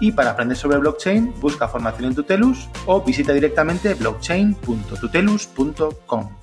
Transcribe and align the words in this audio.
y 0.00 0.12
para 0.12 0.30
aprender 0.30 0.56
sobre 0.56 0.78
blockchain, 0.78 1.34
busca 1.40 1.66
formación 1.68 2.06
en 2.06 2.14
Tutelus 2.14 2.70
o 2.86 3.02
visita 3.02 3.32
directamente 3.32 3.94
blockchain.tutelus.com. 3.94 6.36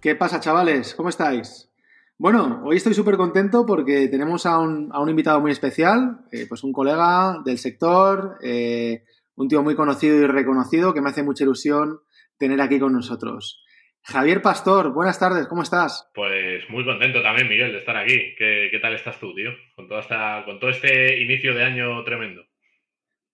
¿Qué 0.00 0.14
pasa, 0.14 0.40
chavales? 0.40 0.94
¿Cómo 0.94 1.08
estáis? 1.08 1.70
Bueno, 2.16 2.62
hoy 2.64 2.78
estoy 2.78 2.94
súper 2.94 3.16
contento 3.16 3.64
porque 3.64 4.08
tenemos 4.08 4.44
a 4.44 4.58
un, 4.58 4.90
invitado 5.08 5.40
muy 5.40 5.52
especial, 5.52 6.22
eh, 6.32 6.46
pues 6.48 6.64
un 6.64 6.72
colega 6.72 7.36
del 7.44 7.58
sector, 7.58 8.38
eh, 8.42 9.04
un 9.36 9.46
tío 9.48 9.62
muy 9.62 9.76
conocido 9.76 10.16
y 10.16 10.26
reconocido 10.26 10.92
que 10.92 11.00
me 11.00 11.10
hace 11.10 11.22
mucha 11.22 11.44
ilusión 11.44 12.00
tener 12.36 12.60
aquí 12.60 12.80
con 12.80 12.92
nosotros. 12.92 13.62
Javier 14.02 14.42
Pastor, 14.42 14.92
buenas 14.92 15.20
tardes, 15.20 15.46
¿cómo 15.46 15.62
estás? 15.62 16.10
Pues 16.14 16.68
muy 16.70 16.84
contento 16.84 17.22
también, 17.22 17.48
Miguel, 17.48 17.70
de 17.72 17.78
estar 17.78 17.96
aquí. 17.96 18.34
¿Qué, 18.36 18.76
tal 18.80 18.94
estás 18.94 19.20
tú, 19.20 19.32
tío? 19.34 19.50
Con, 19.76 19.86
toda 19.86 20.00
esta, 20.00 20.42
con 20.44 20.58
todo 20.58 20.70
este 20.70 21.22
inicio 21.22 21.54
de 21.54 21.62
año 21.62 22.02
tremendo. 22.04 22.47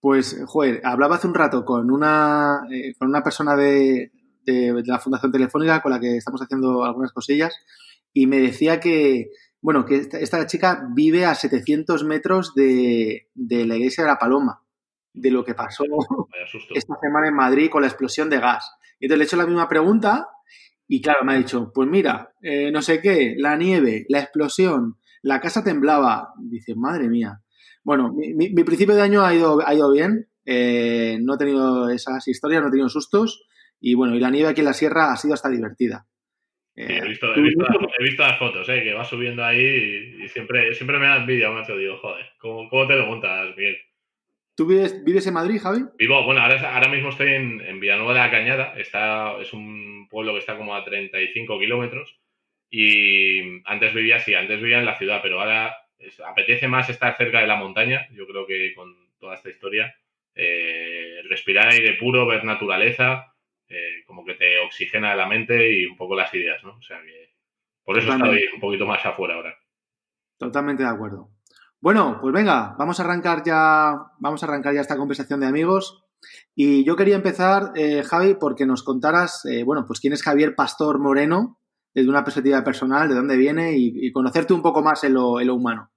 Pues, 0.05 0.39
joder, 0.45 0.83
hablaba 0.85 1.17
hace 1.17 1.27
un 1.27 1.33
rato 1.33 1.65
con 1.65 1.91
una, 1.91 2.67
eh, 2.71 2.93
con 2.99 3.09
una 3.09 3.23
persona 3.23 3.57
de, 3.57 4.13
la 4.45 4.99
Fundación 4.99 5.33
Telefónica 5.33 5.81
con 5.81 5.93
la 5.93 5.99
que 5.99 6.19
estamos 6.19 6.43
haciendo 6.43 6.85
algunas 6.85 7.11
cosillas 7.11 7.57
y 8.13 8.27
me 8.27 8.39
decía 8.39 8.81
que, 8.81 9.31
bueno, 9.63 9.87
que 9.87 9.97
esta, 9.97 10.47
chica 10.47 10.87
vive 10.93 11.25
a 11.25 11.35
700 11.35 12.05
metros 12.05 12.55
de, 12.55 13.31
la 13.35 13.77
iglesia 13.77 14.05
de 14.05 14.11
la 14.11 14.19
Paloma, 14.19 14.63
de 15.15 15.31
lo 15.31 15.43
que 15.43 15.55
pasó 15.55 15.85
esta 16.75 16.97
semana 17.01 17.29
en 17.29 17.35
Madrid 17.35 17.71
con 17.71 17.81
la 17.81 17.89
explosión 17.89 18.29
de 18.29 18.41
gas. 18.41 18.73
Y 19.01 19.07
entonces 19.07 19.19
le 19.21 19.25
he 19.25 19.27
hecho 19.27 19.37
la 19.39 19.47
misma 19.47 19.71
pregunta 19.71 20.29
y 20.87 21.01
claro, 21.01 21.25
me 21.25 21.33
ha 21.33 21.39
dicho, 21.39 21.73
pues 21.75 21.89
mira, 21.89 22.35
eh, 22.43 22.71
no 22.71 22.83
sé 22.83 23.01
qué, 23.01 23.37
la 23.39 23.57
nieve, 23.57 24.05
la 24.11 24.21
explosión, 24.21 24.99
la 25.23 25.41
casa 25.41 25.65
temblaba. 25.65 26.35
Dice, 26.37 26.75
madre 26.75 27.09
mía. 27.09 27.41
Bueno, 27.85 28.15
mi, 28.15 28.65
principio 28.65 28.95
de 28.95 29.03
año 29.03 29.25
ha 29.25 29.35
ido, 29.35 29.61
ha 29.65 29.75
ido 29.75 29.93
bien. 29.93 30.27
Eh, 30.47 31.19
no 31.21 31.35
he 31.35 31.39
tenido 31.39 31.91
esas 31.91 32.27
historias, 32.27 32.63
no 32.63 32.69
he 32.69 32.71
tenido 32.71 32.89
sustos. 32.89 33.47
Y 33.79 33.95
bueno, 33.95 34.17
y 34.17 34.21
la 34.21 34.31
nieve 34.31 34.49
aquí 34.49 34.63
en 34.63 34.67
la 34.67 34.73
sierra 34.73 35.13
ha 35.13 35.17
sido 35.17 35.35
hasta 35.35 35.51
divertida. 35.51 36.07
he, 36.75 37.07
visto, 37.07 37.27
las, 37.27 38.39
fotos, 38.39 38.67
eh, 38.71 38.83
que 38.83 38.95
va 38.95 39.05
subiendo 39.05 39.45
ahí 39.45 40.17
y, 40.25 40.29
siempre, 40.29 40.73
siempre 40.73 40.99
me 40.99 41.07
da 41.07 41.19
envidia, 41.19 41.51
macho. 41.51 41.77
Digo, 41.77 41.99
joder, 41.99 42.25
¿cómo, 42.39 42.87
te 42.87 42.97
lo 42.97 43.07
montas, 43.07 43.55
Miguel? 43.55 43.77
¿Tú 44.57 44.67
vives, 44.67 45.05
vives, 45.05 45.27
en 45.27 45.35
Madrid, 45.35 45.61
Javi? 45.61 45.81
Vivo, 45.99 46.25
bueno, 46.25 46.41
ahora, 46.41 46.75
ahora 46.75 46.89
mismo 46.89 47.11
estoy 47.11 47.35
en, 47.35 47.61
en, 47.61 47.81
Villanueva 47.81 48.15
de 48.15 48.21
la 48.21 48.31
Cañada. 48.31 48.75
Está, 48.79 49.39
es 49.43 49.53
un 49.53 50.09
pueblo 50.09 50.33
que 50.33 50.39
está 50.39 50.57
como 50.57 50.75
a 50.75 50.85
35 50.85 51.59
kilómetros. 51.59 52.19
Y 52.71 53.61
antes 53.67 53.93
vivía 53.93 54.17
así, 54.17 54.35
antes 54.35 54.59
vivía 54.61 54.79
en 54.79 54.87
la 54.87 54.97
ciudad, 54.97 55.21
pero 55.23 55.41
ahora 55.41 55.77
apetece 56.27 56.69
más 56.69 56.89
estar 56.89 57.17
cerca 57.17 57.41
de 57.41 57.47
la 57.47 57.57
montaña, 57.57 58.07
yo 58.13 58.27
creo 58.27 58.47
que 58.47 58.75
con 58.75 58.95
toda 59.19 59.35
esta 59.35 59.49
historia. 59.49 59.95
Eh, 60.35 61.23
respirar 61.29 61.69
aire 61.69 61.97
puro, 61.99 62.27
ver 62.27 62.45
naturaleza, 62.45 63.35
eh, 63.69 64.03
como 64.07 64.25
que 64.25 64.35
te 64.35 64.59
oxigena 64.59 65.15
la 65.15 65.27
mente 65.27 65.73
y 65.73 65.87
un 65.87 65.97
poco 65.97 66.17
las 66.17 66.33
ideas, 66.35 66.63
¿no? 66.65 66.77
O 66.77 66.83
sea 66.83 67.01
que 67.01 67.35
por 67.85 67.99
eso 67.99 68.13
estoy 68.13 68.49
un 68.55 68.61
poquito 68.61 68.87
más 68.87 69.05
afuera 69.05 69.35
ahora. 69.35 69.57
Totalmente 70.39 70.83
de 70.83 70.89
acuerdo. 70.89 71.31
Bueno, 71.81 72.19
pues 72.21 72.35
venga, 72.35 72.75
vamos 72.79 72.99
a 72.99 73.05
arrancar 73.05 73.43
ya, 73.45 73.95
vamos 74.19 74.43
a 74.43 74.47
arrancar 74.47 74.75
ya 74.75 74.81
esta 74.81 74.97
conversación 74.97 75.41
de 75.41 75.47
amigos. 75.47 76.03
Y 76.55 76.85
yo 76.85 76.97
quería 76.97 77.17
empezar, 77.17 77.73
eh, 77.77 78.03
Javi, 78.03 78.35
porque 78.35 78.67
nos 78.67 78.83
contaras, 78.83 79.43
bueno, 79.67 79.85
pues 79.87 80.01
quién 80.01 80.15
es 80.15 80.23
Javier 80.23 80.55
Pastor 80.55 80.99
Moreno, 80.99 81.59
desde 81.95 82.09
una 82.11 82.25
perspectiva 82.25 82.65
personal, 82.65 83.09
de 83.09 83.15
dónde 83.15 83.37
viene 83.37 83.75
y, 83.77 84.11
conocerte 84.13 84.53
un 84.53 84.63
poco 84.63 84.83
más 84.83 85.05
en 85.05 85.15
lo, 85.15 85.35
humano. 85.55 85.91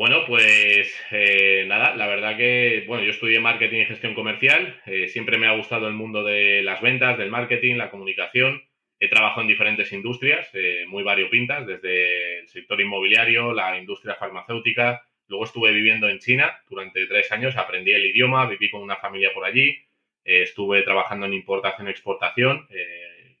Bueno, 0.00 0.24
pues 0.26 0.98
eh, 1.10 1.66
nada, 1.66 1.94
la 1.94 2.06
verdad 2.06 2.34
que, 2.34 2.84
bueno, 2.86 3.04
yo 3.04 3.10
estudié 3.10 3.38
marketing 3.38 3.80
y 3.80 3.84
gestión 3.84 4.14
comercial, 4.14 4.80
eh, 4.86 5.08
siempre 5.08 5.36
me 5.36 5.46
ha 5.46 5.52
gustado 5.52 5.88
el 5.88 5.92
mundo 5.92 6.24
de 6.24 6.62
las 6.62 6.80
ventas, 6.80 7.18
del 7.18 7.28
marketing, 7.28 7.74
la 7.74 7.90
comunicación, 7.90 8.62
he 8.98 9.08
trabajado 9.10 9.42
en 9.42 9.48
diferentes 9.48 9.92
industrias 9.92 10.48
eh, 10.54 10.86
muy 10.88 11.02
variopintas, 11.02 11.66
desde 11.66 12.38
el 12.38 12.48
sector 12.48 12.80
inmobiliario, 12.80 13.52
la 13.52 13.76
industria 13.76 14.14
farmacéutica, 14.14 15.02
luego 15.28 15.44
estuve 15.44 15.70
viviendo 15.70 16.08
en 16.08 16.18
China 16.18 16.58
durante 16.70 17.06
tres 17.06 17.30
años, 17.30 17.58
aprendí 17.58 17.92
el 17.92 18.06
idioma, 18.06 18.46
viví 18.46 18.70
con 18.70 18.80
una 18.80 18.96
familia 18.96 19.34
por 19.34 19.44
allí, 19.44 19.84
estuve 20.24 20.80
trabajando 20.80 21.26
en 21.26 21.34
importación-exportación, 21.34 22.66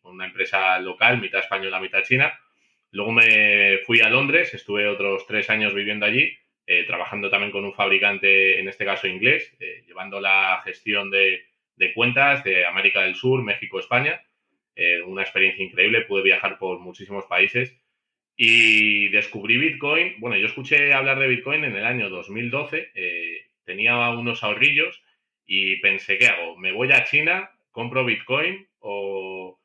una 0.02 0.26
empresa 0.26 0.78
local, 0.78 1.22
mitad 1.22 1.40
española, 1.40 1.80
mitad 1.80 2.02
china. 2.02 2.38
Luego 2.90 3.12
me 3.12 3.78
fui 3.86 4.02
a 4.02 4.10
Londres, 4.10 4.52
estuve 4.52 4.88
otros 4.88 5.26
tres 5.26 5.48
años 5.48 5.72
viviendo 5.72 6.04
allí, 6.04 6.36
eh, 6.72 6.84
trabajando 6.84 7.28
también 7.28 7.50
con 7.50 7.64
un 7.64 7.74
fabricante, 7.74 8.60
en 8.60 8.68
este 8.68 8.84
caso 8.84 9.08
inglés, 9.08 9.52
eh, 9.58 9.82
llevando 9.88 10.20
la 10.20 10.62
gestión 10.62 11.10
de, 11.10 11.42
cuentas 11.96 12.44
de 12.44 12.64
América 12.64 13.02
del 13.02 13.16
Sur, 13.16 13.42
México, 13.42 13.80
España. 13.80 14.22
Eh, 14.76 15.02
una 15.02 15.22
experiencia 15.22 15.64
increíble, 15.64 16.02
pude 16.02 16.22
viajar 16.22 16.58
por 16.58 16.78
muchísimos 16.78 17.24
países 17.24 17.76
y 18.36 19.08
descubrí 19.08 19.56
Bitcoin. 19.56 20.14
Bueno, 20.18 20.36
yo 20.36 20.46
escuché 20.46 20.92
hablar 20.92 21.18
de 21.18 21.26
Bitcoin 21.26 21.64
en 21.64 21.74
el 21.74 21.84
año 21.84 22.08
2012, 22.08 22.92
tenía 23.64 24.10
unos 24.10 24.44
ahorrillos 24.44 25.02
y 25.44 25.74
pensé, 25.80 26.18
¿qué 26.18 26.28
hago? 26.28 26.56
¿Me 26.56 26.70
voy 26.70 26.92
a 26.92 27.02
China, 27.02 27.50
compro 27.72 28.04
Bitcoin 28.04 28.68
o, 28.78 29.58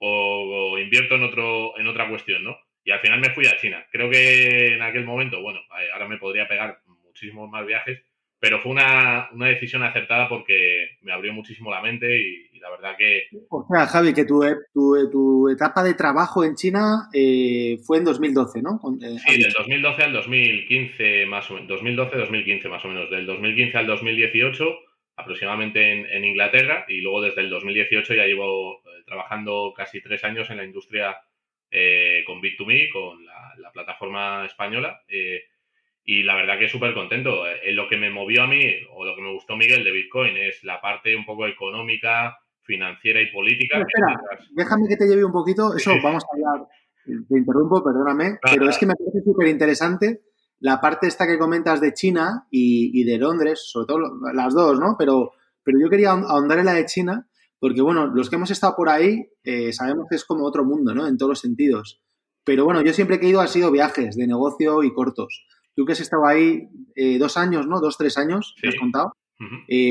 o, 0.00 0.78
invierto 0.80 1.14
en, 1.14 1.22
otro, 1.22 1.78
en 1.78 1.86
otra 1.86 2.08
cuestión, 2.08 2.42
¿no? 2.42 2.58
Y 2.84 2.90
al 2.90 3.00
final 3.00 3.20
me 3.20 3.30
fui 3.30 3.46
a 3.46 3.56
China. 3.56 3.84
Creo 3.90 4.10
que 4.10 4.74
en 4.74 4.82
aquel 4.82 5.04
momento, 5.04 5.42
bueno, 5.42 5.60
ahora 5.92 6.08
me 6.08 6.18
podría 6.18 6.48
pegar 6.48 6.80
muchísimos 7.04 7.50
más 7.50 7.66
viajes, 7.66 8.02
pero 8.38 8.58
fue 8.60 8.72
una, 8.72 9.28
decisión 9.34 9.82
acertada 9.82 10.28
porque 10.28 10.96
me 11.02 11.12
abrió 11.12 11.32
muchísimo 11.32 11.70
la 11.70 11.82
mente 11.82 12.18
y, 12.18 12.58
la 12.58 12.70
verdad 12.70 12.96
que... 12.96 13.28
O 13.48 13.66
sea, 13.70 13.86
Javi, 13.86 14.12
que 14.12 14.24
tu, 14.24 14.42
tu, 14.74 15.48
etapa 15.48 15.82
de 15.82 15.94
trabajo 15.94 16.44
en 16.44 16.54
China 16.54 17.08
eh, 17.14 17.78
fue 17.86 17.98
en 17.98 18.04
2012, 18.04 18.60
¿no? 18.60 18.80
Eh, 19.02 19.16
sí, 19.18 19.42
del 19.42 19.52
2012 19.52 20.02
al 20.02 20.12
2015 20.12 21.26
más 21.26 21.50
o 21.50 21.54
menos, 21.54 21.70
2012-2015 21.80 22.68
más 22.68 22.84
o 22.84 22.88
menos, 22.88 23.10
del 23.10 23.24
2015 23.26 23.78
al 23.78 23.86
2018 23.86 24.64
aproximadamente 25.20 26.16
en, 26.16 26.24
Inglaterra 26.24 26.84
y 26.88 27.00
luego 27.00 27.22
desde 27.22 27.42
el 27.42 27.50
2018 27.50 28.14
ya 28.14 28.24
llevo 28.24 28.76
eh, 28.78 29.02
trabajando 29.06 29.72
casi 29.76 30.00
tres 30.00 30.24
años 30.24 30.50
en 30.50 30.58
la 30.58 30.64
industria 30.64 31.16
eh, 31.70 32.22
con 32.26 32.40
Bit2Me, 32.40 32.90
con 32.92 33.24
la, 33.24 33.70
plataforma 33.72 34.46
española. 34.46 35.00
Eh, 35.08 35.42
y 36.04 36.24
la 36.24 36.34
verdad 36.34 36.58
que 36.58 36.68
súper 36.68 36.92
contento. 36.92 37.44
lo 37.72 37.88
que 37.88 37.96
me 37.96 38.10
movió 38.10 38.42
a 38.42 38.46
mí, 38.46 38.64
o 38.90 39.04
lo 39.04 39.14
que 39.14 39.22
me 39.22 39.32
gustó 39.32 39.56
Miguel 39.56 39.84
de 39.84 39.92
Bitcoin, 39.92 40.36
es 40.36 40.64
la 40.64 40.80
parte 40.80 41.14
un 41.14 41.24
poco 41.24 41.46
económica, 41.46 42.36
financiera 42.62 43.20
y 43.20 43.30
política. 43.30 43.78
espera, 43.78 44.20
déjame 44.50 44.88
que 44.88 44.96
te 44.96 45.06
lleve 45.06 45.24
un 45.24 45.32
poquito. 45.32 45.74
Eso 45.76 45.92
vamos 46.02 46.24
a 46.24 46.34
hablar. 46.34 46.68
Te 47.04 47.38
interrumpo, 47.38 47.82
perdóname, 47.82 48.38
pero 48.42 48.68
es 48.68 48.76
que 48.76 48.86
me 48.86 48.94
parece 48.94 49.22
súper 49.24 49.48
interesante 49.48 50.20
la 50.60 50.80
parte 50.80 51.06
esta 51.06 51.26
que 51.26 51.38
comentas 51.38 51.80
de 51.80 51.92
China 51.94 52.46
y, 52.50 53.02
de 53.04 53.18
Londres, 53.18 53.62
sobre 53.64 53.86
todo 53.86 53.98
las 54.32 54.54
dos, 54.54 54.78
¿no? 54.78 54.94
Pero, 54.98 55.32
pero 55.64 55.78
yo 55.80 55.88
quería 55.88 56.10
ahondar 56.10 56.58
en 56.58 56.66
la 56.66 56.74
de 56.74 56.86
China, 56.86 57.26
porque 57.60 57.82
bueno, 57.82 58.06
los 58.06 58.28
que 58.30 58.36
hemos 58.36 58.50
estado 58.50 58.74
por 58.74 58.88
ahí 58.88 59.26
eh, 59.44 59.72
sabemos 59.72 60.06
que 60.08 60.16
es 60.16 60.24
como 60.24 60.46
otro 60.46 60.64
mundo, 60.64 60.94
¿no? 60.94 61.06
En 61.06 61.16
todos 61.18 61.30
los 61.30 61.40
sentidos. 61.40 62.02
Pero 62.44 62.64
bueno, 62.64 62.82
yo 62.82 62.92
siempre 62.92 63.20
que 63.20 63.26
he 63.26 63.28
ido 63.30 63.40
ha 63.40 63.46
sido 63.46 63.70
viajes 63.70 64.16
de 64.16 64.26
negocio 64.26 64.82
y 64.82 64.92
cortos. 64.92 65.46
Tú 65.76 65.84
que 65.84 65.92
has 65.92 66.00
estado 66.00 66.26
ahí 66.26 66.68
eh, 66.96 67.18
dos 67.18 67.36
años, 67.36 67.66
¿no? 67.66 67.80
Dos, 67.80 67.96
tres 67.98 68.16
años, 68.18 68.54
¿te 68.60 68.68
has 68.68 68.76
contado? 68.76 69.12
Eh, 69.68 69.90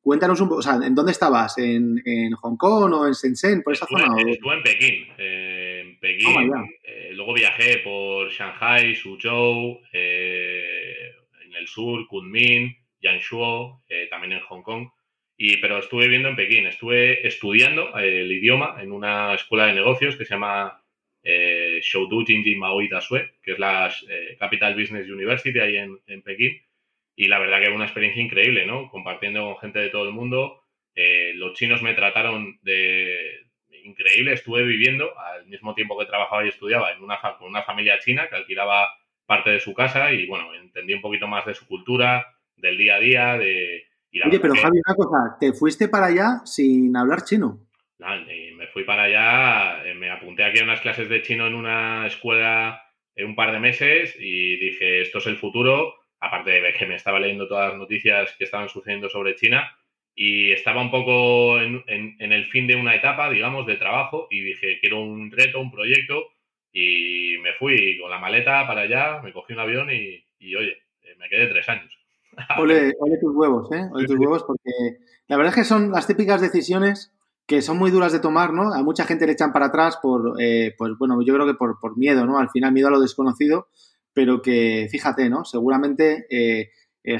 cuéntanos 0.00 0.40
un 0.40 0.48
poco, 0.48 0.58
o 0.60 0.62
sea, 0.62 0.74
¿en 0.84 0.94
dónde 0.94 1.12
estabas? 1.12 1.58
¿En, 1.58 2.00
Hong 2.40 2.56
Kong 2.56 2.92
o 2.92 3.06
en 3.06 3.12
Shenzhen, 3.12 3.62
por 3.62 3.72
esa 3.72 3.86
zona? 3.86 4.14
Estuve 4.28 4.56
en 4.56 4.62
Pekín. 4.62 5.06
en 5.18 5.98
Pekín. 5.98 6.52
Oh, 6.52 6.66
luego 7.12 7.34
viajé 7.34 7.78
por 7.78 8.30
Shanghai, 8.30 8.94
Suzhou, 8.94 9.80
en 9.92 11.54
el 11.58 11.66
sur, 11.66 12.06
Kunming, 12.08 12.76
Yangshuo, 13.00 13.82
eh, 13.88 14.06
también 14.10 14.32
en 14.32 14.40
Hong 14.40 14.62
Kong. 14.62 14.88
Y, 15.36 15.58
pero 15.58 15.78
estuve 15.78 16.04
viviendo 16.04 16.28
en 16.28 16.36
Pekín, 16.36 16.66
estuve 16.66 17.26
estudiando 17.26 17.96
el 17.98 18.30
idioma 18.32 18.76
en 18.80 18.92
una 18.92 19.34
escuela 19.34 19.66
de 19.66 19.74
negocios 19.74 20.16
que 20.16 20.24
se 20.24 20.34
llama 20.34 20.82
eh, 21.22 21.80
Shoudu 21.82 22.24
Jinji 22.24 22.56
Maoi 22.56 22.88
Dasue, 22.88 23.34
que 23.42 23.52
es 23.52 23.58
la 23.58 23.92
Capital 24.38 24.74
Business 24.74 25.08
University 25.08 25.58
ahí 25.60 25.76
en, 25.76 25.98
en, 26.06 26.22
Pekín. 26.22 26.62
Y 27.16 27.28
la 27.28 27.38
verdad 27.38 27.60
que 27.60 27.66
fue 27.66 27.74
una 27.76 27.84
experiencia 27.84 28.22
increíble, 28.22 28.66
¿no? 28.66 28.88
Compartiendo 28.90 29.44
con 29.44 29.58
gente 29.58 29.78
de 29.80 29.90
todo 29.90 30.04
el 30.04 30.12
mundo, 30.12 30.62
Eh, 30.98 31.32
los 31.34 31.52
chinos 31.52 31.82
me 31.82 31.92
trataron 31.94 32.58
de 32.62 33.44
increíble. 33.84 34.32
Estuve 34.32 34.64
viviendo 34.64 35.12
al 35.18 35.46
mismo 35.46 35.74
tiempo 35.74 35.98
que 35.98 36.06
trabajaba 36.06 36.44
y 36.44 36.48
estudiaba 36.48 36.92
en 36.92 37.02
una, 37.02 37.20
con 37.38 37.48
una 37.48 37.62
familia 37.62 37.98
china 37.98 38.28
que 38.28 38.36
alquilaba 38.36 38.90
parte 39.26 39.50
de 39.50 39.60
su 39.60 39.74
casa 39.74 40.12
y 40.12 40.26
bueno, 40.26 40.54
entendí 40.54 40.94
un 40.94 41.02
poquito 41.02 41.26
más 41.26 41.44
de 41.46 41.54
su 41.54 41.66
cultura, 41.66 42.26
del 42.56 42.78
día 42.78 42.96
a 42.96 43.00
día, 43.00 43.38
de... 43.38 43.85
Oye, 44.24 44.40
pero 44.40 44.54
Javi, 44.54 44.78
una 44.86 44.94
cosa, 44.94 45.36
¿te 45.38 45.52
fuiste 45.52 45.88
para 45.88 46.06
allá 46.06 46.40
sin 46.44 46.96
hablar 46.96 47.24
chino? 47.24 47.60
me 47.98 48.66
fui 48.68 48.84
para 48.84 49.04
allá, 49.04 49.86
eh, 49.86 49.94
me 49.94 50.10
apunté 50.10 50.44
aquí 50.44 50.60
a 50.60 50.64
unas 50.64 50.80
clases 50.80 51.08
de 51.08 51.22
chino 51.22 51.46
en 51.46 51.54
una 51.54 52.06
escuela 52.06 52.82
en 53.14 53.26
un 53.26 53.34
par 53.34 53.52
de 53.52 53.58
meses 53.58 54.16
y 54.18 54.56
dije, 54.56 55.00
esto 55.00 55.18
es 55.18 55.26
el 55.26 55.38
futuro, 55.38 55.94
aparte 56.20 56.60
de 56.60 56.72
que 56.74 56.86
me 56.86 56.96
estaba 56.96 57.20
leyendo 57.20 57.48
todas 57.48 57.70
las 57.70 57.78
noticias 57.78 58.34
que 58.36 58.44
estaban 58.44 58.68
sucediendo 58.68 59.08
sobre 59.08 59.34
China 59.34 59.76
y 60.14 60.52
estaba 60.52 60.80
un 60.80 60.90
poco 60.90 61.60
en, 61.60 61.84
el 61.88 62.46
fin 62.46 62.66
de 62.66 62.76
una 62.76 62.94
etapa, 62.94 63.30
digamos, 63.30 63.66
de 63.66 63.76
trabajo 63.76 64.28
y 64.30 64.40
dije, 64.40 64.78
quiero 64.80 65.00
un 65.00 65.30
reto, 65.30 65.60
un 65.60 65.70
proyecto 65.70 66.28
y 66.72 67.36
me 67.42 67.52
fui 67.54 67.98
con 67.98 68.10
la 68.10 68.18
maleta 68.18 68.66
para 68.66 68.82
allá, 68.82 69.20
me 69.22 69.32
cogí 69.32 69.52
un 69.52 69.60
avión 69.60 69.90
y, 69.90 70.54
oye, 70.54 70.82
eh, 71.02 71.14
me 71.18 71.28
quedé 71.28 71.46
tres 71.46 71.68
años. 71.68 71.98
Ole, 72.58 72.94
ole 73.00 73.18
tus 73.18 73.34
huevos, 73.34 73.70
¿eh? 73.72 73.88
Ole 73.92 74.06
tus 74.06 74.18
huevos 74.18 74.44
porque 74.44 74.98
la 75.28 75.36
verdad 75.36 75.52
es 75.52 75.60
que 75.60 75.64
son 75.64 75.90
las 75.90 76.06
típicas 76.06 76.40
decisiones 76.40 77.12
que 77.46 77.62
son 77.62 77.78
muy 77.78 77.90
duras 77.90 78.12
de 78.12 78.18
tomar, 78.18 78.52
¿no? 78.52 78.74
A 78.74 78.82
mucha 78.82 79.04
gente 79.04 79.26
le 79.26 79.32
echan 79.32 79.52
para 79.52 79.66
atrás 79.66 79.98
por, 80.02 80.34
eh, 80.40 80.74
pues 80.76 80.92
bueno, 80.98 81.18
yo 81.24 81.32
creo 81.34 81.46
que 81.46 81.54
por, 81.54 81.78
por, 81.80 81.96
miedo, 81.96 82.26
¿no? 82.26 82.38
Al 82.38 82.50
final 82.50 82.72
miedo 82.72 82.88
a 82.88 82.90
lo 82.90 83.00
desconocido, 83.00 83.68
pero 84.12 84.42
que, 84.42 84.88
fíjate, 84.90 85.30
¿no? 85.30 85.44
Seguramente 85.44 86.26
eh, 86.28 86.70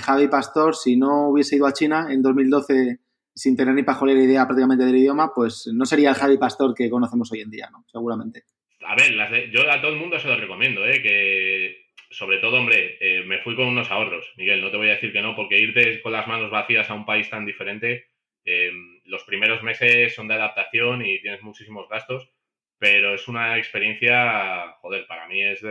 Javi 0.00 0.26
Pastor, 0.26 0.74
si 0.74 0.96
no 0.96 1.28
hubiese 1.28 1.56
ido 1.56 1.66
a 1.66 1.72
China 1.72 2.08
en 2.10 2.22
2012 2.22 2.98
sin 3.32 3.56
tener 3.56 3.74
ni 3.74 3.84
pajolera 3.84 4.20
idea 4.20 4.46
prácticamente 4.46 4.84
del 4.84 4.96
idioma, 4.96 5.32
pues 5.32 5.70
no 5.72 5.84
sería 5.84 6.08
el 6.08 6.16
Javi 6.16 6.38
Pastor 6.38 6.74
que 6.74 6.90
conocemos 6.90 7.30
hoy 7.30 7.42
en 7.42 7.50
día, 7.50 7.68
¿no? 7.70 7.84
Seguramente. 7.92 8.44
A 8.84 8.96
ver, 8.96 9.50
yo 9.50 9.70
a 9.70 9.80
todo 9.80 9.92
el 9.92 9.98
mundo 9.98 10.18
se 10.18 10.26
lo 10.26 10.36
recomiendo, 10.36 10.84
¿eh? 10.84 11.02
Que 11.02 11.85
sobre 12.16 12.38
todo, 12.38 12.56
hombre, 12.56 12.96
eh, 13.00 13.24
me 13.24 13.42
fui 13.42 13.54
con 13.54 13.66
unos 13.66 13.90
ahorros, 13.90 14.32
Miguel, 14.36 14.62
no 14.62 14.70
te 14.70 14.78
voy 14.78 14.88
a 14.88 14.94
decir 14.94 15.12
que 15.12 15.20
no, 15.20 15.36
porque 15.36 15.58
irte 15.58 16.00
con 16.00 16.12
las 16.12 16.26
manos 16.26 16.50
vacías 16.50 16.88
a 16.88 16.94
un 16.94 17.04
país 17.04 17.28
tan 17.28 17.44
diferente 17.44 18.06
eh, 18.46 18.72
los 19.04 19.24
primeros 19.24 19.62
meses 19.62 20.14
son 20.14 20.26
de 20.28 20.34
adaptación 20.34 21.04
y 21.04 21.20
tienes 21.20 21.42
muchísimos 21.42 21.88
gastos, 21.90 22.30
pero 22.78 23.14
es 23.14 23.28
una 23.28 23.58
experiencia, 23.58 24.76
joder, 24.80 25.06
para 25.06 25.28
mí 25.28 25.42
es 25.44 25.62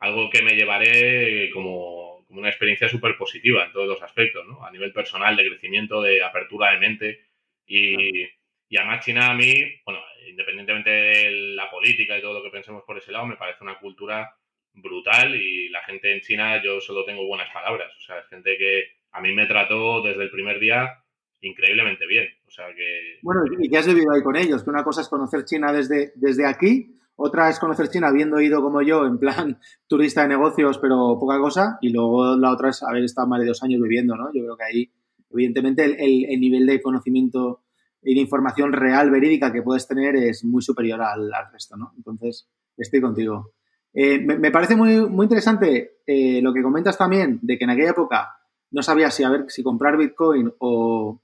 algo 0.00 0.28
que 0.28 0.42
me 0.42 0.56
llevaré 0.56 1.50
como, 1.52 2.26
una 2.28 2.48
experiencia 2.48 2.88
súper 2.88 3.16
positiva 3.16 3.64
en 3.64 3.72
todos 3.72 3.88
los 3.88 4.02
aspectos, 4.02 4.44
¿no? 4.46 4.62
A 4.62 4.70
nivel 4.70 4.92
personal, 4.92 5.36
de 5.36 5.48
crecimiento, 5.48 6.02
de 6.02 6.22
apertura 6.22 6.72
de 6.72 6.78
mente 6.80 7.20
y, 7.66 8.24
y 8.68 8.76
además 8.76 9.04
China 9.06 9.30
a 9.30 9.34
mí, 9.34 9.54
bueno, 9.86 10.00
independientemente 10.28 10.90
de 10.90 11.30
la 11.54 11.70
política 11.70 12.18
y 12.18 12.20
todo 12.20 12.34
lo 12.34 12.42
que 12.42 12.50
pensemos 12.50 12.82
por 12.84 12.98
ese 12.98 13.12
lado, 13.12 13.26
me 13.26 13.36
parece 13.36 13.64
una 13.64 13.78
cultura 13.78 14.36
brutal 14.76 15.34
y 15.34 15.68
la 15.70 15.82
gente 15.82 16.14
en 16.14 16.20
China 16.20 16.62
yo 16.62 16.80
solo 16.80 17.04
tengo 17.04 17.26
buenas 17.26 17.52
palabras, 17.52 17.92
o 17.98 18.00
sea, 18.00 18.22
gente 18.30 18.56
que 18.56 18.84
a 19.12 19.20
mí 19.20 19.34
me 19.34 19.46
trató 19.46 20.02
desde 20.02 20.22
el 20.22 20.30
primer 20.30 20.60
día 20.60 21.02
increíblemente 21.40 22.06
bien. 22.06 22.26
O 22.46 22.50
sea 22.50 22.66
que... 22.74 23.18
Bueno, 23.22 23.42
¿y 23.58 23.68
qué 23.68 23.78
has 23.78 23.86
vivido 23.86 24.12
ahí 24.12 24.22
con 24.22 24.36
ellos? 24.36 24.64
Que 24.64 24.70
una 24.70 24.84
cosa 24.84 25.00
es 25.00 25.08
conocer 25.08 25.44
China 25.44 25.72
desde, 25.72 26.12
desde 26.16 26.46
aquí, 26.46 26.96
otra 27.16 27.48
es 27.48 27.58
conocer 27.58 27.88
China 27.88 28.08
habiendo 28.08 28.40
ido 28.40 28.62
como 28.62 28.82
yo, 28.82 29.06
en 29.06 29.18
plan 29.18 29.58
turista 29.88 30.22
de 30.22 30.28
negocios, 30.28 30.78
pero 30.78 31.18
poca 31.18 31.38
cosa, 31.38 31.78
y 31.80 31.90
luego 31.90 32.36
la 32.36 32.52
otra 32.52 32.70
es 32.70 32.82
haber 32.82 33.04
estado 33.04 33.26
más 33.26 33.40
de 33.40 33.46
dos 33.46 33.62
años 33.62 33.80
viviendo, 33.80 34.16
¿no? 34.16 34.26
Yo 34.34 34.42
creo 34.42 34.56
que 34.56 34.64
ahí, 34.64 34.92
evidentemente, 35.30 35.84
el, 35.84 36.40
nivel 36.40 36.66
de 36.66 36.80
conocimiento 36.82 37.62
y 38.02 38.14
de 38.14 38.20
información 38.20 38.72
real, 38.72 39.10
verídica 39.10 39.52
que 39.52 39.62
puedes 39.62 39.88
tener 39.88 40.14
es 40.16 40.44
muy 40.44 40.62
superior 40.62 41.00
al, 41.02 41.30
resto, 41.52 41.76
¿no? 41.76 41.92
Entonces, 41.96 42.48
estoy 42.76 43.00
contigo. 43.00 43.54
Eh, 43.98 44.18
me, 44.20 44.50
parece 44.50 44.76
muy, 44.76 45.08
muy 45.08 45.24
interesante 45.24 46.00
eh, 46.06 46.42
lo 46.42 46.52
que 46.52 46.62
comentas 46.62 46.98
también 46.98 47.38
de 47.40 47.56
que 47.56 47.64
en 47.64 47.70
aquella 47.70 47.92
época 47.92 48.36
no 48.70 48.82
sabías 48.82 49.14
si, 49.14 49.24
a 49.24 49.30
ver, 49.30 49.46
si 49.48 49.62
comprar 49.62 49.96
Bitcoin 49.96 50.52
o, 50.58 51.22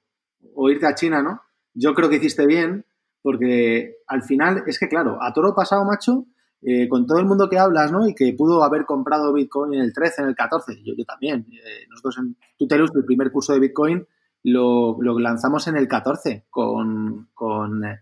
o 0.54 0.70
irte 0.70 0.86
a 0.86 0.94
China, 0.94 1.22
¿no? 1.22 1.42
Yo 1.74 1.92
creo 1.92 2.08
que 2.08 2.16
hiciste 2.16 2.46
bien, 2.46 2.86
porque 3.20 3.96
al 4.06 4.22
final 4.22 4.64
es 4.66 4.78
que, 4.78 4.88
claro, 4.88 5.22
a 5.22 5.34
toro 5.34 5.54
pasado, 5.54 5.84
macho, 5.84 6.24
eh, 6.62 6.88
con 6.88 7.06
todo 7.06 7.18
el 7.18 7.26
mundo 7.26 7.50
que 7.50 7.58
hablas, 7.58 7.92
¿no? 7.92 8.08
Y 8.08 8.14
que 8.14 8.32
pudo 8.32 8.64
haber 8.64 8.86
comprado 8.86 9.34
Bitcoin 9.34 9.74
en 9.74 9.80
el 9.80 9.92
13, 9.92 10.22
en 10.22 10.28
el 10.28 10.34
14, 10.34 10.82
yo, 10.82 10.94
yo 10.96 11.04
también. 11.04 11.46
Nosotros 11.90 12.16
en 12.20 12.38
Tutelus, 12.56 12.90
el 12.94 13.04
primer 13.04 13.30
curso 13.30 13.52
de 13.52 13.60
Bitcoin, 13.60 14.06
lo, 14.44 14.96
lanzamos 15.20 15.68
en 15.68 15.76
el 15.76 15.88
14 15.88 16.46
con, 16.48 17.28
con, 17.34 17.84
eh, 17.84 18.00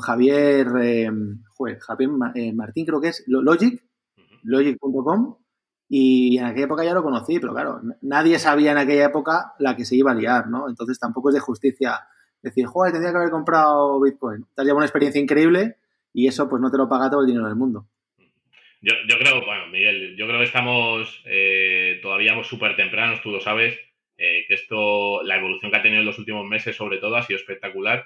Javier, 0.00 0.68
Javier 1.80 2.10
Martín, 2.54 2.86
creo 2.86 3.00
que 3.00 3.08
es, 3.08 3.24
Logic, 3.26 3.82
logic.com, 4.44 5.36
y 5.88 6.38
en 6.38 6.44
aquella 6.44 6.66
época 6.66 6.84
ya 6.84 6.94
lo 6.94 7.02
conocí, 7.02 7.38
pero 7.38 7.52
claro, 7.52 7.80
nadie 8.00 8.38
sabía 8.38 8.72
en 8.72 8.78
aquella 8.78 9.06
época 9.06 9.52
la 9.58 9.76
que 9.76 9.84
se 9.84 9.96
iba 9.96 10.12
a 10.12 10.14
liar, 10.14 10.48
¿no? 10.48 10.68
Entonces 10.68 10.98
tampoco 10.98 11.28
es 11.28 11.34
de 11.34 11.40
justicia 11.40 12.00
decir, 12.42 12.66
joder, 12.66 12.92
tendría 12.92 13.12
que 13.12 13.18
haber 13.18 13.30
comprado 13.30 14.00
Bitcoin. 14.00 14.44
Te 14.54 14.62
has 14.62 14.64
llevado 14.64 14.78
una 14.78 14.86
experiencia 14.86 15.20
increíble 15.20 15.76
y 16.12 16.26
eso 16.26 16.48
pues 16.48 16.60
no 16.62 16.70
te 16.70 16.78
lo 16.78 16.88
paga 16.88 17.10
todo 17.10 17.22
el 17.22 17.26
dinero 17.26 17.46
del 17.46 17.56
mundo. 17.56 17.86
Yo, 18.80 19.16
creo, 19.18 19.42
bueno, 19.46 19.68
Miguel, 19.68 20.14
yo 20.14 20.26
creo 20.26 20.40
que 20.40 20.44
estamos 20.44 21.22
eh, 21.24 22.00
todavía 22.02 22.42
súper 22.44 22.76
tempranos, 22.76 23.22
tú 23.22 23.30
lo 23.30 23.40
sabes, 23.40 23.78
eh, 24.18 24.44
que 24.46 24.54
esto, 24.54 25.22
la 25.22 25.38
evolución 25.38 25.70
que 25.70 25.78
ha 25.78 25.82
tenido 25.82 26.00
en 26.00 26.06
los 26.06 26.18
últimos 26.18 26.46
meses 26.46 26.76
sobre 26.76 26.98
todo 26.98 27.16
ha 27.16 27.22
sido 27.22 27.38
espectacular, 27.38 28.04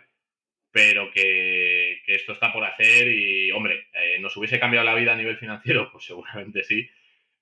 pero 0.70 1.10
que, 1.12 1.97
esto 2.14 2.32
está 2.32 2.52
por 2.52 2.64
hacer 2.64 3.08
y, 3.08 3.50
hombre, 3.52 3.88
eh, 3.92 4.18
¿nos 4.20 4.36
hubiese 4.36 4.58
cambiado 4.58 4.86
la 4.86 4.94
vida 4.94 5.12
a 5.12 5.16
nivel 5.16 5.36
financiero? 5.36 5.90
Pues 5.92 6.04
seguramente 6.04 6.64
sí, 6.64 6.88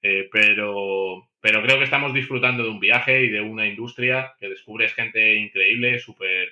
eh, 0.03 0.29
pero, 0.31 1.29
pero 1.41 1.63
creo 1.63 1.79
que 1.79 1.85
estamos 1.85 2.13
disfrutando 2.13 2.63
de 2.63 2.71
un 2.71 2.81
viaje 2.81 3.25
y 3.25 3.29
de 3.29 3.41
una 3.41 3.67
industria 3.67 4.35
que 4.39 4.49
descubres 4.49 4.95
gente 4.95 5.35
increíble, 5.37 5.99
súper 5.99 6.49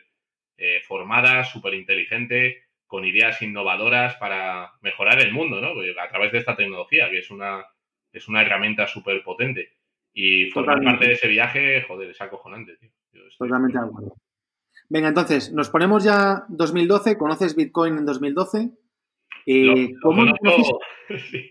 eh, 0.56 0.80
formada, 0.86 1.44
súper 1.44 1.74
inteligente, 1.74 2.64
con 2.86 3.04
ideas 3.04 3.42
innovadoras 3.42 4.14
para 4.16 4.72
mejorar 4.80 5.20
el 5.20 5.32
mundo, 5.32 5.60
¿no? 5.60 5.74
A 6.00 6.08
través 6.08 6.32
de 6.32 6.38
esta 6.38 6.56
tecnología, 6.56 7.10
que 7.10 7.18
es 7.18 7.30
una, 7.30 7.64
es 8.12 8.28
una 8.28 8.42
herramienta 8.42 8.86
súper 8.86 9.22
potente. 9.22 9.72
Y 10.12 10.46
formar 10.50 10.82
parte 10.82 11.06
de 11.06 11.12
ese 11.14 11.28
viaje, 11.28 11.82
joder, 11.82 12.10
es 12.10 12.20
acojonante, 12.20 12.76
tío. 12.76 12.90
Totalmente 13.36 13.78
de 13.78 13.84
acuerdo. 13.84 14.16
Venga, 14.88 15.08
entonces, 15.08 15.52
nos 15.52 15.70
ponemos 15.70 16.04
ya 16.04 16.44
2012, 16.48 17.16
¿conoces 17.16 17.56
Bitcoin 17.56 17.98
en 17.98 18.06
2012? 18.06 18.70
¿Cómo 20.02 20.24
sí. 21.30 21.50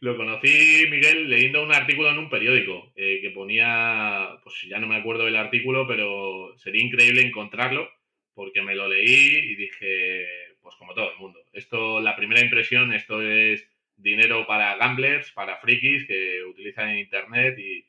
Lo 0.00 0.16
conocí, 0.16 0.86
Miguel, 0.90 1.28
leyendo 1.30 1.62
un 1.62 1.72
artículo 1.72 2.10
en 2.10 2.18
un 2.18 2.28
periódico 2.28 2.92
eh, 2.96 3.20
que 3.22 3.30
ponía, 3.30 4.30
pues 4.42 4.66
ya 4.68 4.80
no 4.80 4.88
me 4.88 4.96
acuerdo 4.96 5.26
del 5.26 5.36
artículo, 5.36 5.86
pero 5.86 6.58
sería 6.58 6.82
increíble 6.82 7.22
encontrarlo 7.22 7.88
porque 8.34 8.62
me 8.62 8.74
lo 8.74 8.88
leí 8.88 9.52
y 9.52 9.54
dije, 9.54 10.26
pues 10.60 10.74
como 10.74 10.94
todo 10.94 11.12
el 11.12 11.18
mundo, 11.18 11.38
esto, 11.52 12.00
la 12.00 12.16
primera 12.16 12.40
impresión, 12.40 12.92
esto 12.92 13.22
es 13.22 13.68
dinero 13.96 14.44
para 14.44 14.76
gamblers, 14.76 15.30
para 15.32 15.58
frikis 15.58 16.04
que 16.08 16.42
utilizan 16.50 16.90
en 16.90 16.98
Internet 16.98 17.56
y, 17.58 17.86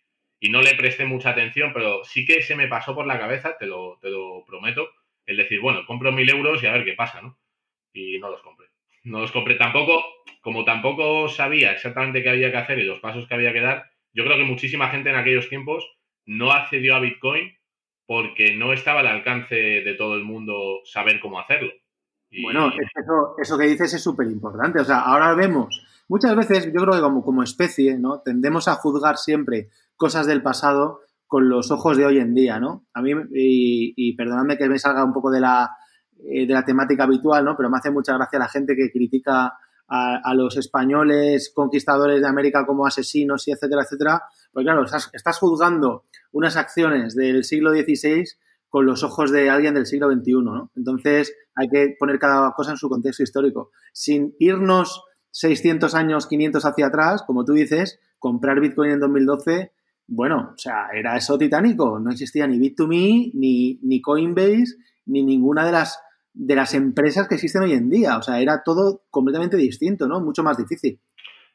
no 0.50 0.62
le 0.62 0.76
presté 0.76 1.06
mucha 1.06 1.30
atención, 1.30 1.72
pero 1.74 2.04
sí 2.04 2.26
que 2.26 2.42
se 2.42 2.56
me 2.56 2.68
pasó 2.68 2.94
por 2.94 3.08
la 3.08 3.20
cabeza, 3.20 3.58
te 3.58 3.66
lo, 3.66 3.98
te 4.02 4.10
lo 4.10 4.44
prometo, 4.46 4.90
el 5.26 5.38
decir, 5.38 5.62
bueno, 5.62 5.86
compro 5.86 6.12
mil 6.12 6.30
euros 6.30 6.62
y 6.62 6.68
a 6.68 6.74
ver 6.74 6.84
qué 6.84 6.94
pasa, 6.94 7.22
¿no? 7.22 7.38
Y 7.94 8.20
no 8.20 8.30
los 8.30 8.42
compré. 8.42 8.68
No 9.04 9.20
los 9.20 9.32
compré 9.32 9.56
tampoco, 9.56 10.04
como 10.42 10.66
tampoco 10.66 11.28
sabía 11.30 11.72
exactamente 11.72 12.24
qué 12.24 12.30
había 12.30 12.52
que 12.52 12.58
hacer 12.58 12.80
y 12.80 12.84
los 12.84 13.00
pasos 13.00 13.28
que 13.28 13.34
había 13.34 13.54
que 13.54 13.62
dar, 13.62 13.92
yo 14.14 14.24
creo 14.24 14.38
que 14.38 14.44
muchísima 14.44 14.90
gente 14.90 15.10
en 15.10 15.16
aquellos 15.16 15.50
tiempos 15.50 15.90
no 16.26 16.52
accedió 16.52 16.96
a 16.96 17.00
Bitcoin 17.00 17.58
porque 18.06 18.56
no 18.56 18.74
estaba 18.74 19.00
al 19.00 19.08
alcance 19.08 19.56
de 19.56 19.94
todo 19.96 20.16
el 20.16 20.24
mundo 20.24 20.82
saber 20.86 21.20
cómo 21.20 21.40
hacerlo. 21.40 21.72
Bueno, 22.42 22.70
eso, 22.70 23.36
eso 23.42 23.58
que 23.58 23.68
dices 23.68 23.94
es 23.94 24.04
súper 24.04 24.28
importante. 24.28 24.80
O 24.80 24.86
sea, 24.86 25.02
ahora 25.02 25.34
vemos, 25.36 25.86
muchas 26.08 26.36
veces 26.36 26.66
yo 26.66 26.82
creo 26.82 26.94
que 26.94 27.02
como, 27.02 27.24
como 27.24 27.44
especie, 27.44 27.98
¿no? 27.98 28.22
Tendemos 28.22 28.68
a 28.68 28.76
juzgar 28.76 29.18
siempre 29.18 29.70
cosas 29.96 30.26
del 30.28 30.42
pasado 30.42 31.02
con 31.28 31.50
los 31.50 31.72
ojos 31.72 31.98
de 31.98 32.06
hoy 32.06 32.20
en 32.20 32.36
día, 32.36 32.60
¿no? 32.60 32.86
A 32.94 33.02
mí, 33.02 33.12
y, 33.34 33.94
y 33.96 34.16
perdonadme 34.16 34.58
que 34.58 34.70
me 34.70 34.78
salga 34.78 35.04
un 35.04 35.14
poco 35.14 35.32
de 35.32 35.40
la, 35.40 35.72
eh, 36.26 36.48
de 36.48 36.54
la 36.54 36.64
temática 36.64 37.04
habitual, 37.04 37.44
¿no? 37.44 37.58
Pero 37.58 37.70
me 37.70 37.78
hace 37.78 37.92
mucha 37.92 38.14
gracia 38.14 38.40
la 38.40 38.48
gente 38.48 38.76
que 38.76 38.92
critica 38.92 39.54
a, 39.88 40.34
los 40.34 40.58
españoles 40.58 41.52
conquistadores 41.54 42.22
de 42.22 42.28
América 42.28 42.66
como 42.66 42.88
asesinos 42.88 43.48
y 43.48 43.52
etcétera, 43.52 43.84
etcétera, 43.84 44.24
pues 44.52 44.64
claro, 44.64 44.84
estás, 44.86 45.38
juzgando 45.38 46.06
unas 46.32 46.58
acciones 46.58 47.16
del 47.16 47.44
siglo 47.44 47.72
XVI 47.72 48.24
con 48.70 48.88
los 48.88 49.04
ojos 49.04 49.32
de 49.32 49.52
alguien 49.52 49.76
del 49.76 49.86
siglo 49.86 50.12
XXI, 50.12 50.34
¿no? 50.44 50.72
Entonces 50.76 51.36
hay 51.54 51.70
que 51.70 51.96
poner 52.00 52.18
cada 52.18 52.54
cosa 52.54 52.72
en 52.72 52.78
su 52.78 52.90
contexto 52.90 53.22
histórico. 53.22 53.70
Sin 53.92 54.36
irnos 54.40 55.04
600 55.30 55.94
años, 55.94 56.26
500 56.26 56.66
hacia 56.66 56.88
atrás, 56.88 57.24
como 57.28 57.46
tú 57.46 57.54
dices, 57.54 58.00
comprar 58.18 58.60
Bitcoin 58.60 58.92
en 58.92 59.00
2012, 59.00 59.74
bueno, 60.08 60.52
o 60.54 60.58
sea, 60.58 60.88
era 60.94 61.16
eso 61.16 61.38
titánico. 61.38 62.00
No 62.00 62.12
existía 62.12 62.48
ni 62.48 62.58
Bit2Me, 62.58 63.32
ni, 63.34 63.80
ni 63.82 64.02
Coinbase, 64.02 64.76
ni 65.06 65.24
ninguna 65.24 65.66
de 65.66 65.72
las, 65.72 66.00
de 66.34 66.56
las 66.56 66.74
empresas 66.74 67.28
que 67.28 67.36
existen 67.36 67.64
hoy 67.64 67.74
en 67.74 67.90
día. 67.90 68.18
O 68.18 68.22
sea, 68.22 68.42
era 68.42 68.62
todo 68.64 69.04
completamente 69.10 69.58
distinto, 69.58 70.08
¿no? 70.08 70.20
Mucho 70.22 70.44
más 70.44 70.58
difícil. 70.58 71.00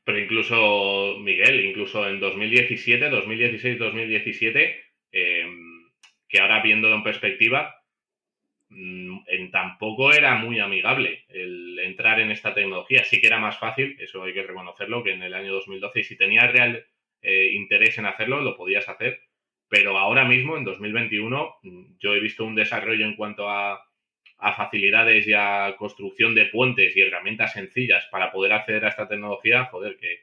Pero 0.05 0.19
incluso, 0.19 1.19
Miguel, 1.21 1.67
incluso 1.67 2.09
en 2.09 2.19
2017, 2.19 3.11
2016, 3.11 3.79
2017, 3.79 4.75
que 5.11 6.41
ahora 6.41 6.63
viéndolo 6.63 6.97
en 6.97 7.03
perspectiva, 7.03 7.75
mm, 8.71 9.19
tampoco 9.53 10.13
era 10.13 10.37
muy 10.37 10.61
amigable 10.61 11.25
el 11.29 11.79
entrar 11.81 12.21
en 12.21 12.31
esta 12.31 12.55
tecnología. 12.55 13.05
Sí 13.05 13.21
que 13.21 13.27
era 13.27 13.39
más 13.39 13.59
fácil, 13.59 13.97
eso 14.01 14.23
hay 14.23 14.33
que 14.33 14.43
reconocerlo, 14.43 15.05
que 15.05 15.13
en 15.13 15.23
el 15.23 15.35
año 15.35 15.53
2012. 15.53 16.01
Y 16.01 16.05
si 16.05 16.17
tenías 16.17 16.51
real 16.53 16.87
eh, 17.23 17.53
interés 17.53 17.99
en 17.99 18.07
hacerlo, 18.07 18.41
lo 18.41 18.57
podías 18.57 18.89
hacer. 18.89 19.21
Pero 19.69 19.99
ahora 19.99 20.25
mismo, 20.25 20.57
en 20.57 20.65
2021, 20.65 21.57
mm, 21.63 21.99
yo 21.99 22.15
he 22.15 22.21
visto 22.21 22.45
un 22.45 22.55
desarrollo 22.55 23.05
en 23.05 23.17
cuanto 23.17 23.49
a, 23.49 23.85
facilidades 24.57 25.27
y 25.27 25.33
a 25.35 25.75
construcción 25.77 26.33
de 26.35 26.47
puentes 26.47 26.97
y 26.97 27.01
herramientas 27.01 27.55
sencillas 27.55 28.07
para 28.11 28.31
poder 28.31 28.53
acceder 28.53 28.85
a 28.85 28.89
esta 28.91 29.09
tecnología, 29.09 29.65
joder, 29.65 29.97
que, 29.97 30.21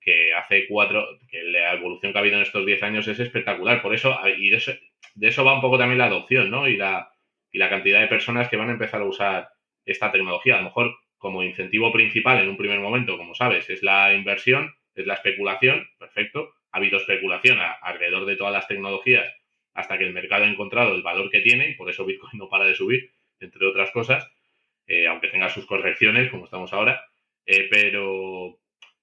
que 0.00 0.32
hace 0.32 0.66
cuatro, 0.66 1.06
que 1.30 1.42
la 1.42 1.74
evolución 1.74 2.12
que 2.12 2.18
ha 2.18 2.22
habido 2.22 2.36
en 2.36 2.42
estos 2.42 2.64
diez 2.64 2.82
años 2.82 3.06
es 3.06 3.20
espectacular. 3.20 3.82
Por 3.82 3.94
eso, 3.94 4.18
y 4.38 4.48
de 4.48 4.56
eso, 4.56 4.72
de 5.14 5.28
eso 5.28 5.44
va 5.44 5.54
un 5.54 5.60
poco 5.60 5.76
también 5.76 5.98
la 5.98 6.06
adopción, 6.06 6.50
¿no? 6.50 6.66
Y 6.68 6.78
la, 6.78 7.10
y 7.52 7.58
la 7.58 7.68
cantidad 7.68 8.00
de 8.00 8.08
personas 8.08 8.48
que 8.48 8.56
van 8.56 8.70
a 8.70 8.72
empezar 8.72 9.02
a 9.02 9.04
usar 9.04 9.48
esta 9.84 10.10
tecnología. 10.10 10.54
A 10.54 10.58
lo 10.58 10.64
mejor 10.64 10.96
como 11.18 11.42
incentivo 11.42 11.92
principal 11.92 12.38
en 12.42 12.48
un 12.48 12.56
primer 12.56 12.80
momento, 12.80 13.16
como 13.16 13.34
sabes, 13.34 13.70
es 13.70 13.82
la 13.82 14.12
inversión, 14.12 14.74
es 14.94 15.06
la 15.06 15.14
especulación, 15.14 15.86
perfecto. 15.98 16.54
Ha 16.72 16.78
habido 16.78 16.98
especulación 16.98 17.58
alrededor 17.82 18.26
de 18.26 18.36
todas 18.36 18.52
las 18.52 18.68
tecnologías 18.68 19.32
hasta 19.74 19.98
que 19.98 20.04
el 20.04 20.12
mercado 20.12 20.44
ha 20.44 20.48
encontrado 20.48 20.94
el 20.94 21.02
valor 21.02 21.30
que 21.30 21.40
tiene 21.40 21.70
y 21.70 21.74
por 21.74 21.90
eso 21.90 22.04
Bitcoin 22.04 22.32
no 22.38 22.48
para 22.48 22.64
de 22.64 22.74
subir, 22.74 23.10
entre 23.40 23.66
otras 23.66 23.90
cosas, 23.90 24.30
eh, 24.86 25.06
aunque 25.06 25.28
tenga 25.28 25.48
sus 25.48 25.66
correcciones, 25.66 26.30
como 26.30 26.44
estamos 26.44 26.72
ahora. 26.72 27.04
Eh, 27.46 27.68
pero, 27.70 28.58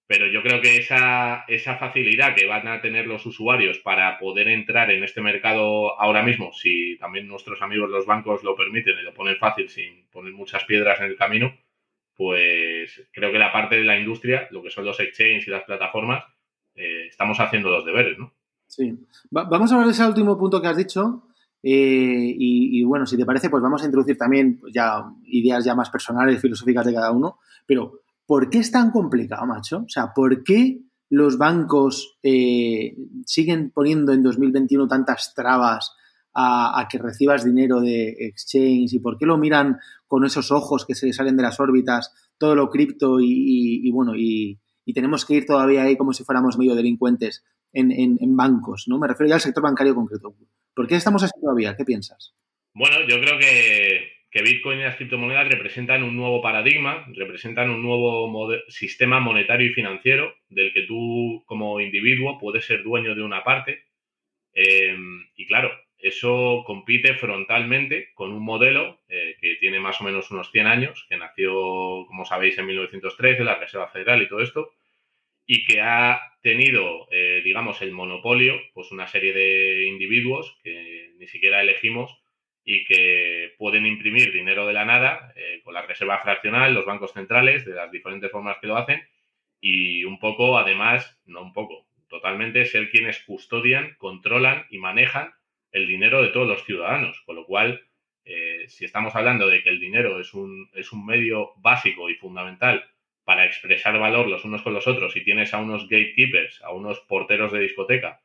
pero 0.08 0.28
yo 0.28 0.42
creo 0.42 0.62
que 0.62 0.78
esa, 0.78 1.46
esa 1.48 1.78
facilidad 1.78 2.36
que 2.36 2.48
van 2.48 2.68
a 2.68 2.82
tener 2.82 3.06
los 3.06 3.26
usuarios 3.26 3.78
para 3.80 4.18
poder 4.18 4.48
entrar 4.48 4.90
en 4.92 5.04
este 5.04 5.22
mercado 5.22 6.00
ahora 6.00 6.24
mismo, 6.24 6.54
si 6.54 6.98
también 6.98 7.28
nuestros 7.28 7.62
amigos 7.62 7.90
los 7.90 8.06
bancos 8.06 8.44
lo 8.44 8.56
permiten 8.56 8.98
y 8.98 9.04
lo 9.04 9.14
ponen 9.14 9.38
fácil 9.38 9.70
sin 9.70 10.08
poner 10.10 10.34
muchas 10.34 10.64
piedras 10.64 11.00
en 11.02 11.08
el 11.08 11.18
camino, 11.18 11.56
pues 12.16 13.10
creo 13.12 13.32
que 13.32 13.40
la 13.40 13.52
parte 13.52 13.78
de 13.78 13.84
la 13.84 14.00
industria, 14.00 14.48
lo 14.52 14.62
que 14.62 14.70
son 14.70 14.86
los 14.86 15.00
exchanges 15.00 15.48
y 15.48 15.52
las 15.52 15.64
plataformas, 15.64 16.24
eh, 16.76 17.08
estamos 17.08 17.40
haciendo 17.40 17.70
los 17.70 17.86
deberes, 17.86 18.18
¿no? 18.18 18.34
Sí. 18.68 18.98
vamos 19.30 19.70
a 19.70 19.76
hablar 19.76 19.88
de 19.88 19.94
ese 19.94 20.06
último 20.06 20.38
punto 20.38 20.62
que 20.62 20.68
has 20.68 20.78
dicho. 20.78 21.28
Eh, 21.64 22.36
y, 22.38 22.84
bueno, 22.84 23.06
si 23.06 23.18
te 23.18 23.26
parece, 23.26 23.50
pues 23.50 23.62
vamos 23.62 23.82
a 23.82 23.86
introducir 23.86 24.18
también 24.18 24.60
pues 24.60 24.74
ya 24.74 25.04
ideas 25.26 25.64
ya 25.66 25.76
más 25.76 25.90
personales, 25.90 26.42
filosóficas 26.42 26.86
de 26.86 26.94
cada 26.94 27.12
uno. 27.12 27.40
Pero 27.66 28.02
¿por 28.26 28.50
qué 28.50 28.60
es 28.60 28.72
tan 28.72 28.92
complicado, 28.92 29.46
macho? 29.46 29.84
O 29.86 29.90
sea, 29.90 30.14
¿por 30.14 30.44
qué 30.44 30.80
los 31.10 31.38
bancos 31.38 32.18
eh, 32.24 32.96
siguen 33.26 33.72
poniendo 33.72 34.14
en 34.14 34.24
2021 34.24 34.88
tantas 34.88 35.34
trabas 35.36 35.94
a, 36.34 36.88
que 36.90 36.98
recibas 36.98 37.46
dinero 37.46 37.82
de 37.82 38.16
exchange 38.20 38.94
y 38.94 39.00
por 39.00 39.18
qué 39.18 39.26
lo 39.26 39.38
miran 39.38 39.78
con 40.08 40.26
esos 40.26 40.52
ojos 40.52 40.86
que 40.86 40.96
se 40.96 41.12
salen 41.14 41.38
de 41.38 41.44
las 41.44 41.60
órbitas, 41.60 42.14
todo 42.38 42.56
lo 42.56 42.70
cripto 42.70 43.20
y, 43.20 43.90
bueno, 43.92 44.14
y, 44.16 44.60
tenemos 44.94 45.26
que 45.26 45.36
ir 45.36 45.46
todavía 45.46 45.84
ahí 45.84 45.96
como 45.96 46.12
si 46.12 46.26
fuéramos 46.26 46.58
medio 46.58 46.76
delincuentes 46.76 47.46
en, 47.72 47.92
en, 47.94 48.36
bancos, 48.36 48.86
¿no? 48.88 49.00
Me 49.00 49.08
refiero 49.08 49.30
ya 49.30 49.36
al 49.36 49.42
sector 49.42 49.64
bancario 49.64 49.96
concreto. 49.96 50.36
¿Por 50.76 50.86
qué 50.86 50.96
estamos 50.96 51.24
así 51.24 51.32
todavía? 51.40 51.78
¿Qué 51.78 51.86
piensas? 51.86 52.36
Bueno, 52.74 52.98
yo 53.08 53.22
creo 53.22 53.40
que 53.40 54.22
que 54.32 54.42
Bitcoin 54.42 54.80
y 54.80 54.84
las 54.84 54.96
criptomonedas 54.96 55.50
representan 55.50 56.04
un 56.04 56.16
nuevo 56.16 56.42
paradigma, 56.42 57.06
representan 57.14 57.70
un 57.70 57.84
nuevo 57.84 58.50
sistema 58.70 59.20
monetario 59.20 59.68
y 59.68 59.74
financiero 59.74 60.34
del 60.48 60.72
que 60.74 60.84
tú 60.84 61.44
como 61.46 61.82
individuo 61.82 62.40
puedes 62.40 62.66
ser 62.66 62.82
dueño 62.82 63.14
de 63.14 63.24
una 63.24 63.44
parte. 63.44 63.84
Eh, 64.54 64.96
y 65.36 65.46
claro, 65.46 65.70
eso 66.02 66.64
compite 66.66 67.14
frontalmente 67.16 68.12
con 68.14 68.32
un 68.32 68.44
modelo 68.44 69.02
eh, 69.08 69.36
que 69.40 69.56
tiene 69.56 69.80
más 69.80 70.02
o 70.02 70.04
menos 70.04 70.32
unos 70.32 70.52
100 70.52 70.68
años, 70.68 71.06
que 71.10 71.18
nació, 71.18 71.52
como 72.08 72.26
sabéis, 72.26 72.58
en 72.58 72.66
1913, 72.66 73.44
la 73.44 73.56
Reserva 73.56 73.88
Federal 73.88 74.22
y 74.22 74.28
todo 74.28 74.42
esto, 74.42 74.72
y 75.46 75.64
que 75.66 75.82
ha 75.82 76.22
tenido, 76.42 77.08
eh, 77.12 77.42
digamos, 77.44 77.82
el 77.82 77.92
monopolio, 77.92 78.60
pues 78.74 78.92
una 78.92 79.08
serie 79.08 79.34
de 79.34 79.88
individuos 79.88 80.58
que 80.64 81.12
ni 81.18 81.28
siquiera 81.28 81.62
elegimos 81.62 82.22
y 82.64 82.86
que 82.86 83.54
pueden 83.58 83.86
imprimir 83.86 84.32
dinero 84.32 84.68
de 84.68 84.74
la 84.74 84.86
nada 84.86 85.34
eh, 85.36 85.62
con 85.64 85.74
la 85.74 85.82
reserva 85.82 86.20
fraccional, 86.20 86.74
los 86.74 86.86
bancos 86.86 87.14
centrales, 87.14 87.66
de 87.66 87.74
las 87.74 87.92
diferentes 87.92 88.32
formas 88.32 88.58
que 88.60 88.68
lo 88.68 88.78
hacen, 88.78 89.02
y 89.60 90.04
un 90.04 90.20
poco, 90.20 90.58
además, 90.58 91.20
no 91.26 91.42
un 91.42 91.54
poco, 91.54 91.86
totalmente 92.08 92.66
ser 92.66 92.90
quienes 92.90 93.20
custodian, 93.24 93.96
controlan 93.98 94.66
y 94.70 94.80
manejan 94.80 95.34
el 95.72 95.88
dinero 95.88 96.22
de 96.22 96.30
todos 96.30 96.48
los 96.48 96.64
ciudadanos. 96.66 97.22
Con 97.26 97.36
lo 97.36 97.46
cual, 97.46 97.82
eh, 98.26 98.66
si 98.68 98.86
estamos 98.86 99.16
hablando 99.16 99.48
de 99.48 99.64
que 99.64 99.70
el 99.70 99.80
dinero 99.80 100.20
es 100.20 100.34
un, 100.34 100.70
es 100.74 100.92
un 100.92 101.06
medio 101.06 101.52
básico 101.58 102.10
y 102.10 102.16
fundamental 102.16 102.86
para 103.24 103.46
expresar 103.46 103.98
valor 104.00 104.28
los 104.28 104.46
unos 104.46 104.62
con 104.62 104.74
los 104.74 104.88
otros, 104.88 105.16
y 105.16 105.24
tienes 105.24 105.54
a 105.54 105.60
unos 105.60 105.88
gatekeepers, 105.88 106.62
a 106.64 106.72
unos 106.72 107.00
porteros 107.02 107.52
de 107.52 107.60
discoteca, 107.60 108.22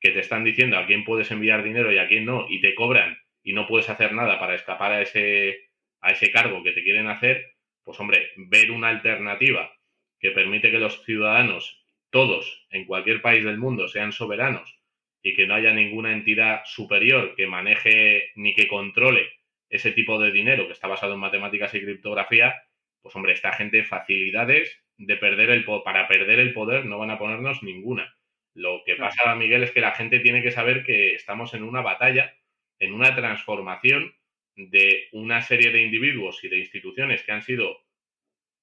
que 0.00 0.10
te 0.10 0.20
están 0.20 0.44
diciendo 0.44 0.78
a 0.78 0.86
quién 0.86 1.04
puedes 1.04 1.30
enviar 1.30 1.62
dinero 1.62 1.92
y 1.92 1.98
a 1.98 2.06
quién 2.06 2.24
no, 2.24 2.46
y 2.48 2.60
te 2.60 2.74
cobran 2.74 3.18
y 3.42 3.52
no 3.52 3.66
puedes 3.66 3.90
hacer 3.90 4.12
nada 4.12 4.38
para 4.38 4.54
escapar 4.54 4.92
a 4.92 5.02
ese, 5.02 5.70
a 6.00 6.10
ese 6.10 6.30
cargo 6.30 6.62
que 6.62 6.72
te 6.72 6.84
quieren 6.84 7.08
hacer, 7.08 7.56
pues 7.82 7.98
hombre, 7.98 8.30
ver 8.36 8.70
una 8.70 8.88
alternativa 8.88 9.72
que 10.20 10.30
permite 10.30 10.70
que 10.70 10.78
los 10.78 11.04
ciudadanos, 11.04 11.84
todos, 12.10 12.66
en 12.70 12.84
cualquier 12.84 13.22
país 13.22 13.44
del 13.44 13.58
mundo, 13.58 13.88
sean 13.88 14.12
soberanos 14.12 14.77
y 15.22 15.34
que 15.34 15.46
no 15.46 15.54
haya 15.54 15.72
ninguna 15.72 16.12
entidad 16.12 16.62
superior 16.64 17.34
que 17.34 17.46
maneje 17.46 18.30
ni 18.36 18.54
que 18.54 18.68
controle 18.68 19.28
ese 19.68 19.92
tipo 19.92 20.18
de 20.18 20.32
dinero 20.32 20.66
que 20.66 20.72
está 20.72 20.88
basado 20.88 21.14
en 21.14 21.20
matemáticas 21.20 21.74
y 21.74 21.82
criptografía, 21.82 22.54
pues 23.02 23.14
hombre, 23.16 23.32
esta 23.32 23.52
gente 23.52 23.84
facilidades 23.84 24.82
de 24.96 25.16
perder 25.16 25.50
el 25.50 25.64
para 25.64 26.08
perder 26.08 26.38
el 26.40 26.52
poder 26.52 26.86
no 26.86 26.98
van 26.98 27.10
a 27.10 27.18
ponernos 27.18 27.62
ninguna. 27.62 28.14
Lo 28.54 28.82
que 28.84 28.96
pasa, 28.96 29.34
Miguel, 29.34 29.62
es 29.62 29.70
que 29.70 29.80
la 29.80 29.92
gente 29.92 30.20
tiene 30.20 30.42
que 30.42 30.50
saber 30.50 30.84
que 30.84 31.14
estamos 31.14 31.54
en 31.54 31.62
una 31.62 31.82
batalla 31.82 32.34
en 32.80 32.92
una 32.92 33.14
transformación 33.14 34.14
de 34.56 35.08
una 35.12 35.42
serie 35.42 35.70
de 35.70 35.82
individuos 35.82 36.42
y 36.42 36.48
de 36.48 36.58
instituciones 36.58 37.22
que 37.22 37.32
han 37.32 37.42
sido 37.42 37.78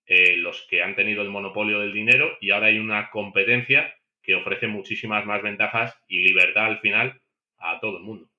eh, 0.06 0.38
los 0.38 0.68
que 0.70 0.84
han 0.84 0.96
tenido 0.96 1.22
el 1.22 1.30
monopolio 1.30 1.80
del 1.80 1.94
dinero 1.94 2.38
y 2.42 2.52
ahora 2.52 2.68
hay 2.68 2.80
una 2.80 3.10
competencia 3.10 3.96
que 4.26 4.36
ofrece 4.36 4.68
muchísimas 4.68 5.26
más 5.26 5.42
ventajas 5.42 5.94
y 6.08 6.24
libertad 6.28 6.66
al 6.66 6.80
final 6.80 7.22
a 7.60 7.80
todo 7.80 7.98
el 7.98 8.04
mundo. 8.04 8.30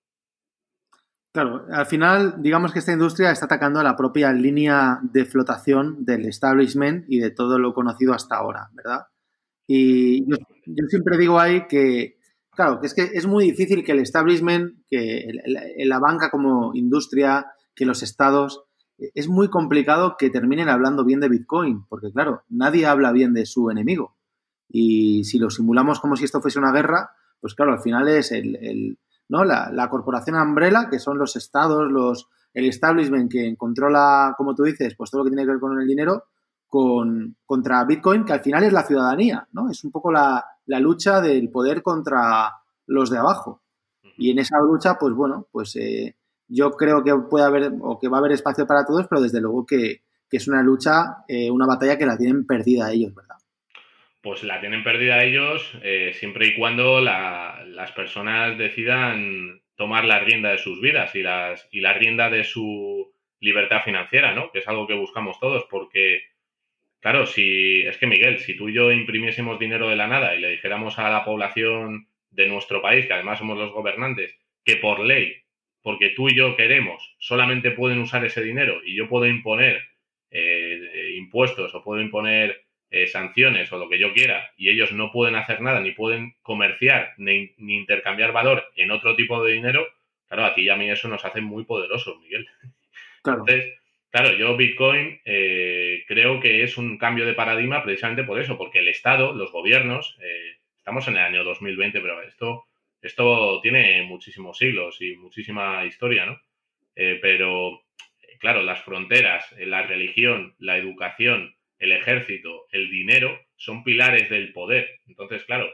Claro, 1.32 1.66
al 1.70 1.86
final, 1.86 2.36
digamos 2.38 2.72
que 2.72 2.78
esta 2.78 2.92
industria 2.92 3.30
está 3.30 3.44
atacando 3.44 3.82
la 3.82 3.94
propia 3.94 4.32
línea 4.32 4.98
de 5.02 5.26
flotación 5.26 6.04
del 6.04 6.26
establishment 6.26 7.04
y 7.08 7.18
de 7.18 7.30
todo 7.30 7.58
lo 7.58 7.74
conocido 7.74 8.14
hasta 8.14 8.36
ahora, 8.36 8.70
¿verdad? 8.72 9.02
Y 9.66 10.24
yo 10.26 10.86
siempre 10.88 11.18
digo 11.18 11.38
ahí 11.38 11.66
que 11.68 12.16
Claro, 12.56 12.80
que 12.80 12.86
es 12.86 12.94
que 12.94 13.10
es 13.12 13.26
muy 13.26 13.44
difícil 13.44 13.84
que 13.84 13.92
el 13.92 13.98
establishment, 13.98 14.78
que 14.88 15.28
la 15.84 15.98
banca 15.98 16.30
como 16.30 16.74
industria, 16.74 17.52
que 17.74 17.84
los 17.84 18.02
estados, 18.02 18.64
es 18.96 19.28
muy 19.28 19.50
complicado 19.50 20.16
que 20.18 20.30
terminen 20.30 20.70
hablando 20.70 21.04
bien 21.04 21.20
de 21.20 21.28
Bitcoin, 21.28 21.84
porque 21.86 22.10
claro, 22.10 22.44
nadie 22.48 22.86
habla 22.86 23.12
bien 23.12 23.34
de 23.34 23.44
su 23.44 23.68
enemigo. 23.70 24.15
Y 24.68 25.24
si 25.24 25.38
lo 25.38 25.50
simulamos 25.50 26.00
como 26.00 26.16
si 26.16 26.24
esto 26.24 26.40
fuese 26.40 26.58
una 26.58 26.72
guerra, 26.72 27.10
pues 27.40 27.54
claro, 27.54 27.72
al 27.72 27.80
final 27.80 28.08
es 28.08 28.32
el, 28.32 28.98
¿no? 29.28 29.44
La, 29.44 29.70
la, 29.72 29.88
corporación 29.88 30.36
Umbrella, 30.36 30.88
que 30.90 30.98
son 30.98 31.18
los 31.18 31.36
estados, 31.36 31.90
los, 31.90 32.28
el 32.54 32.66
establishment 32.66 33.30
que 33.30 33.56
controla, 33.56 34.34
como 34.36 34.54
tú 34.54 34.64
dices, 34.64 34.94
pues 34.96 35.10
todo 35.10 35.20
lo 35.20 35.24
que 35.24 35.30
tiene 35.30 35.44
que 35.44 35.52
ver 35.52 35.60
con 35.60 35.80
el 35.80 35.86
dinero, 35.86 36.24
con, 36.66 37.36
contra 37.44 37.84
Bitcoin, 37.84 38.24
que 38.24 38.32
al 38.32 38.40
final 38.40 38.64
es 38.64 38.72
la 38.72 38.84
ciudadanía, 38.84 39.46
¿no? 39.52 39.70
Es 39.70 39.84
un 39.84 39.90
poco 39.90 40.10
la, 40.10 40.44
la 40.66 40.80
lucha 40.80 41.20
del 41.20 41.50
poder 41.50 41.82
contra 41.82 42.52
los 42.86 43.10
de 43.10 43.18
abajo. 43.18 43.62
Y 44.16 44.30
en 44.30 44.38
esa 44.38 44.58
lucha, 44.60 44.96
pues 44.98 45.14
bueno, 45.14 45.46
pues 45.50 45.76
eh, 45.76 46.16
yo 46.48 46.70
creo 46.72 47.02
que 47.02 47.14
puede 47.14 47.44
haber 47.44 47.72
o 47.80 47.98
que 47.98 48.08
va 48.08 48.18
a 48.18 48.20
haber 48.20 48.32
espacio 48.32 48.66
para 48.66 48.84
todos, 48.84 49.06
pero 49.08 49.20
desde 49.20 49.40
luego 49.40 49.66
que, 49.66 50.02
es 50.30 50.48
una 50.48 50.62
lucha, 50.62 51.24
eh, 51.28 51.50
una 51.50 51.66
batalla 51.66 51.96
que 51.96 52.04
la 52.04 52.18
tienen 52.18 52.46
perdida 52.46 52.92
ellos, 52.92 53.14
¿verdad? 53.14 53.35
Pues 54.26 54.42
la 54.42 54.58
tienen 54.58 54.82
perdida 54.82 55.22
ellos 55.22 55.78
eh, 55.84 56.10
siempre 56.12 56.48
y 56.48 56.56
cuando 56.56 57.00
las 57.00 57.92
personas 57.92 58.58
decidan 58.58 59.62
tomar 59.76 60.04
la 60.04 60.18
rienda 60.18 60.50
de 60.50 60.58
sus 60.58 60.80
vidas 60.80 61.14
y, 61.14 61.22
las, 61.22 61.68
y 61.70 61.78
la 61.78 61.92
rienda 61.92 62.28
de 62.28 62.42
su 62.42 63.14
libertad 63.38 63.84
financiera, 63.84 64.34
¿no? 64.34 64.50
Que 64.50 64.58
es 64.58 64.66
algo 64.66 64.88
que 64.88 64.94
buscamos 64.94 65.38
todos, 65.38 65.64
porque 65.70 66.22
Claro, 66.98 67.24
si 67.24 67.82
es 67.82 67.98
que 67.98 68.08
Miguel, 68.08 68.40
si 68.40 68.56
tú 68.56 68.68
y 68.68 68.72
yo 68.72 68.90
imprimiésemos 68.90 69.60
dinero 69.60 69.88
de 69.88 69.94
la 69.94 70.08
nada 70.08 70.34
y 70.34 70.40
le 70.40 70.50
dijéramos 70.50 70.98
a 70.98 71.08
la 71.08 71.24
población 71.24 72.08
de 72.30 72.48
nuestro 72.48 72.82
país, 72.82 73.06
que 73.06 73.12
además 73.12 73.38
somos 73.38 73.56
los 73.56 73.70
gobernantes, 73.70 74.36
que 74.64 74.74
por 74.78 74.98
ley 74.98 75.36
porque 75.82 76.10
tú 76.16 76.28
y 76.28 76.34
yo 76.34 76.56
queremos, 76.56 77.14
solamente 77.20 77.70
pueden 77.70 78.00
usar 78.00 78.24
ese 78.24 78.42
dinero 78.42 78.80
y 78.84 78.96
yo 78.96 79.08
puedo 79.08 79.26
imponer 79.26 79.84
eh, 80.32 81.12
impuestos 81.14 81.72
o 81.76 81.84
puedo 81.84 82.02
imponer 82.02 82.65
eh, 82.90 83.06
sanciones 83.06 83.72
o 83.72 83.78
lo 83.78 83.88
que 83.88 83.98
yo 83.98 84.12
quiera 84.12 84.50
y 84.56 84.70
ellos 84.70 84.92
no 84.92 85.10
pueden 85.10 85.36
hacer 85.36 85.60
nada 85.60 85.80
ni 85.80 85.92
pueden 85.92 86.34
comerciar 86.42 87.14
ni, 87.18 87.54
intercambiar 87.58 88.32
valor 88.32 88.64
en 88.76 88.90
otro 88.90 89.16
tipo 89.16 89.42
de 89.44 89.54
dinero, 89.54 89.86
claro, 90.28 90.44
a 90.44 90.54
ti 90.54 90.62
y 90.62 90.68
a 90.68 90.76
mí 90.76 90.90
eso 90.90 91.08
nos 91.08 91.24
hace 91.24 91.40
muy 91.40 91.64
poderosos, 91.64 92.18
Miguel. 92.20 92.48
Entonces, 93.24 93.74
claro, 94.10 94.32
yo 94.36 94.56
Bitcoin 94.56 95.20
eh, 95.24 96.04
creo 96.06 96.40
que 96.40 96.62
es 96.62 96.78
un 96.78 96.98
cambio 96.98 97.26
de 97.26 97.34
paradigma 97.34 97.82
precisamente 97.82 98.24
por 98.24 98.40
eso, 98.40 98.56
porque 98.56 98.78
el 98.78 98.88
Estado, 98.88 99.32
los 99.32 99.50
gobiernos, 99.50 100.16
estamos 100.78 101.08
en 101.08 101.16
el 101.16 101.24
año 101.24 101.44
2020, 101.44 102.00
pero 102.00 102.22
esto 102.22 102.66
esto 103.06 103.60
tiene 103.62 104.02
muchísimos 104.02 104.58
siglos 104.58 105.00
y 105.00 105.16
muchísima 105.16 105.84
historia, 105.84 106.26
¿no? 106.26 106.40
Eh, 106.94 107.18
pero, 107.20 107.84
claro, 108.38 108.62
las 108.62 108.82
fronteras, 108.82 109.52
eh, 109.52 109.66
la 109.66 109.82
religión, 109.82 110.54
la 110.58 110.76
educación, 110.76 111.54
el 111.78 111.92
ejército, 111.92 112.66
el 112.70 112.90
dinero, 112.90 113.38
son 113.56 113.84
pilares 113.84 114.30
del 114.30 114.52
poder. 114.52 115.00
Entonces, 115.06 115.44
claro, 115.44 115.68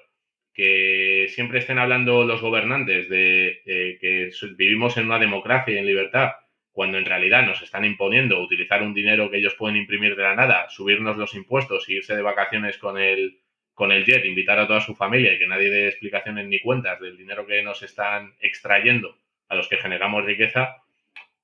que 0.52 1.26
siempre 1.30 1.60
estén 1.60 1.78
hablando 1.78 2.24
los 2.24 2.40
gobernantes 2.40 3.08
de 3.08 3.62
eh, 3.64 3.98
que 4.00 4.30
vivimos 4.56 4.96
en 4.96 5.06
una 5.06 5.18
democracia 5.18 5.74
y 5.74 5.78
en 5.78 5.86
libertad, 5.86 6.32
cuando 6.72 6.98
en 6.98 7.04
realidad 7.04 7.46
nos 7.46 7.62
están 7.62 7.84
imponiendo 7.84 8.40
utilizar 8.40 8.82
un 8.82 8.94
dinero 8.94 9.30
que 9.30 9.38
ellos 9.38 9.54
pueden 9.54 9.76
imprimir 9.76 10.16
de 10.16 10.22
la 10.22 10.34
nada, 10.34 10.68
subirnos 10.70 11.16
los 11.16 11.34
impuestos 11.34 11.88
irse 11.88 12.16
de 12.16 12.22
vacaciones 12.22 12.78
con 12.78 12.98
el, 12.98 13.40
con 13.74 13.92
el 13.92 14.04
jet, 14.04 14.24
invitar 14.24 14.58
a 14.58 14.66
toda 14.66 14.80
su 14.80 14.94
familia 14.94 15.32
y 15.32 15.38
que 15.38 15.46
nadie 15.46 15.70
dé 15.70 15.88
explicaciones 15.88 16.46
ni 16.46 16.60
cuentas 16.60 17.00
del 17.00 17.16
dinero 17.16 17.46
que 17.46 17.62
nos 17.62 17.82
están 17.82 18.34
extrayendo 18.40 19.16
a 19.48 19.54
los 19.54 19.68
que 19.68 19.76
generamos 19.76 20.24
riqueza, 20.24 20.81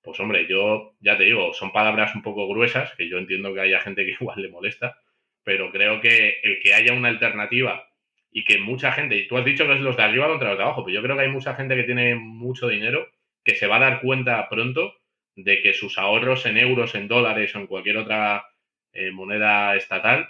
pues 0.03 0.19
hombre, 0.21 0.47
yo 0.49 0.95
ya 1.01 1.17
te 1.17 1.25
digo, 1.25 1.53
son 1.53 1.73
palabras 1.73 2.15
un 2.15 2.23
poco 2.23 2.49
gruesas, 2.49 2.93
que 2.97 3.09
yo 3.09 3.19
entiendo 3.19 3.53
que 3.55 3.61
haya 3.61 3.81
gente 3.81 4.05
que 4.05 4.13
igual 4.21 4.41
le 4.41 4.51
molesta, 4.51 4.99
pero 5.45 5.71
creo 5.71 6.01
que 6.01 6.41
el 6.43 6.61
que 6.61 6.75
haya 6.75 6.93
una 6.93 7.09
alternativa 7.09 7.89
y 8.31 8.45
que 8.45 8.59
mucha 8.59 8.93
gente, 8.93 9.17
y 9.17 9.27
tú 9.27 9.37
has 9.37 9.45
dicho 9.45 9.67
que 9.67 9.75
es 9.75 9.81
los 9.81 9.97
de 9.97 10.03
arriba 10.03 10.29
contra 10.29 10.51
los 10.51 10.59
de 10.59 10.65
abajo, 10.65 10.85
pero 10.85 10.95
yo 10.95 11.03
creo 11.03 11.17
que 11.17 11.23
hay 11.23 11.31
mucha 11.31 11.55
gente 11.55 11.77
que 11.77 11.85
tiene 11.85 12.15
mucho 12.15 12.69
dinero 12.69 13.09
que 13.45 13.55
se 13.55 13.67
va 13.67 13.77
a 13.77 13.81
dar 13.81 14.01
cuenta 14.01 14.49
pronto 14.49 14.95
de 15.35 15.63
que 15.63 15.73
sus 15.73 15.99
ahorros 15.99 16.45
en 16.47 16.59
euros, 16.59 16.95
en 16.95 17.09
dólares 17.09 17.55
o 17.55 17.61
en 17.61 17.67
cualquier 17.67 17.97
otra 17.97 18.45
eh, 18.93 19.11
moneda 19.11 19.77
estatal 19.77 20.29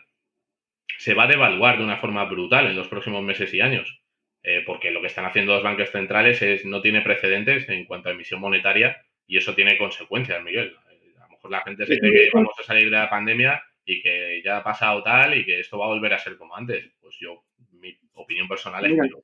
se 0.98 1.14
va 1.14 1.24
a 1.24 1.28
devaluar 1.28 1.78
de 1.78 1.84
una 1.84 1.96
forma 1.96 2.24
brutal 2.24 2.66
en 2.66 2.76
los 2.76 2.88
próximos 2.88 3.22
meses 3.22 3.52
y 3.54 3.60
años. 3.60 4.00
Eh, 4.42 4.62
porque 4.64 4.90
lo 4.90 5.00
que 5.00 5.08
están 5.08 5.24
haciendo 5.24 5.54
los 5.54 5.62
bancos 5.62 5.90
centrales 5.90 6.40
es 6.42 6.64
no 6.64 6.80
tiene 6.80 7.02
precedentes 7.02 7.68
en 7.68 7.84
cuanto 7.86 8.08
a 8.08 8.12
emisión 8.12 8.40
monetaria 8.40 9.04
y 9.28 9.36
eso 9.36 9.54
tiene 9.54 9.78
consecuencias, 9.78 10.42
Miguel. 10.42 10.74
A 11.20 11.24
lo 11.24 11.28
mejor 11.28 11.50
la 11.50 11.60
gente 11.60 11.86
se 11.86 11.98
cree 11.98 12.12
que 12.12 12.30
vamos 12.32 12.54
a 12.58 12.64
salir 12.64 12.86
de 12.86 12.96
la 12.96 13.08
pandemia 13.08 13.62
y 13.84 14.02
que 14.02 14.42
ya 14.44 14.58
ha 14.58 14.64
pasado 14.64 15.02
tal 15.02 15.38
y 15.38 15.44
que 15.44 15.60
esto 15.60 15.78
va 15.78 15.84
a 15.84 15.90
volver 15.90 16.14
a 16.14 16.18
ser 16.18 16.36
como 16.36 16.56
antes. 16.56 16.84
Pues 17.00 17.14
yo, 17.20 17.44
mi 17.72 17.96
opinión 18.14 18.48
personal 18.48 18.84
es 18.84 18.92
que 18.92 19.22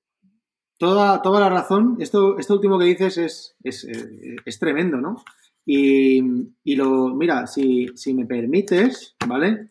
Toda, 0.76 1.22
toda 1.22 1.40
la 1.40 1.48
razón. 1.48 1.96
Esto, 2.00 2.38
esto 2.38 2.54
último 2.54 2.78
que 2.78 2.86
dices 2.86 3.16
es, 3.16 3.56
es, 3.62 3.86
es 4.44 4.58
tremendo, 4.58 4.98
¿no? 4.98 5.24
Y, 5.64 6.20
y, 6.64 6.76
lo, 6.76 7.14
mira, 7.14 7.46
si, 7.46 7.88
si 7.94 8.12
me 8.12 8.26
permites, 8.26 9.16
¿vale? 9.26 9.68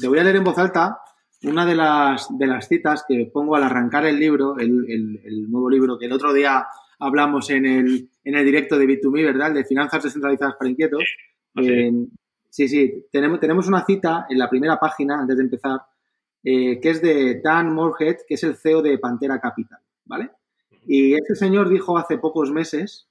Te 0.00 0.08
voy 0.08 0.18
a 0.18 0.24
leer 0.24 0.36
en 0.36 0.44
voz 0.44 0.56
alta 0.56 1.00
una 1.42 1.66
de 1.66 1.74
las, 1.74 2.36
de 2.36 2.46
las 2.46 2.68
citas 2.68 3.04
que 3.06 3.30
pongo 3.32 3.56
al 3.56 3.62
arrancar 3.62 4.06
el 4.06 4.18
libro, 4.18 4.58
el, 4.58 5.20
el, 5.24 5.50
nuevo 5.50 5.70
libro 5.70 5.98
que 5.98 6.06
el 6.06 6.12
otro 6.12 6.32
día 6.32 6.66
hablamos 6.98 7.50
en 7.50 7.66
el, 7.66 8.10
en 8.24 8.34
el 8.34 8.44
directo 8.44 8.78
de 8.78 8.86
Bit2Me, 8.86 9.24
¿verdad? 9.24 9.52
de 9.52 9.64
finanzas 9.64 10.02
descentralizadas 10.02 10.56
para 10.56 10.70
inquietos. 10.70 11.04
sí, 12.50 12.68
sí, 12.68 13.06
tenemos, 13.10 13.40
tenemos 13.40 13.68
una 13.68 13.84
cita 13.84 14.26
en 14.28 14.38
la 14.38 14.48
primera 14.48 14.78
página, 14.78 15.20
antes 15.20 15.36
de 15.36 15.42
empezar, 15.42 15.80
eh, 16.42 16.80
que 16.80 16.90
es 16.90 17.02
de 17.02 17.40
Dan 17.42 17.72
Moorhead, 17.72 18.18
que 18.26 18.34
es 18.34 18.44
el 18.44 18.56
CEO 18.56 18.82
de 18.82 18.98
Pantera 18.98 19.40
Capital, 19.40 19.78
¿vale? 20.04 20.30
Y 20.86 21.14
este 21.14 21.34
señor 21.34 21.68
dijo 21.68 21.98
hace 21.98 22.18
pocos 22.18 22.50
meses 22.50 23.08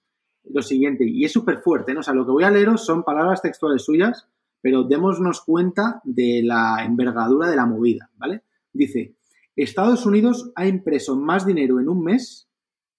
lo 0.49 0.61
siguiente, 0.61 1.03
y 1.05 1.25
es 1.25 1.31
súper 1.31 1.59
fuerte, 1.59 1.93
¿no? 1.93 1.99
O 1.99 2.03
sea, 2.03 2.13
lo 2.13 2.25
que 2.25 2.31
voy 2.31 2.43
a 2.43 2.51
leeros 2.51 2.85
son 2.85 3.03
palabras 3.03 3.41
textuales 3.41 3.83
suyas, 3.83 4.27
pero 4.61 4.83
démonos 4.83 5.41
cuenta 5.41 6.01
de 6.03 6.41
la 6.43 6.83
envergadura 6.83 7.49
de 7.49 7.55
la 7.55 7.65
movida, 7.65 8.09
¿vale? 8.17 8.43
Dice, 8.71 9.15
Estados 9.55 10.05
Unidos 10.05 10.51
ha 10.55 10.67
impreso 10.67 11.15
más 11.15 11.45
dinero 11.45 11.79
en 11.79 11.89
un 11.89 12.03
mes, 12.03 12.47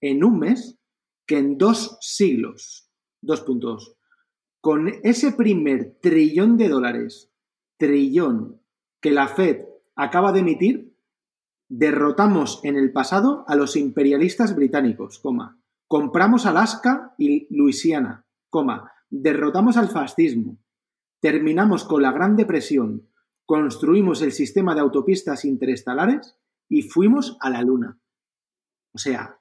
en 0.01 0.25
un 0.25 0.39
mes, 0.39 0.78
que 1.29 1.39
en 1.39 1.59
dos 1.59 1.99
siglos. 2.01 2.91
Dos 3.23 3.43
puntos. 3.43 3.97
Con 4.61 4.89
ese 5.05 5.31
primer 5.33 5.99
trillón 6.01 6.57
de 6.57 6.69
dólares, 6.69 7.31
trillón, 7.77 8.61
que 9.01 9.13
la 9.13 9.29
Fed 9.29 9.59
acaba 9.95 10.33
de 10.33 10.41
emitir, 10.41 10.97
derrotamos 11.69 12.61
en 12.65 12.77
el 12.77 12.93
pasado 12.93 13.45
a 13.47 13.55
los 13.55 13.77
imperialistas 13.77 14.57
británicos, 14.57 15.21
coma. 15.21 15.61
Compramos 15.87 16.47
Alaska 16.47 17.15
y 17.19 17.47
Luisiana, 17.55 18.27
coma. 18.51 18.91
Derrotamos 19.11 19.77
al 19.77 19.89
fascismo, 19.89 20.59
Terminamos 21.21 21.83
con 21.83 22.03
la 22.03 22.13
Gran 22.13 22.37
Depresión, 22.37 23.09
construimos 23.45 24.23
el 24.23 24.31
sistema 24.31 24.75
de 24.75 24.83
autopistas 24.83 25.45
interestelares 25.45 26.39
y 26.69 26.83
fuimos 26.83 27.37
a 27.41 27.51
la 27.51 27.63
Luna. 27.63 27.99
O 28.93 28.99
sea, 28.99 29.41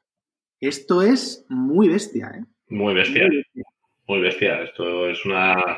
esto 0.59 1.01
es 1.01 1.45
muy 1.49 1.87
bestia, 1.87 2.31
¿eh? 2.35 2.45
Muy 2.69 2.93
bestia. 2.93 3.27
Muy 4.07 4.21
bestia. 4.21 4.61
Esto 4.61 5.09
es 5.09 5.25
una. 5.25 5.77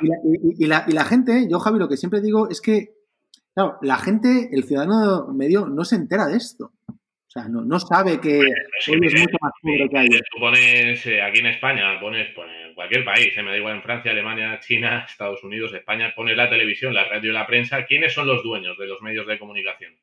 Y 0.57 0.65
la, 0.67 0.85
y 0.87 0.91
la, 0.91 1.05
gente, 1.05 1.47
yo, 1.49 1.59
Javi, 1.59 1.79
lo 1.79 1.89
que 1.89 1.97
siempre 1.97 2.21
digo 2.21 2.49
es 2.49 2.61
que, 2.61 2.89
claro, 3.53 3.77
la 3.81 3.97
gente, 3.97 4.49
el 4.51 4.63
ciudadano 4.63 5.27
medio, 5.33 5.67
no 5.67 5.83
se 5.83 5.95
entera 5.95 6.27
de 6.27 6.37
esto. 6.37 6.71
O 6.87 7.31
sea, 7.31 7.47
no, 7.47 7.63
no 7.63 7.79
sabe 7.79 8.19
que 8.19 8.39
es 8.39 8.87
mucho 8.87 9.37
más 9.39 9.51
que 9.61 9.97
hay. 9.97 10.09
Tú 10.09 10.39
pones, 10.39 11.05
eh, 11.05 11.21
aquí 11.21 11.39
en 11.39 11.45
España, 11.45 11.99
pones, 11.99 12.33
pones 12.33 12.73
cualquier 12.73 13.05
país, 13.05 13.37
eh, 13.37 13.43
me 13.43 13.51
da 13.51 13.57
igual 13.57 13.75
en 13.75 13.83
Francia, 13.83 14.11
Alemania, 14.11 14.59
China, 14.61 15.05
Estados 15.09 15.43
Unidos, 15.43 15.71
España, 15.73 16.13
pones 16.15 16.35
la 16.35 16.49
televisión, 16.49 16.93
la 16.93 17.03
radio 17.03 17.29
y 17.29 17.33
la 17.33 17.45
prensa, 17.45 17.85
¿quiénes 17.85 18.13
son 18.13 18.25
los 18.25 18.41
dueños 18.41 18.79
de 18.79 18.87
los 18.87 19.03
medios 19.03 19.27
de 19.27 19.37
comunicación? 19.37 19.95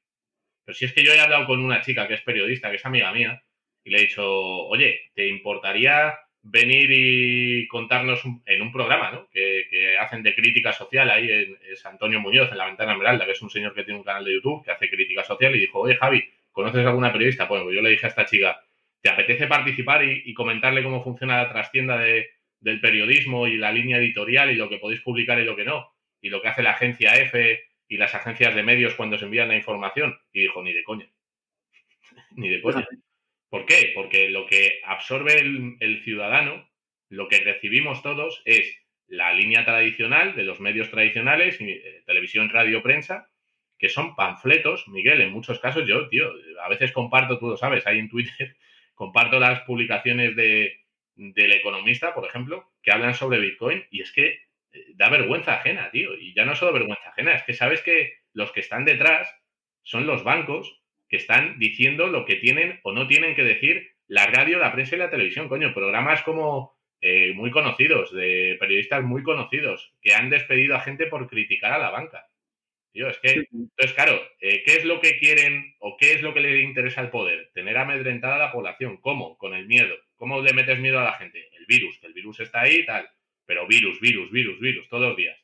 Pero 0.64 0.76
si 0.76 0.84
es 0.84 0.92
que 0.92 1.02
yo 1.02 1.12
he 1.12 1.20
hablado 1.20 1.46
con 1.46 1.64
una 1.64 1.80
chica 1.80 2.06
que 2.06 2.14
es 2.14 2.22
periodista, 2.22 2.70
que 2.70 2.76
es 2.76 2.86
amiga 2.86 3.12
mía, 3.12 3.42
y 3.86 3.90
le 3.90 3.98
he 3.98 4.02
dicho, 4.02 4.26
oye, 4.28 5.10
¿te 5.14 5.26
importaría 5.26 6.18
venir 6.42 6.90
y 6.92 7.66
contarnos 7.68 8.22
en 8.44 8.60
un 8.60 8.70
programa 8.70 9.10
¿no? 9.10 9.28
que, 9.30 9.96
hacen 9.98 10.22
de 10.22 10.34
crítica 10.34 10.74
social? 10.74 11.08
Ahí 11.08 11.30
en, 11.30 11.58
es 11.72 11.86
Antonio 11.86 12.20
Muñoz, 12.20 12.52
en 12.52 12.58
La 12.58 12.66
Ventana 12.66 12.92
Esmeralda, 12.92 13.24
que 13.24 13.32
es 13.32 13.40
un 13.42 13.50
señor 13.50 13.74
que 13.74 13.84
tiene 13.84 13.98
un 13.98 14.04
canal 14.04 14.26
de 14.26 14.34
YouTube 14.34 14.62
que 14.62 14.72
hace 14.72 14.90
crítica 14.90 15.24
social, 15.24 15.56
y 15.56 15.60
dijo, 15.60 15.80
oye, 15.80 15.96
Javi, 15.96 16.28
¿Conoces 16.56 16.86
alguna 16.86 17.12
periodista? 17.12 17.44
Bueno, 17.44 17.64
pues 17.64 17.76
yo 17.76 17.82
le 17.82 17.90
dije 17.90 18.06
a 18.06 18.08
esta 18.08 18.24
chica, 18.24 18.64
¿te 19.02 19.10
apetece 19.10 19.46
participar 19.46 20.02
y, 20.02 20.32
comentarle 20.32 20.82
cómo 20.82 21.04
funciona 21.04 21.36
la 21.36 21.50
trastienda 21.50 21.98
del 21.98 22.80
periodismo 22.80 23.46
y 23.46 23.58
la 23.58 23.70
línea 23.70 23.98
editorial 23.98 24.50
y 24.50 24.54
lo 24.54 24.70
que 24.70 24.78
podéis 24.78 25.02
publicar 25.02 25.38
y 25.38 25.44
lo 25.44 25.54
que 25.54 25.66
no? 25.66 25.92
Y 26.22 26.30
lo 26.30 26.40
que 26.40 26.48
hace 26.48 26.62
la 26.62 26.70
agencia 26.70 27.14
F 27.20 27.62
y 27.88 27.98
las 27.98 28.14
agencias 28.14 28.54
de 28.54 28.62
medios 28.62 28.94
cuando 28.94 29.18
se 29.18 29.26
envían 29.26 29.48
la 29.48 29.56
información. 29.56 30.18
Y 30.32 30.40
dijo, 30.40 30.62
ni 30.62 30.72
de 30.72 30.82
coña. 30.82 31.06
ni 32.36 32.48
de 32.48 32.62
coña. 32.62 32.88
¿Por 33.56 33.64
qué? 33.64 33.92
Porque 33.94 34.28
lo 34.28 34.44
que 34.44 34.82
absorbe 34.84 35.40
el, 35.40 36.02
ciudadano, 36.04 36.68
lo 37.08 37.26
que 37.26 37.38
recibimos 37.38 38.02
todos 38.02 38.42
es 38.44 38.70
la 39.06 39.32
línea 39.32 39.64
tradicional 39.64 40.36
de 40.36 40.42
los 40.42 40.60
medios 40.60 40.90
tradicionales, 40.90 41.56
eh, 41.62 42.02
televisión, 42.04 42.50
radio, 42.50 42.82
prensa, 42.82 43.30
que 43.78 43.88
son 43.88 44.14
panfletos, 44.14 44.86
Miguel, 44.88 45.22
en 45.22 45.32
muchos 45.32 45.58
casos 45.58 45.86
yo, 45.86 46.06
tío, 46.10 46.30
a 46.62 46.68
veces 46.68 46.92
comparto, 46.92 47.38
tú 47.38 47.48
lo 47.48 47.56
sabes, 47.56 47.86
ahí 47.86 47.98
en 47.98 48.10
Twitter, 48.10 48.58
comparto 48.94 49.40
las 49.40 49.62
publicaciones 49.62 50.36
de, 50.36 50.84
del 51.14 51.52
economista, 51.52 52.12
por 52.12 52.26
ejemplo, 52.26 52.74
que 52.82 52.92
hablan 52.92 53.14
sobre 53.14 53.38
Bitcoin 53.38 53.86
y 53.90 54.02
es 54.02 54.12
que 54.12 54.26
eh, 54.72 54.84
da 54.96 55.08
vergüenza 55.08 55.54
ajena, 55.54 55.90
tío. 55.90 56.12
Y 56.12 56.34
ya 56.34 56.44
no 56.44 56.54
solo 56.56 56.74
vergüenza 56.74 57.08
ajena, 57.08 57.32
es 57.32 57.42
que 57.44 57.54
sabes 57.54 57.80
que 57.80 58.18
los 58.34 58.52
que 58.52 58.60
están 58.60 58.84
detrás 58.84 59.34
son 59.82 60.06
los 60.06 60.24
bancos 60.24 60.82
que 61.08 61.16
están 61.16 61.58
diciendo 61.58 62.06
lo 62.08 62.24
que 62.24 62.36
tienen 62.36 62.80
o 62.82 62.92
no 62.92 63.06
tienen 63.06 63.34
que 63.34 63.44
decir 63.44 63.90
la 64.06 64.26
radio, 64.26 64.58
la 64.58 64.72
prensa 64.72 64.96
y 64.96 64.98
la 64.98 65.10
televisión, 65.10 65.48
coño, 65.48 65.74
programas 65.74 66.22
como 66.22 66.76
eh, 67.00 67.32
muy 67.34 67.50
conocidos, 67.50 68.12
de 68.12 68.56
periodistas 68.60 69.02
muy 69.02 69.22
conocidos, 69.22 69.92
que 70.00 70.14
han 70.14 70.30
despedido 70.30 70.76
a 70.76 70.80
gente 70.80 71.06
por 71.06 71.28
criticar 71.28 71.72
a 71.72 71.78
la 71.78 71.90
banca 71.90 72.26
es 73.04 73.18
que, 73.18 73.46
entonces, 73.52 73.92
claro, 73.94 74.22
eh, 74.40 74.62
¿qué 74.64 74.76
es 74.76 74.84
lo 74.84 75.00
que 75.00 75.18
quieren 75.18 75.74
o 75.80 75.96
qué 75.98 76.12
es 76.12 76.22
lo 76.22 76.32
que 76.32 76.40
le 76.40 76.62
interesa 76.62 77.02
al 77.02 77.10
poder? 77.10 77.50
Tener 77.52 77.76
amedrentada 77.76 78.36
a 78.36 78.38
la 78.38 78.52
población. 78.52 78.96
¿Cómo? 78.98 79.36
Con 79.36 79.54
el 79.54 79.66
miedo. 79.66 79.94
¿Cómo 80.16 80.40
le 80.40 80.54
metes 80.54 80.78
miedo 80.78 80.98
a 80.98 81.04
la 81.04 81.12
gente? 81.14 81.50
El 81.58 81.66
virus, 81.66 81.98
que 81.98 82.06
el 82.06 82.14
virus 82.14 82.40
está 82.40 82.62
ahí 82.62 82.76
y 82.76 82.86
tal. 82.86 83.08
Pero 83.44 83.66
virus, 83.66 84.00
virus, 84.00 84.30
virus, 84.30 84.58
virus, 84.60 84.88
todos 84.88 85.08
los 85.08 85.16
días. 85.16 85.38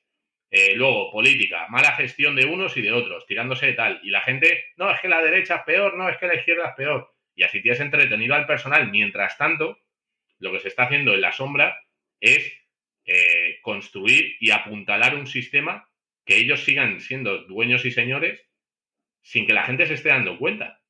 Eh, 0.55 0.75
luego, 0.77 1.11
política, 1.11 1.67
mala 1.71 1.93
gestión 1.93 2.37
de 2.37 2.45
unos 2.45 2.77
y 2.77 2.83
de 2.83 2.93
otros, 2.93 3.25
tirándose 3.27 3.69
de 3.69 3.73
tal. 3.73 4.01
Y 4.03 4.11
la 4.11 4.21
gente, 4.21 4.67
no, 4.77 4.91
es 4.91 5.01
que 5.01 5.09
la 5.09 5.23
derecha 5.23 5.57
es 5.57 5.63
peor, 5.63 5.97
no, 5.97 6.11
es 6.11 6.19
que 6.19 6.27
la 6.27 6.35
izquierda 6.35 6.69
es 6.69 6.75
peor. 6.75 7.11
Y 7.35 7.43
así 7.43 7.63
tienes 7.63 7.81
entretenido 7.81 8.35
al 8.35 8.45
personal. 8.45 8.91
Mientras 8.91 9.39
tanto, 9.39 9.79
lo 10.41 10.53
que 10.53 10.61
se 10.61 10.69
está 10.69 10.83
haciendo 10.83 11.15
en 11.15 11.23
la 11.23 11.33
sombra 11.33 11.79
es 12.21 12.53
eh, 13.07 13.61
construir 13.63 14.37
y 14.41 14.51
apuntalar 14.51 15.15
un 15.15 15.27
sistema 15.27 15.89
que 16.27 16.37
ellos 16.37 16.63
sigan 16.63 17.01
siendo 17.01 17.45
dueños 17.45 17.87
y 17.87 17.91
señores 17.91 18.47
sin 19.23 19.47
que 19.47 19.55
la 19.55 19.65
gente 19.65 19.87
se 19.87 19.95
esté 19.95 20.11
dando 20.11 20.37
cuenta. 20.37 20.83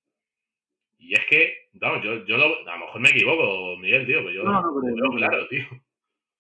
Y 0.98 1.14
es 1.14 1.24
que, 1.26 1.68
vamos, 1.74 2.02
yo, 2.02 2.24
yo 2.26 2.34
a 2.34 2.78
lo 2.78 2.78
mejor 2.78 3.00
me 3.00 3.10
equivoco, 3.10 3.76
Miguel, 3.76 4.06
tío, 4.06 4.18
pero 4.24 4.30
yo 4.32 4.42
no, 4.42 4.60
no 4.60 4.80
creo, 4.80 5.10
claro, 5.16 5.46
tío. 5.48 5.66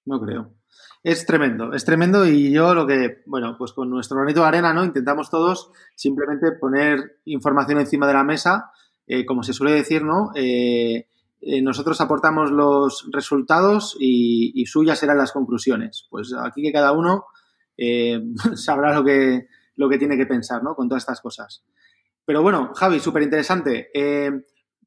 No 0.06 0.20
creo. 0.20 0.61
Es 1.02 1.26
tremendo, 1.26 1.72
es 1.72 1.84
tremendo 1.84 2.24
y 2.26 2.52
yo 2.52 2.74
lo 2.74 2.86
que, 2.86 3.22
bueno, 3.26 3.56
pues 3.58 3.72
con 3.72 3.90
nuestro 3.90 4.18
granito 4.18 4.40
de 4.40 4.46
arena, 4.46 4.72
¿no? 4.72 4.84
Intentamos 4.84 5.30
todos 5.30 5.72
simplemente 5.96 6.52
poner 6.52 7.18
información 7.24 7.80
encima 7.80 8.06
de 8.06 8.12
la 8.12 8.22
mesa, 8.22 8.70
eh, 9.08 9.26
como 9.26 9.42
se 9.42 9.52
suele 9.52 9.74
decir, 9.74 10.04
¿no? 10.04 10.30
Eh, 10.36 11.08
eh, 11.40 11.60
nosotros 11.60 12.00
aportamos 12.00 12.52
los 12.52 13.08
resultados 13.10 13.96
y, 13.98 14.64
suyas 14.66 15.00
serán 15.00 15.18
las 15.18 15.32
conclusiones. 15.32 16.06
Pues 16.08 16.32
aquí 16.38 16.62
que 16.62 16.72
cada 16.72 16.92
uno 16.92 17.24
sabrá 18.54 18.94
lo 18.94 19.04
que, 19.04 19.48
lo 19.74 19.88
que 19.88 19.98
tiene 19.98 20.16
que 20.16 20.26
pensar, 20.26 20.62
¿no? 20.62 20.76
Con 20.76 20.88
todas 20.88 21.02
estas 21.02 21.20
cosas. 21.20 21.64
Pero 22.24 22.42
bueno, 22.42 22.70
Javi, 22.74 23.00
súper 23.00 23.24
interesante. 23.24 23.90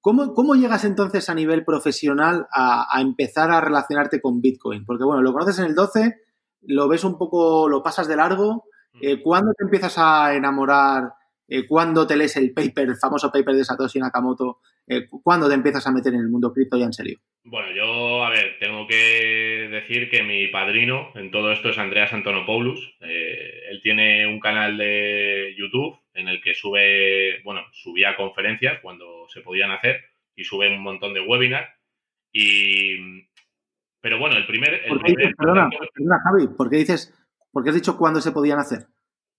¿Cómo, 0.05 0.53
llegas 0.53 0.85
entonces 0.85 1.31
a 1.31 1.33
nivel 1.33 1.65
profesional 1.65 2.45
a, 2.53 3.01
empezar 3.01 3.49
a 3.49 3.59
relacionarte 3.59 4.21
con 4.21 4.39
Bitcoin? 4.39 4.85
Porque 4.85 5.03
bueno, 5.03 5.23
lo 5.23 5.33
conoces 5.33 5.57
en 5.57 5.65
el 5.65 5.73
12, 5.73 6.13
lo 6.67 6.87
ves 6.87 7.03
un 7.03 7.17
poco, 7.17 7.67
lo 7.67 7.81
pasas 7.81 8.07
de 8.07 8.15
largo. 8.15 8.65
Eh, 9.01 9.19
¿Cuándo 9.19 9.51
te 9.57 9.63
empiezas 9.63 9.97
a 9.97 10.35
enamorar? 10.35 11.05
Eh, 11.47 11.65
¿Cuándo 11.65 12.05
te 12.05 12.17
lees 12.17 12.37
el 12.37 12.53
paper, 12.53 12.89
el 12.89 12.97
famoso 12.97 13.31
paper 13.31 13.55
de 13.55 13.65
Satoshi 13.65 13.97
Nakamoto? 13.97 14.59
Eh, 14.87 15.07
¿Cuándo 15.09 15.47
te 15.47 15.55
empiezas 15.55 15.87
a 15.87 15.91
meter 15.91 16.13
en 16.13 16.19
el 16.19 16.29
mundo 16.29 16.53
cripto 16.53 16.77
ya 16.77 16.85
en 16.85 16.93
serio? 16.93 17.17
Bueno, 17.43 17.69
yo, 17.75 18.23
a 18.23 18.29
ver, 18.29 18.57
tengo 18.59 18.85
que 18.85 19.69
decir 19.71 20.11
que 20.11 20.21
mi 20.21 20.49
padrino 20.49 21.13
en 21.15 21.31
todo 21.31 21.51
esto 21.51 21.69
es 21.69 21.79
Andreas 21.79 22.13
Antonopoulos. 22.13 22.95
él 22.99 23.81
tiene 23.81 24.27
un 24.27 24.39
canal 24.39 24.77
de 24.77 25.55
YouTube 25.57 25.97
en 26.13 26.27
el 26.27 26.41
que 26.41 26.53
sube, 26.53 27.41
bueno, 27.43 27.61
subía 27.71 28.15
conferencias 28.15 28.79
cuando 28.81 29.14
se 29.35 29.41
podían 29.41 29.71
hacer 29.71 30.01
y 30.35 30.45
sube 30.45 30.73
un 30.73 30.81
montón 30.81 31.13
de 31.13 31.19
webinars. 31.19 31.69
Y, 32.31 33.27
pero 34.01 34.17
bueno, 34.17 34.37
el 34.37 34.47
primer... 34.47 34.73
El 34.73 34.99
perdona, 35.37 35.69
perdona, 35.69 36.19
Javi, 36.23 36.47
¿por 36.55 36.69
qué 36.69 36.77
dices, 36.77 37.13
por 37.51 37.63
qué 37.63 37.69
has 37.69 37.75
dicho 37.75 37.97
cuándo 37.97 38.21
se 38.21 38.31
podían 38.31 38.59
hacer? 38.59 38.87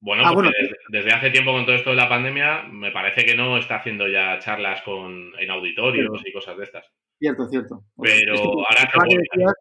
Bueno, 0.01 0.23
ah, 0.25 0.51
Desde, 0.91 1.13
hace 1.13 1.31
tiempo 1.31 1.53
con 1.53 1.65
todo 1.65 1.75
esto 1.75 1.91
de 1.91 1.97
la 1.97 2.09
pandemia, 2.09 2.65
me 2.65 2.93
parece 2.93 3.25
que 3.25 3.35
no 3.35 3.57
está 3.57 3.77
haciendo 3.77 4.07
ya 4.07 4.39
charlas 4.39 4.83
con, 4.83 5.33
en 5.39 5.51
auditorios 5.51 6.23
y 6.25 6.33
cosas 6.33 6.59
de 6.59 6.65
estas. 6.65 6.87
Cierto, 7.19 7.49
cierto. 7.49 7.85
Pero 8.01 8.35
ahora... 8.37 9.55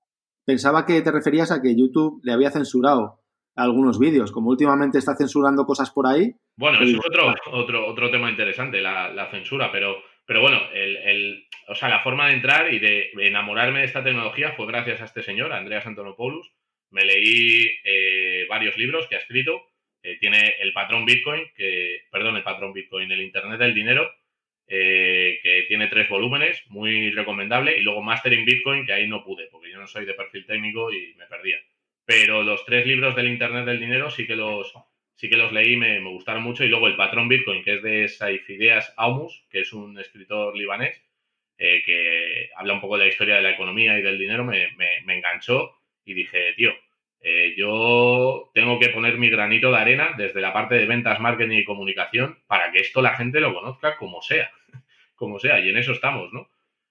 pensaba 0.45 0.85
que 0.85 1.01
te 1.01 1.11
referías 1.11 1.51
a 1.51 1.61
que 1.61 1.75
YouTube 1.75 2.19
le 2.23 2.33
había 2.33 2.51
censurado 2.51 3.21
algunos 3.55 3.97
vídeos. 3.97 4.31
Como 4.31 4.49
últimamente 4.49 4.97
está 4.97 5.15
censurando 5.15 5.65
cosas 5.65 5.91
por 5.91 6.07
ahí. 6.07 6.35
Bueno, 6.57 6.79
eso 6.81 6.97
es 6.97 7.05
otro, 7.05 7.33
otro, 7.51 7.87
otro 7.87 8.11
tema 8.11 8.29
interesante, 8.29 8.81
la, 8.81 9.27
censura, 9.31 9.71
pero, 9.71 9.95
pero 10.25 10.41
bueno, 10.41 10.61
el, 10.73 11.47
o 11.67 11.75
sea, 11.75 11.89
la 11.89 12.01
forma 12.01 12.27
de 12.27 12.33
entrar 12.33 12.73
y 12.73 12.79
de 12.79 13.11
enamorarme 13.19 13.79
de 13.79 13.85
esta 13.85 14.03
tecnología 14.03 14.53
fue 14.53 14.67
gracias 14.67 15.01
a 15.01 15.05
este 15.05 15.23
señor, 15.23 15.53
Andreas 15.53 15.85
Antonopoulos. 15.85 16.51
Me 16.91 17.03
leí 17.03 17.69
eh, 17.83 18.45
varios 18.49 18.77
libros 18.77 19.07
que 19.07 19.15
ha 19.15 19.19
escrito. 19.19 19.61
Eh, 20.03 20.17
tiene 20.19 20.55
el 20.59 20.71
patrón 20.73 21.05
Bitcoin, 21.05 21.43
que, 21.55 22.01
perdón, 22.11 22.37
el 22.37 22.43
patrón 22.43 22.73
Bitcoin, 22.73 23.11
el 23.11 23.21
Internet 23.21 23.59
del 23.59 23.73
Dinero, 23.73 24.11
eh, 24.67 25.39
que 25.41 25.65
tiene 25.67 25.87
tres 25.87 26.07
volúmenes, 26.09 26.63
muy 26.67 27.11
recomendable, 27.11 27.77
y 27.77 27.81
luego 27.81 28.03
Mastering 28.03 28.45
Bitcoin, 28.45 28.85
que 28.85 28.93
ahí 28.93 29.07
no 29.07 29.23
pude, 29.23 29.47
porque 29.51 29.71
yo 29.71 29.79
no 29.79 29.87
soy 29.87 30.05
de 30.05 30.13
perfil 30.13 30.45
técnico 30.45 30.91
y 30.91 31.15
me 31.15 31.25
perdía 31.25 31.57
pero 32.05 32.43
los 32.43 32.63
tres 32.65 32.85
libros 32.85 33.15
del 33.15 33.27
Internet 33.27 33.65
del 33.65 33.79
Dinero 33.79 34.09
sí 34.11 34.27
que 34.27 34.35
los, 34.35 34.71
sí 35.15 35.29
que 35.29 35.37
los 35.37 35.51
leí, 35.51 35.75
me, 35.75 35.99
me 35.99 36.09
gustaron 36.09 36.43
mucho. 36.43 36.63
Y 36.63 36.67
luego 36.67 36.87
El 36.87 36.95
Patrón 36.95 37.27
Bitcoin, 37.27 37.63
que 37.63 37.75
es 37.75 37.83
de 37.83 38.07
Saifideas 38.07 38.93
Aumus, 38.97 39.45
que 39.49 39.61
es 39.61 39.73
un 39.73 39.97
escritor 39.99 40.55
libanés, 40.55 41.01
eh, 41.57 41.81
que 41.85 42.49
habla 42.55 42.73
un 42.73 42.81
poco 42.81 42.97
de 42.97 43.05
la 43.05 43.09
historia 43.09 43.35
de 43.35 43.41
la 43.41 43.51
economía 43.51 43.97
y 43.97 44.01
del 44.01 44.17
dinero, 44.17 44.43
me, 44.43 44.69
me, 44.75 45.15
enganchó 45.15 45.77
y 46.03 46.13
dije, 46.13 46.53
tío, 46.55 46.73
eh, 47.21 47.55
yo 47.57 48.51
tengo 48.53 48.77
que 48.79 48.89
poner 48.89 49.17
mi 49.17 49.29
granito 49.29 49.71
de 49.71 49.77
arena 49.77 50.13
desde 50.17 50.41
la 50.41 50.53
parte 50.53 50.75
de 50.75 50.85
ventas, 50.85 51.19
marketing 51.19 51.57
y 51.57 51.63
comunicación 51.63 52.39
para 52.47 52.71
que 52.71 52.79
esto 52.79 53.01
la 53.01 53.15
gente 53.15 53.39
lo 53.39 53.53
conozca 53.53 53.97
como 53.97 54.21
sea, 54.21 54.51
como 55.15 55.39
sea, 55.39 55.59
y 55.59 55.69
en 55.69 55.77
eso 55.77 55.93
estamos, 55.93 56.31
¿no? 56.33 56.49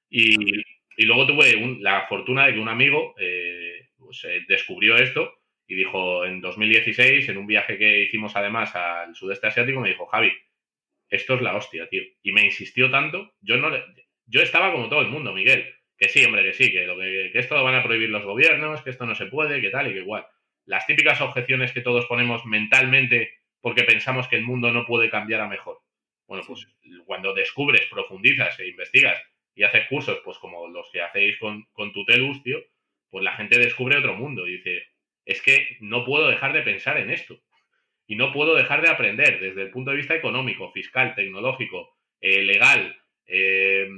Y, 0.09 0.61
y 0.97 1.05
luego 1.07 1.27
tuve 1.27 1.79
la 1.81 2.07
fortuna 2.07 2.47
de 2.47 2.55
que 2.55 2.61
un 2.61 2.69
amigo... 2.69 3.15
Eh, 3.19 3.85
pues, 4.05 4.25
eh, 4.25 4.45
descubrió 4.47 4.97
esto 4.97 5.33
y 5.67 5.75
dijo 5.75 6.25
en 6.25 6.41
2016, 6.41 7.29
en 7.29 7.39
un 7.39 7.47
viaje 7.47 7.79
que 7.79 8.03
hicimos 8.03 8.37
además 8.37 8.75
al 8.75 9.15
sudeste 9.15 9.47
asiático, 9.47 9.81
me 9.81 9.89
dijo, 9.89 10.07
Javi, 10.07 10.33
esto 11.09 11.35
es 11.35 11.43
la 11.43 11.57
hostia, 11.57 11.89
tío. 11.89 12.03
Y 12.23 12.33
me 12.33 12.45
insistió 12.45 12.91
tanto, 12.91 13.35
yo 13.41 13.57
no 13.57 13.71
yo 14.27 14.41
estaba 14.41 14.73
como 14.73 14.89
todo 14.89 15.01
el 15.01 15.09
mundo, 15.09 15.33
Miguel, 15.33 15.75
que 15.97 16.09
sí, 16.09 16.25
hombre, 16.25 16.43
que 16.43 16.53
sí, 16.53 16.73
que, 16.73 16.87
lo 16.87 16.99
que, 16.99 17.31
esto 17.35 17.57
lo 17.57 17.65
van 17.65 17.75
a 17.75 17.83
prohibir 17.83 18.09
los 18.09 18.25
gobiernos, 18.25 18.83
que 18.83 18.91
esto 18.91 19.07
no 19.07 19.15
se 19.15 19.27
puede, 19.27 19.61
que 19.61 19.71
tal 19.71 19.89
y 19.89 19.93
que 19.93 20.01
igual. 20.01 20.27
Las 20.65 20.87
típicas 20.87 21.21
objeciones 21.21 21.73
que 21.73 21.83
todos 21.83 22.07
ponemos 22.07 22.45
mentalmente 22.47 23.35
porque 23.61 23.85
pensamos 23.85 24.29
que 24.29 24.37
el 24.37 24.43
mundo 24.43 24.73
no 24.73 24.87
puede 24.87 25.11
cambiar 25.11 25.41
a 25.43 25.49
mejor. 25.49 25.81
Bueno, 26.27 26.43
pues 26.47 26.67
cuando 27.07 27.35
descubres, 27.35 27.87
profundizas 27.91 28.59
e 28.61 28.69
investigas 28.69 29.23
y 29.55 29.63
haces 29.63 29.87
cursos, 29.89 30.21
pues 30.25 30.39
como 30.39 30.69
los 30.69 30.91
que 30.91 31.03
hacéis 31.03 31.39
con, 31.39 31.65
con 31.73 31.93
Tutelus, 31.93 32.43
tío, 32.43 32.59
pues 33.11 33.23
la 33.23 33.37
gente 33.37 33.59
descubre 33.59 33.99
otro 33.99 34.15
mundo 34.15 34.47
y 34.47 34.57
dice, 34.57 34.83
es 35.25 35.43
que 35.43 35.77
no 35.81 36.05
puedo 36.05 36.29
dejar 36.29 36.53
de 36.53 36.63
pensar 36.63 36.99
en 36.99 37.11
esto 37.11 37.41
y 38.07 38.17
no 38.17 38.33
puedo 38.33 38.55
dejar 38.55 38.83
de 38.83 38.91
aprender 38.91 39.41
desde 39.41 39.63
el 39.63 39.71
punto 39.71 39.91
de 39.91 39.97
vista 39.97 40.15
económico, 40.15 40.71
fiscal, 40.73 41.15
tecnológico, 41.15 41.97
eh, 42.21 42.43
legal, 42.43 42.97
eh, 43.27 43.89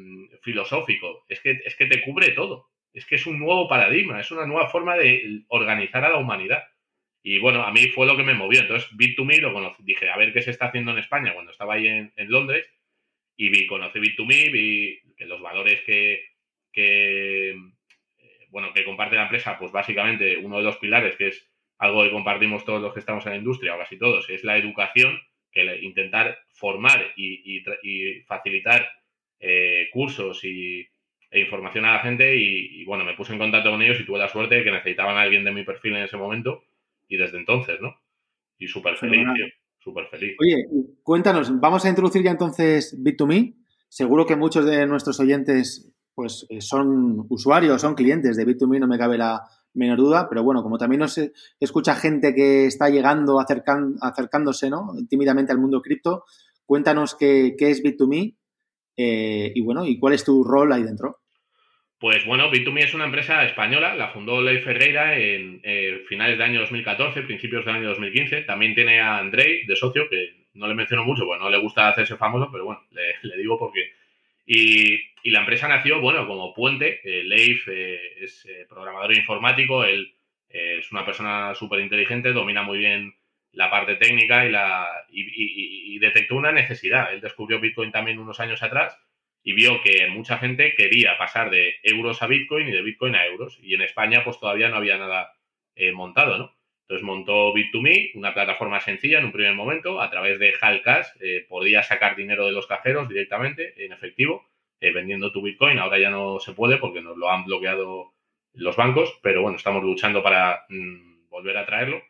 filosófico. 0.43 1.25
Es 1.29 1.41
que, 1.41 1.61
es 1.65 1.75
que 1.77 1.87
te 1.87 2.03
cubre 2.03 2.31
todo. 2.31 2.69
Es 2.93 3.05
que 3.05 3.17
es 3.17 3.27
un 3.27 3.39
nuevo 3.39 3.69
paradigma, 3.69 4.21
es 4.21 4.31
una 4.31 4.47
nueva 4.47 4.69
forma 4.69 4.97
de 4.97 5.43
organizar 5.49 6.05
a 6.05 6.11
la 6.11 6.19
humanidad. 6.19 6.63
Y 7.23 7.39
bueno, 7.39 7.65
a 7.65 7.73
mí 7.73 7.89
fue 7.89 8.07
lo 8.07 8.17
que 8.17 8.23
me 8.23 8.35
movió. 8.35 8.61
Entonces, 8.61 8.89
Bit2Me 8.93 9.41
lo 9.41 9.53
conocí. 9.53 9.83
Dije, 9.83 10.09
a 10.09 10.17
ver 10.17 10.33
qué 10.33 10.43
se 10.43 10.53
está 10.53 10.67
haciendo 10.67 10.93
en 10.93 10.99
España 10.99 11.35
cuando 11.35 11.51
estaba 11.51 11.75
ahí 11.75 11.89
en, 11.89 12.13
Londres. 12.31 12.65
Y 13.37 13.49
vi, 13.49 13.67
conocí 13.67 13.99
Bit2Me, 13.99 14.53
vi 14.53 15.01
los 15.19 15.41
valores 15.41 15.83
que, 15.83 16.25
que, 16.73 17.57
bueno, 18.51 18.73
que 18.73 18.85
comparte 18.85 19.17
la 19.17 19.25
empresa, 19.25 19.59
pues 19.59 19.73
básicamente 19.73 20.39
uno 20.39 20.59
de 20.59 20.65
los 20.65 20.77
pilares, 20.79 21.17
que 21.17 21.29
es 21.29 21.49
algo 21.79 22.03
que 22.05 22.11
compartimos 22.11 22.65
todos 22.65 22.81
los 22.81 22.93
que 22.93 23.01
estamos 23.01 23.25
en 23.27 23.33
la 23.33 23.39
industria, 23.39 23.75
o 23.75 23.79
casi 23.79 23.99
todos, 23.99 24.29
es 24.31 24.45
la 24.45 24.57
educación, 24.57 25.19
que 25.51 25.79
intentar 25.83 26.39
formar 26.53 27.13
y, 27.17 27.63
facilitar 28.27 28.87
eh, 29.41 29.89
cursos 29.93 30.45
y, 30.45 30.87
e 31.31 31.41
información 31.41 31.85
a 31.85 31.95
la 31.95 31.99
gente 32.01 32.37
y, 32.37 32.85
bueno, 32.85 33.05
me 33.05 33.15
puse 33.15 33.33
en 33.33 33.39
contacto 33.39 33.71
con 33.71 33.83
ellos 33.83 34.01
y 34.01 34.05
tuve 34.05 34.19
la 34.19 34.29
suerte 34.29 34.57
de 34.57 34.65
que 34.65 34.71
necesitaban 34.71 35.17
a 35.17 35.23
alguien 35.23 35.45
de 35.45 35.53
mi 35.53 35.65
perfil 35.65 35.97
en 35.97 36.05
ese 36.05 36.17
momento 36.17 36.63
y 37.09 37.17
desde 37.17 37.39
entonces, 37.39 37.81
¿no? 37.81 37.95
Y 38.59 38.69
súper 38.69 38.97
feliz, 38.97 39.27
súper 39.79 40.07
feliz. 40.07 40.37
Oye, 40.41 40.67
cuéntanos, 41.03 41.61
vamos 41.61 41.85
a 41.85 41.89
introducir 41.89 42.23
ya 42.23 42.31
entonces 42.31 42.97
Bit2Me. 43.03 43.55
Seguro 43.89 44.27
que 44.27 44.37
muchos 44.37 44.65
de 44.67 44.87
nuestros 44.87 45.21
oyentes 45.21 45.93
pues 46.17 46.47
eh, 46.49 46.63
son 46.63 47.27
usuarios, 47.29 47.83
son 47.83 47.95
clientes 47.95 48.39
de 48.39 48.47
Bit2Me, 48.47 48.81
no 48.81 48.89
me 48.89 48.99
cabe 48.99 49.19
la 49.19 49.43
menor 49.75 49.99
duda, 49.99 50.27
pero 50.31 50.43
bueno, 50.43 50.63
como 50.63 50.79
también 50.79 51.01
nos 51.01 51.21
escucha 51.61 51.95
gente 51.95 52.35
que 52.35 52.65
está 52.65 52.89
llegando, 52.89 53.39
acercándose, 53.39 54.71
¿no? 54.71 54.95
Tímidamente 55.11 55.53
al 55.53 55.59
mundo 55.59 55.83
cripto, 55.83 56.25
cuéntanos 56.65 57.15
qué, 57.15 57.55
es 57.59 57.85
Bit2Me 57.85 58.35
eh, 58.97 59.53
y 59.55 59.61
bueno, 59.61 59.85
y 59.85 59.99
cuál 59.99 60.15
es 60.15 60.25
tu 60.25 60.43
rol 60.43 60.73
ahí 60.73 60.85
dentro. 60.85 61.19
Pues 62.01 62.25
bueno, 62.25 62.51
Bit2Me 62.51 62.85
es 62.85 62.95
una 62.95 63.05
empresa 63.05 63.45
española, 63.45 63.95
la 63.95 64.09
fundó 64.09 64.41
Ley 64.41 64.63
Ferreira 64.63 65.19
en 65.19 65.61
eh, 65.65 66.03
finales 66.09 66.39
del 66.39 66.49
año 66.49 66.61
2014, 66.61 67.23
principios 67.25 67.67
del 67.67 67.75
año 67.75 67.89
2015. 67.89 68.43
También 68.45 68.75
tiene 68.75 69.01
a 69.03 69.19
Andrei 69.19 69.67
de 69.67 69.77
socio, 69.77 70.09
que 70.09 70.47
no 70.55 70.67
le 70.67 70.75
menciono 70.75 71.05
mucho, 71.05 71.27
pues 71.27 71.39
no 71.39 71.51
le 71.51 71.61
gusta 71.61 71.91
hacerse 71.91 72.17
famoso, 72.17 72.49
pero 72.51 72.65
bueno, 72.65 72.81
le 72.91 73.37
digo 73.37 73.59
porque 73.59 73.93
y, 74.47 74.99
la 75.31 75.41
empresa 75.41 75.69
nació, 75.69 76.01
bueno, 76.01 76.27
como 76.27 76.55
puente. 76.55 77.01
Eh, 77.05 77.25
Leif 77.25 77.69
eh, 77.69 78.23
es 78.23 78.47
eh, 78.47 78.67
programador 78.69 79.15
informático, 79.17 79.85
él 79.85 80.15
es 80.49 80.91
una 80.93 81.05
persona 81.05 81.55
súper 81.55 81.81
inteligente, 81.81 82.33
domina 82.33 82.63
muy 82.63 82.79
bien 82.79 83.15
la 83.53 83.71
parte 83.71 83.97
técnica 83.97 84.47
y, 84.47 84.51
la, 84.51 84.87
y, 85.09 85.99
detectó 85.99 86.37
una 86.37 86.53
necesidad. 86.53 87.13
Él 87.13 87.21
descubrió 87.21 87.61
Bitcoin 87.61 87.91
también 87.91 88.19
unos 88.19 88.41
años 88.41 88.63
atrás 88.63 88.99
y 89.43 89.53
vio 89.53 89.83
que 89.83 90.07
mucha 90.09 90.39
gente 90.39 90.75
quería 90.75 91.19
pasar 91.19 91.51
de 91.51 91.77
euros 91.83 92.23
a 92.23 92.27
Bitcoin 92.27 92.69
y 92.69 92.73
de 92.73 92.83
Bitcoin 92.83 93.17
a 93.17 93.27
euros. 93.27 93.59
Y 93.63 93.75
en 93.75 93.83
España 93.83 94.23
pues 94.25 94.39
todavía 94.41 94.69
no 94.69 94.77
había 94.77 94.99
nada 94.99 95.33
montado, 95.93 96.39
¿no? 96.39 96.57
Entonces 96.89 97.05
montó 97.05 97.53
Bit2Me, 97.53 98.13
una 98.15 98.33
plataforma 98.33 98.79
sencilla 98.79 99.19
en 99.19 99.25
un 99.25 99.33
primer 99.33 99.55
momento, 99.55 100.01
a 100.01 100.09
través 100.09 100.39
de 100.39 100.55
Halcash 100.61 101.07
eh, 101.21 101.45
podía 101.49 101.83
sacar 101.83 102.15
dinero 102.15 102.47
de 102.47 102.53
los 102.53 102.69
cajeros 102.69 103.09
directamente, 103.09 103.75
en 103.85 103.93
efectivo, 103.93 104.47
eh, 104.81 104.93
vendiendo 104.93 105.33
tu 105.33 105.43
Bitcoin. 105.43 105.79
Ahora 105.79 105.99
ya 105.99 106.11
no 106.11 106.39
se 106.41 106.53
puede 106.53 106.79
porque 106.79 107.01
nos 107.01 107.17
lo 107.17 107.31
han 107.31 107.45
bloqueado 107.45 108.13
los 108.55 108.77
bancos, 108.77 109.19
pero 109.23 109.43
bueno, 109.43 109.57
estamos 109.57 109.83
luchando 109.83 110.23
para 110.23 110.65
mm, 110.69 111.29
volver 111.29 111.57
a 111.59 111.67
traerlo. 111.67 112.03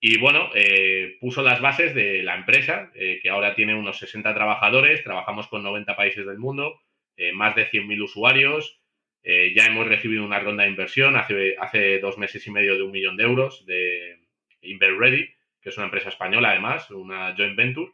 Y 0.00 0.18
bueno, 0.18 0.50
eh, 0.54 1.16
puso 1.20 1.42
las 1.42 1.60
bases 1.60 1.94
de 1.94 2.22
la 2.22 2.36
empresa, 2.36 2.90
eh, 2.94 3.18
que 3.22 3.30
ahora 3.30 3.54
tiene 3.54 3.74
unos 3.74 3.98
60 3.98 4.34
trabajadores, 4.34 5.02
trabajamos 5.02 5.48
con 5.48 5.62
90 5.62 5.96
países 5.96 6.26
del 6.26 6.38
mundo, 6.38 6.80
eh, 7.16 7.32
más 7.32 7.56
de 7.56 7.68
100.000 7.70 8.02
usuarios. 8.02 8.80
ya 9.24 9.66
hemos 9.66 9.88
recibido 9.88 10.24
una 10.24 10.38
ronda 10.38 10.62
de 10.62 10.70
inversión 10.70 11.16
hace, 11.16 11.56
hace 11.58 11.98
dos 11.98 12.16
meses 12.16 12.46
y 12.46 12.52
medio 12.52 12.76
de 12.76 12.82
un 12.82 12.92
millón 12.92 13.16
de 13.16 13.24
euros 13.24 13.66
de 13.66 14.20
InverReady, 14.60 15.28
que 15.60 15.70
es 15.70 15.76
una 15.76 15.86
empresa 15.86 16.10
española 16.10 16.50
además, 16.50 16.88
una 16.92 17.34
joint 17.36 17.56
venture. 17.56 17.90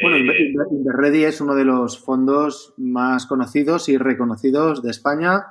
Bueno, 0.00 0.16
InverReady 0.70 1.24
es 1.24 1.40
uno 1.40 1.54
de 1.54 1.64
los 1.64 1.98
fondos 1.98 2.74
más 2.76 3.26
conocidos 3.26 3.88
y 3.88 3.98
reconocidos 3.98 4.82
de 4.82 4.90
España, 4.90 5.44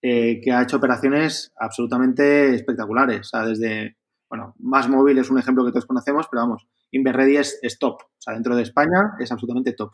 que 0.00 0.52
ha 0.52 0.62
hecho 0.62 0.76
operaciones 0.76 1.52
absolutamente 1.56 2.54
espectaculares. 2.54 3.20
O 3.20 3.24
sea, 3.24 3.46
desde 3.46 3.96
bueno, 4.28 4.54
Más 4.58 4.88
Móvil 4.88 5.18
es 5.18 5.30
un 5.30 5.38
ejemplo 5.38 5.64
que 5.64 5.70
todos 5.70 5.86
conocemos, 5.86 6.26
pero 6.28 6.42
vamos, 6.42 6.66
Inverready 6.90 7.36
es, 7.36 7.58
es 7.62 7.78
top. 7.78 8.02
O 8.02 8.16
sea, 8.18 8.34
dentro 8.34 8.56
de 8.56 8.62
España 8.62 9.12
es 9.20 9.30
absolutamente 9.30 9.74
top. 9.74 9.92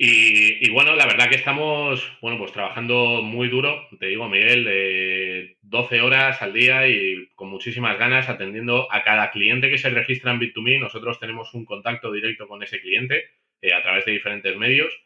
Y, 0.00 0.70
bueno, 0.70 0.94
la 0.94 1.06
verdad 1.06 1.28
que 1.28 1.34
estamos, 1.34 2.16
bueno, 2.22 2.38
pues 2.38 2.52
trabajando 2.52 3.20
muy 3.20 3.48
duro, 3.48 3.88
te 3.98 4.06
digo, 4.06 4.28
Miguel, 4.28 4.62
de 4.64 5.56
12 5.62 6.00
horas 6.02 6.40
al 6.40 6.52
día 6.52 6.86
y 6.86 7.28
con 7.34 7.48
muchísimas 7.48 7.98
ganas 7.98 8.28
atendiendo 8.28 8.86
a 8.92 9.02
cada 9.02 9.32
cliente 9.32 9.68
que 9.68 9.76
se 9.76 9.90
registra 9.90 10.30
en 10.30 10.38
Bit2Me. 10.38 10.78
Nosotros 10.78 11.18
tenemos 11.18 11.52
un 11.52 11.64
contacto 11.64 12.12
directo 12.12 12.46
con 12.46 12.62
ese 12.62 12.80
cliente 12.80 13.24
eh, 13.60 13.74
a 13.74 13.82
través 13.82 14.04
de 14.04 14.12
diferentes 14.12 14.56
medios. 14.56 14.96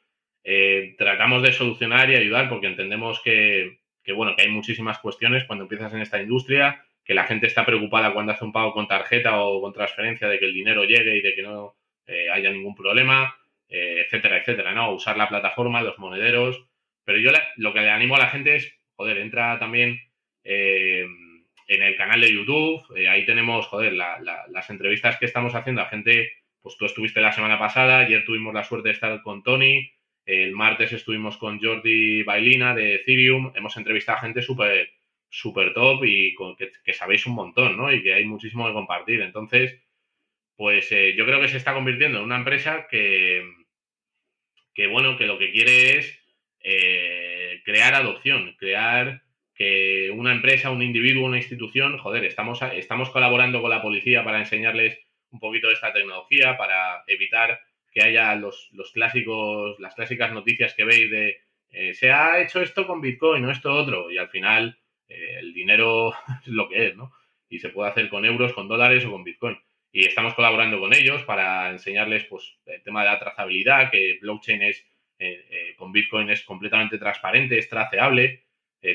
Eh, 0.45 0.95
tratamos 0.99 1.43
de 1.43 1.53
solucionar 1.53 2.11
y 2.11 2.17
ayudar 2.17 2.51
porque 2.51 2.67
entendemos 2.67 3.23
que, 3.23 3.79
que, 4.05 4.13
bueno, 4.13 4.37
que 4.37 4.43
hay 4.43 4.51
muchísimas 4.51 4.99
cuestiones 4.99 5.45
cuando 5.45 5.65
empiezas 5.65 5.95
en 5.95 6.03
esta 6.03 6.21
industria 6.21 6.85
que 7.03 7.15
la 7.15 7.25
gente 7.25 7.47
está 7.47 7.65
preocupada 7.65 8.13
cuando 8.13 8.33
hace 8.33 8.45
un 8.45 8.53
pago 8.53 8.75
con 8.75 8.87
tarjeta 8.89 9.41
o 9.41 9.63
con 9.63 9.73
transferencia 9.73 10.29
de 10.29 10.39
que 10.39 10.45
el 10.45 10.53
dinero 10.53 10.85
llegue 10.85 11.17
y 11.17 11.23
de 11.23 11.35
que 11.35 11.43
no 11.43 11.77
eh, 12.07 12.29
haya 12.31 12.51
ningún 12.51 12.75
problema, 12.75 13.35
eh, 13.73 14.03
etcétera, 14.05 14.39
etcétera, 14.39 14.75
¿no? 14.75 14.93
Usar 14.93 15.17
la 15.17 15.29
plataforma, 15.29 15.83
los 15.83 15.99
monederos. 15.99 16.63
Pero 17.05 17.19
yo 17.19 17.31
lo 17.57 17.73
que 17.73 17.81
le 17.81 17.91
animo 17.91 18.17
a 18.17 18.21
la 18.21 18.29
gente 18.29 18.57
es, 18.57 18.79
joder, 18.95 19.19
entra 19.19 19.59
también 19.59 19.99
eh, 20.45 21.07
en 21.69 21.83
el 21.83 21.97
canal 21.97 22.21
de 22.21 22.33
YouTube, 22.33 22.83
ahí 23.09 23.25
tenemos, 23.25 23.67
joder, 23.67 23.95
las 23.95 24.71
entrevistas 24.71 25.17
que 25.19 25.25
estamos 25.25 25.55
haciendo 25.55 25.81
a 25.81 25.87
gente, 25.87 26.31
pues 26.61 26.77
tú 26.77 26.85
estuviste 26.85 27.21
la 27.21 27.33
semana 27.33 27.59
pasada, 27.59 28.01
ayer 28.01 28.25
tuvimos 28.25 28.53
la 28.53 28.63
suerte 28.63 28.91
de 28.91 28.95
estar 28.95 29.23
con 29.23 29.43
Tony, 29.43 29.91
el 30.27 30.53
martes 30.53 30.93
estuvimos 30.93 31.39
con 31.39 31.59
Jordi 31.61 32.23
Bailina 32.25 32.75
de 32.75 32.97
Ethereum, 32.97 33.53
hemos 33.57 33.77
entrevistado 33.77 34.19
a 34.19 34.21
gente 34.21 34.43
súper 34.43 34.91
súper 35.33 35.73
top 35.73 36.05
y 36.05 36.35
que, 36.85 36.93
sabéis 36.93 37.27
un 37.27 37.35
montón, 37.35 37.77
¿no? 37.77 37.91
Y 37.91 38.03
que 38.03 38.13
hay 38.13 38.25
muchísimo 38.27 38.67
que 38.67 38.75
compartir. 38.75 39.23
Entonces, 39.23 39.81
pues 40.57 40.93
eh, 40.93 41.15
yo 41.17 41.25
creo 41.25 41.41
que 41.41 41.49
se 41.49 41.57
está 41.57 41.73
convirtiendo 41.73 42.19
en 42.19 42.25
una 42.25 42.37
empresa 42.37 42.87
que, 42.89 43.43
que 44.75 44.87
bueno, 44.87 45.17
que 45.17 45.27
lo 45.27 45.39
que 45.39 45.53
quiere 45.53 45.99
es 45.99 46.19
eh, 46.61 47.61
crear 47.65 47.95
adopción, 47.95 48.55
crear 48.59 49.23
que 49.55 50.11
una 50.11 50.33
empresa, 50.33 50.71
un 50.71 50.83
individuo, 50.83 51.27
una 51.27 51.37
institución, 51.37 51.99
joder, 51.99 52.25
estamos, 52.25 52.61
estamos 52.75 53.11
colaborando 53.11 53.61
con 53.61 53.71
la 53.71 53.83
policía 53.83 54.25
para 54.25 54.39
enseñarles 54.39 54.99
un 55.31 55.41
poquito 55.41 55.69
de 55.69 55.75
esta 55.75 55.93
tecnología, 55.93 56.57
para 56.57 57.05
evitar 57.07 57.61
que 57.93 58.03
haya 58.03 58.35
los, 58.35 58.71
los 58.73 58.93
clásicos, 58.93 59.79
las 59.79 59.95
clásicas 59.95 60.33
noticias 60.33 60.75
que 60.75 60.85
veis 60.85 61.11
de 61.11 61.41
eh, 61.73 61.95
se 61.95 62.13
ha 62.13 62.41
hecho 62.41 62.61
esto 62.61 62.87
con 62.87 63.01
Bitcoin 63.01 63.45
o 63.45 63.51
esto 63.51 63.73
otro, 63.73 64.11
y 64.11 64.19
al 64.19 64.29
final 64.29 64.79
eh, 65.09 65.37
el 65.41 65.55
dinero 65.55 66.13
es 66.43 66.49
lo 66.49 66.69
que 66.69 66.89
es, 66.89 66.97
¿no? 66.97 67.13
Y 67.49 67.59
se 67.59 67.71
puede 67.71 67.91
hacer 67.91 68.09
con 68.09 68.25
euros, 68.25 68.53
con 68.53 68.69
dólares 68.69 69.05
o 69.05 69.11
con 69.11 69.25
Bitcoin. 69.25 69.59
Y 69.93 70.07
estamos 70.07 70.35
colaborando 70.35 70.81
con 70.81 70.95
ellos 70.95 71.23
para 71.25 71.71
enseñarles 71.71 72.25
pues, 72.25 72.59
el 72.67 72.83
tema 72.83 73.03
de 73.03 73.11
la 73.11 73.19
trazabilidad, 73.19 73.91
que 73.91 74.19
blockchain 74.23 74.63
es, 74.63 74.79
eh, 75.19 75.45
eh, 75.51 75.77
con 75.77 75.93
Bitcoin 75.93 76.31
es 76.31 76.43
completamente 76.45 76.99
transparente, 76.99 77.59
es 77.59 77.69
traceable, 77.69 78.47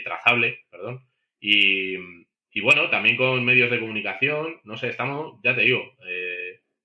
trazable, 0.03 0.65
perdón. 0.69 0.99
Y, 1.39 1.95
bueno, 2.61 2.89
también 2.89 3.15
con 3.15 3.45
medios 3.45 3.69
de 3.69 3.79
comunicación, 3.79 4.59
no 4.63 4.75
sé, 4.75 4.89
estamos, 4.89 5.39
ya 5.43 5.55
te 5.55 5.61
digo, 5.61 5.79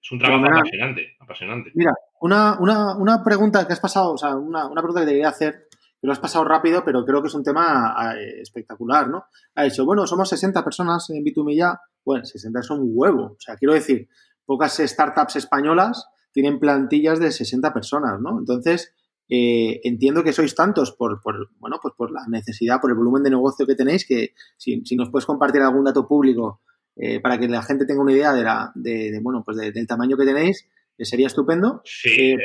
es 0.01 0.13
un 0.13 0.19
trabajo 0.19 0.45
apasionante, 0.45 1.17
apasionante. 1.19 1.73
Mira, 1.75 1.93
una, 2.21 2.59
una, 2.61 2.97
una, 2.97 3.25
pregunta 3.25 3.67
que 3.67 3.73
has 3.73 3.81
pasado, 3.81 4.13
o 4.13 4.19
sea, 4.19 4.37
una, 4.37 4.67
una 4.67 4.83
pregunta 4.83 5.01
que 5.01 5.07
te 5.07 5.13
quería 5.13 5.31
hacer 5.31 5.69
lo 6.03 6.13
has 6.13 6.19
pasado 6.19 6.45
rápido, 6.45 6.85
pero 6.85 7.05
creo 7.05 7.23
que 7.23 7.29
es 7.29 7.35
un 7.35 7.45
tema 7.45 7.95
eh, 8.17 8.41
espectacular, 8.41 9.09
¿no? 9.09 9.27
Ha 9.55 9.65
dicho, 9.65 9.85
bueno, 9.85 10.07
somos 10.07 10.29
60 10.29 10.63
personas 10.65 11.09
en 11.11 11.25
B2Me 11.25 11.57
ya. 11.57 11.81
Bueno, 12.05 12.25
60 12.25 12.63
son 12.63 12.81
un 12.81 12.91
huevo. 12.95 13.25
O 13.25 13.41
sea, 13.41 13.57
quiero 13.57 13.75
decir, 13.75 14.09
pocas 14.45 14.77
startups 14.77 15.37
españolas 15.37 16.07
tienen 16.33 16.59
plantillas 16.59 17.21
de 17.21 17.31
60 17.31 17.73
personas, 17.73 18.21
¿no? 18.21 18.39
Entonces, 18.39 18.95
eh, 19.29 19.81
entiendo 19.85 20.25
que 20.25 20.33
sois 20.33 20.55
tantos 20.55 20.93
por, 20.93 21.21
bueno, 21.59 21.79
pues 21.81 21.95
por 21.97 22.11
la 22.11 22.27
necesidad, 22.29 22.81
por 22.81 22.91
el 22.91 22.97
volumen 22.97 23.23
de 23.23 23.31
negocio 23.31 23.67
que 23.67 23.75
tenéis, 23.75 24.07
que 24.07 24.35
si, 24.57 24.83
nos 24.97 25.11
puedes 25.11 25.27
compartir 25.27 25.63
algún 25.63 25.85
dato 25.85 26.07
público 26.07 26.61
eh, 26.97 27.21
para 27.21 27.39
que 27.39 27.49
la 27.49 27.63
gente 27.63 27.87
tenga 27.87 28.03
una 28.03 28.13
idea 28.13 28.33
de, 28.33 28.43
la, 28.43 28.73
de, 28.75 29.19
bueno, 29.23 29.43
pues 29.45 29.57
del 29.57 29.87
tamaño 29.87 30.17
que 30.17 30.25
tenéis, 30.25 30.67
sería 31.05 31.27
estupendo. 31.27 31.83
Sí, 31.85 32.37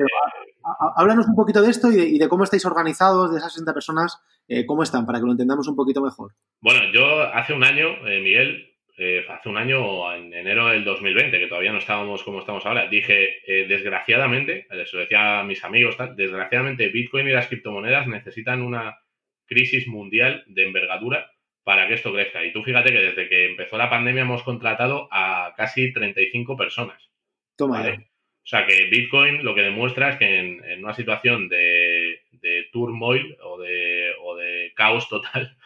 háblanos 0.95 1.27
un 1.27 1.35
poquito 1.35 1.61
de 1.61 1.69
esto 1.69 1.91
y 1.91 2.17
de, 2.17 2.27
cómo 2.27 2.43
estáis 2.43 2.65
organizados, 2.65 3.31
de 3.31 3.37
esas 3.37 3.53
60 3.53 3.73
personas, 3.73 4.21
eh, 4.47 4.65
cómo 4.65 4.83
están, 4.83 5.05
para 5.05 5.19
que 5.19 5.25
lo 5.25 5.31
entendamos 5.31 5.67
un 5.67 5.75
poquito 5.75 6.01
mejor. 6.01 6.33
Bueno, 6.61 6.79
yo 6.93 7.21
hace 7.33 7.53
un 7.53 7.63
año, 7.63 7.87
eh, 8.07 8.21
Miguel, 8.21 8.66
eh, 8.97 9.25
hace 9.29 9.49
un 9.49 9.57
año, 9.57 10.13
en 10.13 10.33
enero 10.33 10.67
del 10.67 10.83
2020, 10.83 11.39
que 11.39 11.47
todavía 11.47 11.71
no 11.71 11.77
estábamos 11.77 12.23
como 12.23 12.39
estamos 12.39 12.65
ahora, 12.65 12.87
dije, 12.87 13.41
desgraciadamente, 13.67 14.67
eso 14.69 14.97
decía 14.97 15.39
a 15.39 15.43
mis 15.43 15.63
amigos, 15.63 15.95
desgraciadamente 16.15 16.89
Bitcoin 16.89 17.27
y 17.27 17.31
las 17.31 17.47
criptomonedas 17.47 18.07
necesitan 18.07 18.61
una 18.61 18.97
crisis 19.45 19.87
mundial 19.87 20.43
de 20.47 20.63
envergadura 20.63 21.31
para 21.63 21.87
que 21.87 21.95
esto 21.95 22.13
crezca. 22.13 22.45
Y 22.45 22.53
tú 22.53 22.63
fíjate 22.63 22.93
que 22.93 22.99
desde 22.99 23.27
que 23.27 23.45
empezó 23.45 23.77
la 23.77 23.89
pandemia 23.89 24.21
hemos 24.21 24.43
contratado 24.43 25.09
a 25.11 25.53
casi 25.57 25.91
35 25.91 26.55
personas. 26.55 27.09
Toma. 27.57 27.81
O 27.81 28.49
sea 28.49 28.65
que 28.65 28.85
Bitcoin 28.85 29.43
lo 29.43 29.53
que 29.53 29.63
demuestra 29.63 30.11
es 30.11 30.15
que 30.15 30.39
en, 30.39 30.81
una 30.81 30.93
situación 30.93 31.49
de, 31.49 32.21
turmoil 32.71 33.35
o 33.43 33.57
de, 33.57 34.71
caos 34.75 35.09
total, 35.09 35.57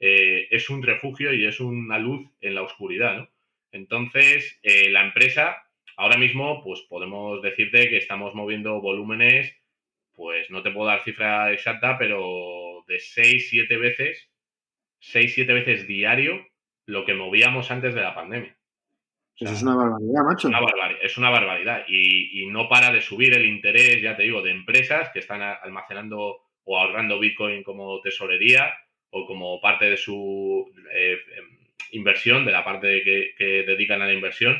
eh, 0.00 0.48
es 0.50 0.70
un 0.70 0.82
refugio 0.82 1.32
y 1.32 1.44
es 1.44 1.60
una 1.60 1.98
luz 1.98 2.30
en 2.40 2.54
la 2.54 2.62
oscuridad, 2.62 3.16
¿no? 3.16 3.28
Entonces, 3.72 4.58
eh, 4.62 4.88
la 4.90 5.04
empresa, 5.04 5.56
ahora 5.96 6.16
mismo, 6.16 6.62
pues 6.62 6.80
podemos 6.88 7.42
decirte 7.42 7.88
que 7.88 7.98
estamos 7.98 8.34
moviendo 8.34 8.80
volúmenes, 8.80 9.54
pues 10.14 10.50
no 10.50 10.62
te 10.62 10.70
puedo 10.70 10.88
dar 10.88 11.04
cifra 11.04 11.52
exacta, 11.52 11.98
pero 11.98 12.84
de 12.86 12.98
6, 12.98 13.48
7 13.50 13.76
veces, 13.76 14.30
6, 15.00 15.34
7 15.34 15.52
veces 15.52 15.86
diario 15.86 16.46
lo 16.86 17.04
que 17.04 17.14
movíamos 17.14 17.70
antes 17.70 17.94
de 17.94 18.00
la 18.00 18.14
pandemia. 18.14 18.56
Eso 19.36 19.52
es 19.52 19.62
una 19.62 19.76
barbaridad, 19.76 20.22
macho. 20.24 20.48
es 21.00 21.16
una 21.16 21.30
barbaridad. 21.30 21.84
Y, 21.86 22.46
no 22.46 22.68
para 22.68 22.90
de 22.90 23.00
subir 23.00 23.34
el 23.34 23.46
interés, 23.46 24.02
ya 24.02 24.16
te 24.16 24.24
digo, 24.24 24.42
de 24.42 24.50
empresas 24.50 25.10
que 25.12 25.20
están 25.20 25.42
almacenando 25.42 26.38
o 26.64 26.78
ahorrando 26.78 27.20
Bitcoin 27.20 27.62
como 27.62 28.00
tesorería 28.00 28.74
o 29.10 29.26
como 29.26 29.60
parte 29.60 29.86
de 29.86 29.96
su 29.96 30.66
eh, 30.94 31.12
em, 31.36 31.68
inversión, 31.92 32.44
de 32.44 32.52
la 32.52 32.64
parte 32.64 33.02
que, 33.02 33.64
dedican 33.66 34.02
a 34.02 34.06
la 34.06 34.12
inversión. 34.12 34.56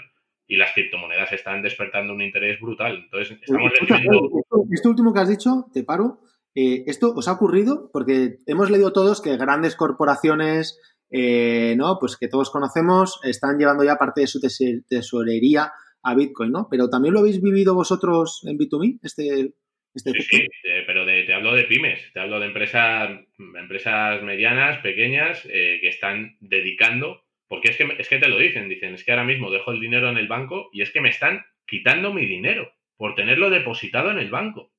Y 0.51 0.57
las 0.57 0.73
criptomonedas 0.73 1.31
están 1.33 1.61
despertando 1.61 2.15
un 2.15 2.23
interés 2.23 2.59
brutal. 2.59 3.03
Entonces, 3.05 3.39
estamos 3.43 3.71
recibiendo... 3.79 4.31
Esto, 4.73 4.89
último 4.89 5.13
que 5.13 5.21
has 5.21 5.29
dicho, 5.29 5.67
te 5.75 5.85
paro. 5.85 6.21
Eh, 6.55 6.85
¿Esto 6.87 7.13
os 7.15 7.29
ha 7.29 7.33
ocurrido? 7.33 7.91
Porque 7.93 8.37
hemos 8.47 8.71
leído 8.71 8.95
todos 8.95 9.21
que 9.21 9.37
grandes 9.37 9.77
corporaciones 9.77 10.81
eh, 11.11 11.75
¿no? 11.77 11.99
Pues 11.99 12.17
que 12.17 12.29
todos 12.29 12.51
conocemos, 12.51 13.21
están 13.23 13.59
llevando 13.59 13.85
ya 13.85 13.97
parte 13.97 14.23
de 14.23 14.27
su 14.27 14.41
tesorería 14.89 15.73
a 16.03 16.15
Bitcoin, 16.15 16.53
¿no? 16.53 16.69
Pero 16.71 16.91
también 16.91 17.15
lo 17.15 17.21
habéis 17.21 17.41
vivido 17.41 17.75
vosotros 17.75 18.43
en 18.47 18.59
B2Me, 18.59 18.99
este, 19.03 19.55
este 19.95 20.13
sí, 20.13 20.23
sí, 20.23 20.71
pero 20.87 20.98
te 21.29 21.35
hablo 21.35 21.53
de 21.53 21.64
pymes, 21.64 22.11
te 22.14 22.21
hablo 22.21 22.41
de 22.41 22.47
empresas, 22.47 23.11
empresas 23.38 24.23
medianas, 24.23 24.79
pequeñas, 24.79 25.47
eh, 25.53 25.77
que 25.83 25.88
están 25.88 26.38
dedicando, 26.41 27.23
porque 27.49 27.69
es 27.69 27.77
que, 27.77 27.87
es 27.99 28.09
que 28.09 28.17
te 28.17 28.29
lo 28.29 28.38
dicen, 28.38 28.67
dicen, 28.67 28.95
es 28.95 29.05
que 29.05 29.11
ahora 29.11 29.25
mismo 29.25 29.51
dejo 29.51 29.73
el 29.73 29.79
dinero 29.79 30.09
en 30.09 30.17
el 30.17 30.27
banco 30.27 30.71
y 30.73 30.81
es 30.81 30.91
que 30.91 31.03
me 31.03 31.11
están 31.11 31.45
quitando 31.67 32.14
mi 32.14 32.25
dinero 32.25 32.73
por 32.97 33.14
tenerlo 33.14 33.51
depositado 33.51 34.11
en 34.11 34.19
el 34.19 34.31
banco. 34.31 34.73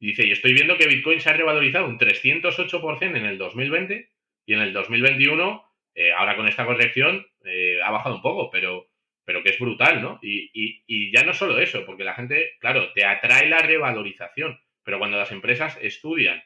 Y 0.00 0.06
dice, 0.06 0.26
y 0.26 0.30
estoy 0.30 0.54
viendo 0.54 0.78
que 0.78 0.86
Bitcoin 0.86 1.20
se 1.20 1.28
ha 1.28 1.34
revalorizado 1.34 1.84
un 1.86 1.98
308% 1.98 3.14
en 3.14 3.26
el 3.26 3.36
2020 3.36 4.08
y 4.46 4.54
en 4.54 4.60
el 4.60 4.72
2021, 4.72 5.64
eh, 5.96 6.12
ahora 6.12 6.34
con 6.34 6.48
esta 6.48 6.64
corrección, 6.64 7.26
eh, 7.44 7.78
ha 7.84 7.90
bajado 7.90 8.14
un 8.14 8.22
poco, 8.22 8.50
pero, 8.50 8.86
pero 9.26 9.42
que 9.42 9.50
es 9.50 9.58
brutal, 9.58 10.00
¿no? 10.00 10.18
Y, 10.22 10.50
y, 10.86 11.12
ya 11.12 11.24
no 11.24 11.34
solo 11.34 11.58
eso, 11.58 11.84
porque 11.84 12.04
la 12.04 12.14
gente, 12.14 12.52
claro, 12.58 12.90
te 12.94 13.04
atrae 13.04 13.50
la 13.50 13.58
revalorización, 13.58 14.58
pero 14.84 14.98
cuando 14.98 15.18
las 15.18 15.32
empresas 15.32 15.78
estudian 15.80 16.42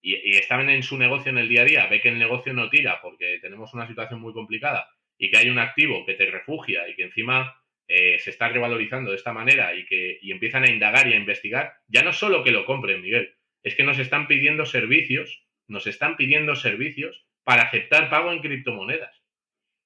y, 0.00 0.14
y, 0.14 0.36
están 0.36 0.68
en 0.70 0.82
su 0.82 0.96
negocio 0.96 1.30
en 1.30 1.38
el 1.38 1.48
día 1.48 1.62
a 1.62 1.64
día, 1.64 1.86
ve 1.86 2.00
que 2.00 2.08
el 2.08 2.18
negocio 2.18 2.52
no 2.52 2.70
tira 2.70 3.00
porque 3.02 3.38
tenemos 3.40 3.74
una 3.74 3.86
situación 3.86 4.20
muy 4.20 4.32
complicada 4.32 4.88
y 5.18 5.30
que 5.30 5.38
hay 5.38 5.48
un 5.48 5.58
activo 5.58 6.06
que 6.06 6.14
te 6.14 6.26
refugia 6.26 6.88
y 6.88 6.94
que 6.94 7.04
encima 7.04 7.60
eh, 7.88 8.18
se 8.18 8.30
está 8.30 8.48
revalorizando 8.48 9.10
de 9.10 9.16
esta 9.16 9.32
manera 9.32 9.74
y 9.74 9.86
que 9.86 10.18
y 10.20 10.30
empiezan 10.30 10.64
a 10.64 10.70
indagar 10.70 11.08
y 11.08 11.14
a 11.14 11.16
investigar, 11.16 11.72
ya 11.88 12.02
no 12.02 12.12
solo 12.12 12.44
que 12.44 12.52
lo 12.52 12.64
compren, 12.64 13.02
Miguel, 13.02 13.34
es 13.62 13.74
que 13.74 13.82
nos 13.82 13.98
están 13.98 14.26
pidiendo 14.28 14.66
servicios, 14.66 15.44
nos 15.66 15.86
están 15.86 16.16
pidiendo 16.16 16.54
servicios 16.54 17.26
para 17.44 17.62
aceptar 17.62 18.10
pago 18.10 18.30
en 18.30 18.40
criptomonedas 18.40 19.22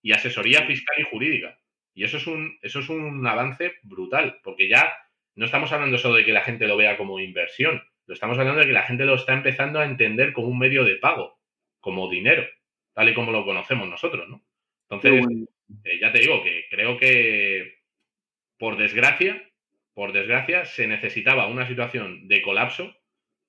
y 0.02 0.12
asesoría 0.12 0.66
fiscal 0.66 0.96
y 0.98 1.04
jurídica. 1.04 1.58
Y 1.94 2.04
eso 2.04 2.16
es 2.16 2.26
un, 2.26 2.58
eso 2.62 2.80
es 2.80 2.88
un 2.88 3.24
avance 3.26 3.74
brutal, 3.82 4.40
porque 4.42 4.68
ya 4.68 4.92
no 5.34 5.46
estamos 5.46 5.72
hablando 5.72 5.98
solo 5.98 6.16
de 6.16 6.24
que 6.24 6.32
la 6.32 6.42
gente 6.42 6.66
lo 6.66 6.76
vea 6.76 6.96
como 6.96 7.18
inversión, 7.20 7.82
lo 8.06 8.14
estamos 8.14 8.38
hablando 8.38 8.60
de 8.60 8.66
que 8.66 8.72
la 8.72 8.82
gente 8.82 9.04
lo 9.04 9.14
está 9.14 9.32
empezando 9.32 9.80
a 9.80 9.84
entender 9.84 10.32
como 10.32 10.48
un 10.48 10.58
medio 10.58 10.84
de 10.84 10.96
pago, 10.96 11.38
como 11.80 12.10
dinero, 12.10 12.46
tal 12.92 13.08
y 13.08 13.14
como 13.14 13.32
lo 13.32 13.44
conocemos 13.44 13.88
nosotros, 13.88 14.28
¿no? 14.28 14.44
Entonces, 14.88 15.24
eh, 15.84 15.98
ya 16.00 16.12
te 16.12 16.18
digo 16.18 16.42
que 16.42 16.66
creo 16.70 16.98
que, 16.98 17.78
por 18.58 18.76
desgracia, 18.76 19.42
por 19.94 20.12
desgracia, 20.12 20.64
se 20.64 20.86
necesitaba 20.86 21.46
una 21.46 21.66
situación 21.66 22.28
de 22.28 22.42
colapso 22.42 22.94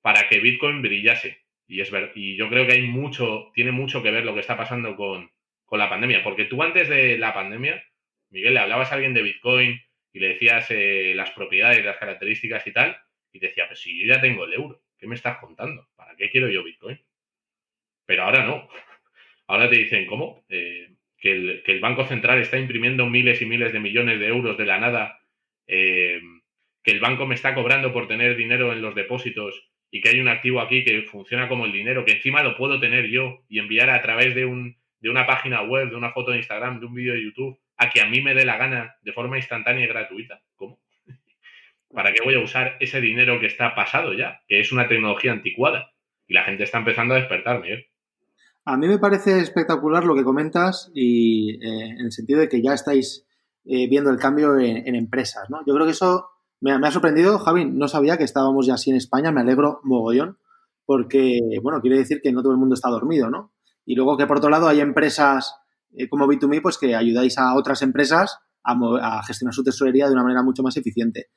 para 0.01 0.27
que 0.27 0.39
Bitcoin 0.39 0.81
brillase. 0.81 1.39
Y, 1.67 1.81
es 1.81 1.91
ver, 1.91 2.11
y 2.15 2.35
yo 2.35 2.49
creo 2.49 2.67
que 2.67 2.73
hay 2.73 2.83
mucho, 2.83 3.51
tiene 3.53 3.71
mucho 3.71 4.03
que 4.03 4.11
ver 4.11 4.25
lo 4.25 4.33
que 4.33 4.41
está 4.41 4.55
pasando 4.55 4.95
con, 4.95 5.31
con 5.65 5.79
la 5.79 5.89
pandemia, 5.89 6.23
porque 6.23 6.45
tú 6.45 6.61
antes 6.61 6.89
de 6.89 7.17
la 7.17 7.33
pandemia, 7.33 7.83
Miguel, 8.29 8.53
le 8.53 8.59
hablabas 8.59 8.91
a 8.91 8.95
alguien 8.95 9.13
de 9.13 9.21
Bitcoin 9.23 9.81
y 10.13 10.19
le 10.19 10.29
decías 10.29 10.67
eh, 10.69 11.13
las 11.15 11.31
propiedades, 11.31 11.83
las 11.83 11.97
características 11.97 12.65
y 12.67 12.71
tal, 12.71 12.97
y 13.31 13.39
decía, 13.39 13.67
pues 13.67 13.79
si 13.79 13.99
yo 13.99 14.13
ya 14.13 14.21
tengo 14.21 14.45
el 14.45 14.53
euro, 14.53 14.81
¿qué 14.97 15.07
me 15.07 15.15
estás 15.15 15.39
contando? 15.39 15.89
¿Para 15.95 16.15
qué 16.15 16.29
quiero 16.29 16.49
yo 16.49 16.63
Bitcoin? 16.63 16.99
Pero 18.05 18.23
ahora 18.23 18.45
no. 18.45 18.69
Ahora 19.47 19.69
te 19.69 19.75
dicen, 19.75 20.05
¿cómo? 20.05 20.45
Eh, 20.47 20.93
que 21.17 21.61
el, 21.65 21.79
Banco 21.81 22.05
Central 22.05 22.39
está 22.39 22.57
imprimiendo 22.57 23.09
miles 23.09 23.41
y 23.41 23.45
miles 23.45 23.73
de 23.73 23.79
millones 23.79 24.19
de 24.19 24.27
euros 24.27 24.57
de 24.57 24.65
la 24.65 24.79
nada, 24.79 25.21
eh, 25.67 26.21
que 26.83 26.91
el 26.91 26.99
banco 26.99 27.25
me 27.25 27.35
está 27.35 27.53
cobrando 27.55 27.93
por 27.93 28.07
tener 28.07 28.35
dinero 28.35 28.73
en 28.73 28.81
los 28.81 28.93
depósitos 28.93 29.69
y 29.89 30.01
que 30.01 30.09
hay 30.09 30.19
un 30.19 30.27
activo 30.27 30.59
aquí 30.59 30.83
que 30.83 31.03
funciona 31.03 31.47
como 31.47 31.65
el 31.65 31.71
dinero, 31.71 32.03
que 32.03 32.13
encima 32.13 32.43
lo 32.43 32.57
puedo 32.57 32.79
tener 32.79 33.07
yo 33.07 33.43
y 33.47 33.59
enviar 33.59 33.89
a 33.89 34.01
través 34.01 34.35
de, 34.35 34.45
un, 34.45 34.77
de 34.99 35.09
una 35.09 35.25
página 35.25 35.61
web, 35.61 35.89
de 35.89 35.95
una 35.95 36.11
foto 36.11 36.31
de 36.31 36.37
Instagram, 36.37 36.81
de 36.81 36.85
un 36.85 36.93
vídeo 36.93 37.13
de 37.13 37.23
YouTube, 37.23 37.59
a 37.77 37.89
que 37.89 38.01
a 38.01 38.07
mí 38.07 38.21
me 38.21 38.33
dé 38.33 38.45
la 38.45 38.57
gana 38.57 38.95
de 39.01 39.13
forma 39.13 39.37
instantánea 39.37 39.85
y 39.85 39.87
gratuita. 39.87 40.41
¿Cómo? 40.55 40.79
¿Para 41.93 42.11
qué 42.11 42.23
voy 42.23 42.35
a 42.35 42.43
usar 42.43 42.77
ese 42.79 43.01
dinero 43.01 43.39
que 43.39 43.47
está 43.47 43.75
pasado 43.75 44.13
ya? 44.13 44.41
Que 44.47 44.59
es 44.59 44.71
una 44.71 44.87
tecnología 44.87 45.31
anticuada. 45.31 45.91
Y 46.27 46.33
la 46.33 46.43
gente 46.43 46.63
está 46.63 46.77
empezando 46.77 47.13
a 47.13 47.17
despertar, 47.17 47.61
Miguel. 47.61 47.85
A 48.65 48.77
mí 48.77 48.87
me 48.87 48.97
parece 48.97 49.39
espectacular 49.39 50.05
lo 50.05 50.15
que 50.15 50.23
comentas 50.23 50.89
y 50.93 51.55
eh, 51.55 51.89
en 51.99 52.05
el 52.05 52.11
sentido 52.13 52.39
de 52.39 52.47
que 52.47 52.61
ya 52.61 52.73
estáis 52.73 53.27
eh, 53.65 53.89
viendo 53.89 54.09
el 54.09 54.17
cambio 54.17 54.57
en, 54.57 54.95
empresas, 54.95 55.49
¿no? 55.49 55.59
Yo 55.65 55.73
creo 55.73 55.85
que 55.85 55.91
eso 55.91 56.29
me, 56.61 56.71
ha 56.71 56.91
sorprendido, 56.91 57.39
Javi, 57.39 57.65
no 57.65 57.89
sabía 57.89 58.17
que 58.17 58.23
estábamos 58.23 58.65
ya 58.65 58.75
así 58.75 58.89
en 58.89 58.95
España, 58.95 59.33
me 59.33 59.41
alegro 59.41 59.81
mogollón, 59.83 60.37
porque, 60.85 61.39
bueno, 61.61 61.81
quiere 61.81 61.97
decir 61.97 62.21
que 62.21 62.31
no 62.31 62.41
todo 62.41 62.53
el 62.53 62.57
mundo 62.57 62.75
está 62.75 62.89
dormido, 62.89 63.29
¿no? 63.29 63.53
Y 63.85 63.95
luego 63.95 64.17
que 64.17 64.27
por 64.27 64.37
otro 64.37 64.49
lado 64.49 64.69
hay 64.69 64.79
empresas 64.79 65.55
eh, 65.95 66.09
como 66.09 66.27
B2Me, 66.27 66.61
pues 66.61 66.77
que 66.77 66.95
ayudáis 66.95 67.37
a 67.37 67.55
otras 67.55 67.81
empresas 67.81 68.37
a, 68.63 69.21
gestionar 69.25 69.53
su 69.53 69.63
tesorería 69.63 70.07
de 70.07 70.13
una 70.13 70.23
manera 70.23 70.43
mucho 70.43 70.63
más 70.63 70.77
eficiente. 70.77 71.27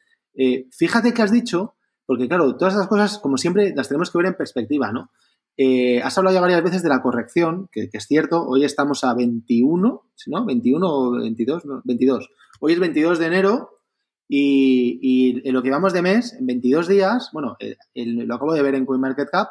fíjate 0.70 1.12
que 1.12 1.22
has 1.22 1.32
dicho, 1.32 1.74
porque 2.06 2.28
claro, 2.28 2.56
todas 2.56 2.74
esas 2.74 2.86
cosas, 2.86 3.18
como 3.18 3.36
siempre, 3.36 3.72
las 3.74 3.88
tenemos 3.88 4.10
que 4.10 4.18
ver 4.18 4.28
en 4.28 4.34
perspectiva, 4.34 4.92
¿no? 4.92 5.10
Eh, 5.58 6.02
has 6.02 6.16
hablado 6.18 6.34
ya 6.34 6.40
varias 6.40 6.62
veces 6.62 6.82
de 6.82 6.90
la 6.90 7.00
corrección, 7.00 7.68
que, 7.72 7.88
es 7.90 8.06
cierto, 8.06 8.46
hoy 8.46 8.64
estamos 8.64 9.04
a 9.04 9.14
21, 9.14 10.04
¿no? 10.26 10.44
21 10.44 10.86
o 10.86 11.12
22, 11.12 11.62
22. 11.84 12.30
Hoy 12.60 12.72
es 12.74 12.78
22 12.78 13.18
de 13.18 13.26
enero 13.26 13.70
y, 14.28 15.40
en 15.48 15.54
lo 15.54 15.62
que 15.62 15.70
vamos 15.70 15.92
de 15.94 16.02
mes, 16.02 16.34
en 16.34 16.46
22 16.46 16.88
días, 16.88 17.30
bueno, 17.32 17.56
lo 17.94 18.34
acabo 18.34 18.52
de 18.52 18.62
ver 18.62 18.74
en 18.74 18.84
CoinMarketCap, 18.84 19.48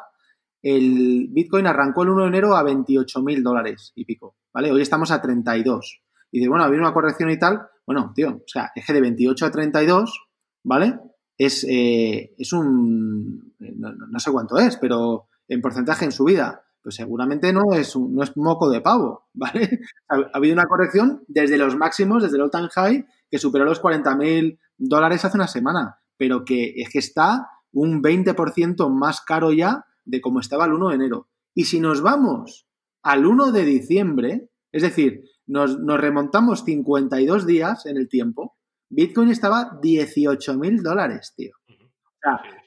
el 0.66 1.28
Bitcoin 1.30 1.68
arrancó 1.68 2.02
el 2.02 2.10
1 2.10 2.22
de 2.22 2.28
enero 2.28 2.56
a 2.56 2.64
28 2.64 3.22
mil 3.22 3.40
dólares 3.44 3.92
y 3.94 4.04
pico, 4.04 4.34
¿vale? 4.52 4.72
Hoy 4.72 4.82
estamos 4.82 5.12
a 5.12 5.22
32. 5.22 6.02
Y 6.32 6.40
de, 6.40 6.48
bueno, 6.48 6.64
ha 6.64 6.66
habido 6.66 6.82
una 6.82 6.92
corrección 6.92 7.30
y 7.30 7.38
tal. 7.38 7.68
Bueno, 7.86 8.12
tío, 8.16 8.30
o 8.30 8.48
sea, 8.48 8.72
eje 8.74 8.92
de 8.92 9.00
28 9.00 9.46
a 9.46 9.50
32, 9.52 10.26
¿vale? 10.64 10.98
Es, 11.38 11.64
eh, 11.70 12.34
es 12.36 12.52
un... 12.52 13.54
no 13.60 14.18
sé 14.18 14.32
cuánto 14.32 14.58
es, 14.58 14.76
pero 14.78 15.28
en 15.46 15.60
porcentaje 15.60 16.04
en 16.04 16.10
su 16.10 16.24
vida, 16.24 16.64
pues 16.82 16.96
seguramente 16.96 17.52
no 17.52 17.72
es, 17.72 17.94
un, 17.94 18.16
no 18.16 18.24
es 18.24 18.36
moco 18.36 18.68
de 18.68 18.80
pavo, 18.80 19.28
¿vale? 19.34 19.78
Ha, 20.08 20.30
habido 20.32 20.54
una 20.54 20.66
corrección 20.66 21.22
desde 21.28 21.58
los 21.58 21.76
máximos, 21.76 22.24
desde 22.24 22.38
el 22.38 22.42
all-time 22.42 22.70
high, 22.74 23.06
que 23.30 23.38
superó 23.38 23.64
los 23.64 23.80
40.000 23.80 24.58
dólares 24.78 25.24
hace 25.24 25.36
una 25.36 25.46
semana, 25.46 26.00
pero 26.16 26.44
que 26.44 26.74
es 26.76 26.90
que 26.90 26.98
está 26.98 27.50
un 27.70 28.02
20% 28.02 28.90
más 28.90 29.20
caro 29.20 29.52
ya 29.52 29.85
de 30.06 30.22
como 30.22 30.40
estaba 30.40 30.64
el 30.64 30.72
1 30.72 30.88
de 30.88 30.94
enero. 30.94 31.28
Y 31.54 31.64
si 31.64 31.80
nos 31.80 32.00
vamos 32.00 32.66
al 33.02 33.26
1 33.26 33.52
de 33.52 33.64
diciembre, 33.64 34.48
es 34.72 34.82
decir, 34.82 35.24
nos, 35.46 35.78
nos 35.78 36.00
remontamos 36.00 36.64
52 36.64 37.46
días 37.46 37.84
en 37.84 37.98
el 37.98 38.08
tiempo, 38.08 38.56
Bitcoin 38.88 39.28
estaba 39.28 39.78
18.000 39.82 40.80
dólares, 40.80 41.34
tío 41.36 41.52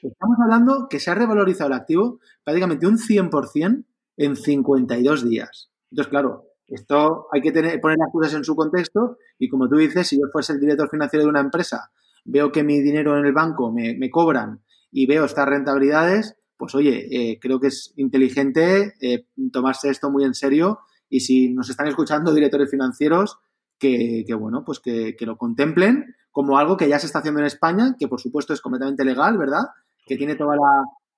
estamos 0.02 0.36
hablando 0.42 0.86
que 0.88 1.00
se 1.00 1.10
ha 1.10 1.14
revalorizado 1.14 1.68
el 1.68 1.76
activo 1.76 2.20
prácticamente 2.44 2.86
un 2.86 2.98
100% 2.98 3.84
en 4.16 4.36
52 4.36 5.28
días. 5.28 5.70
Entonces, 5.90 6.10
claro, 6.10 6.44
esto 6.66 7.26
hay 7.32 7.40
que 7.40 7.52
tener, 7.52 7.80
poner 7.80 7.98
las 7.98 8.12
cosas 8.12 8.34
en 8.34 8.44
su 8.44 8.54
contexto 8.54 9.18
y 9.38 9.48
como 9.48 9.68
tú 9.68 9.76
dices, 9.76 10.08
si 10.08 10.16
yo 10.16 10.26
fuese 10.32 10.52
el 10.52 10.60
director 10.60 10.88
financiero 10.88 11.24
de 11.24 11.30
una 11.30 11.40
empresa, 11.40 11.90
veo 12.24 12.52
que 12.52 12.62
mi 12.62 12.80
dinero 12.80 13.18
en 13.18 13.26
el 13.26 13.32
banco 13.32 13.72
me, 13.72 14.10
cobran 14.10 14.62
y 14.90 15.06
veo 15.06 15.24
estas 15.24 15.48
rentabilidades, 15.48 16.36
pues 16.60 16.74
oye, 16.74 17.08
eh, 17.10 17.38
creo 17.40 17.58
que 17.58 17.68
es 17.68 17.94
inteligente 17.96 18.92
eh, 19.00 19.26
tomarse 19.50 19.88
esto 19.88 20.10
muy 20.10 20.24
en 20.24 20.34
serio 20.34 20.80
y 21.08 21.20
si 21.20 21.48
nos 21.48 21.70
están 21.70 21.88
escuchando 21.88 22.34
directores 22.34 22.70
financieros, 22.70 23.38
que, 23.78 24.26
bueno, 24.38 24.62
pues 24.62 24.78
que, 24.78 25.16
que, 25.16 25.24
lo 25.24 25.38
contemplen 25.38 26.14
como 26.30 26.58
algo 26.58 26.76
que 26.76 26.86
ya 26.86 26.98
se 26.98 27.06
está 27.06 27.20
haciendo 27.20 27.40
en 27.40 27.46
España, 27.46 27.96
que 27.98 28.08
por 28.08 28.20
supuesto 28.20 28.52
es 28.52 28.60
completamente 28.60 29.06
legal, 29.06 29.38
¿verdad? 29.38 29.62
Que 30.04 30.18
tiene 30.18 30.34
toda 30.34 30.54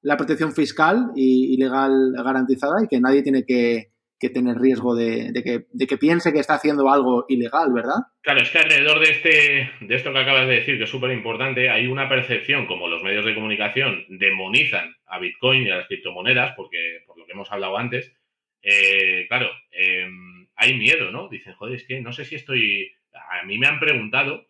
la, 0.00 0.16
protección 0.16 0.52
fiscal 0.52 1.10
y, 1.16 1.56
legal 1.56 2.12
garantizada 2.12 2.84
y 2.84 2.86
que 2.86 3.00
nadie 3.00 3.24
tiene 3.24 3.44
que, 3.44 3.91
tener 4.30 4.56
riesgo 4.56 4.94
de, 4.94 5.32
que, 5.44 5.96
piense 5.98 6.32
que 6.32 6.40
está 6.40 6.54
haciendo 6.54 6.90
algo 6.90 7.24
ilegal, 7.28 7.72
¿verdad? 7.72 7.96
Claro, 8.22 8.40
es 8.42 8.50
que 8.50 8.58
alrededor 8.58 9.00
de, 9.00 9.10
este, 9.10 9.70
de 9.80 9.94
esto 9.94 10.12
que 10.12 10.18
acabas 10.18 10.46
de 10.46 10.54
decir, 10.54 10.78
que 10.78 10.84
es 10.84 10.90
súper 10.90 11.10
importante, 11.10 11.70
hay 11.70 11.86
una 11.86 12.08
percepción, 12.08 12.66
como 12.66 12.88
los 12.88 13.02
medios 13.02 13.24
de 13.24 13.34
comunicación 13.34 14.04
demonizan 14.08 14.94
a 15.06 15.18
Bitcoin 15.18 15.66
y 15.66 15.70
a 15.70 15.76
las 15.76 15.86
criptomonedas, 15.86 16.54
porque 16.56 17.02
por 17.06 17.18
lo 17.18 17.26
que 17.26 17.32
hemos 17.32 17.50
hablado 17.50 17.76
antes, 17.76 18.14
eh, 18.62 19.26
claro, 19.28 19.50
em, 19.72 20.46
hay 20.56 20.76
miedo, 20.76 21.10
¿no? 21.10 21.28
Dicen, 21.28 21.54
joder, 21.54 21.76
es 21.76 21.86
que 21.86 22.00
no 22.00 22.12
sé 22.12 22.24
si 22.24 22.36
estoy... 22.36 22.92
A 23.12 23.44
mí 23.44 23.58
me 23.58 23.66
han 23.66 23.80
preguntado 23.80 24.46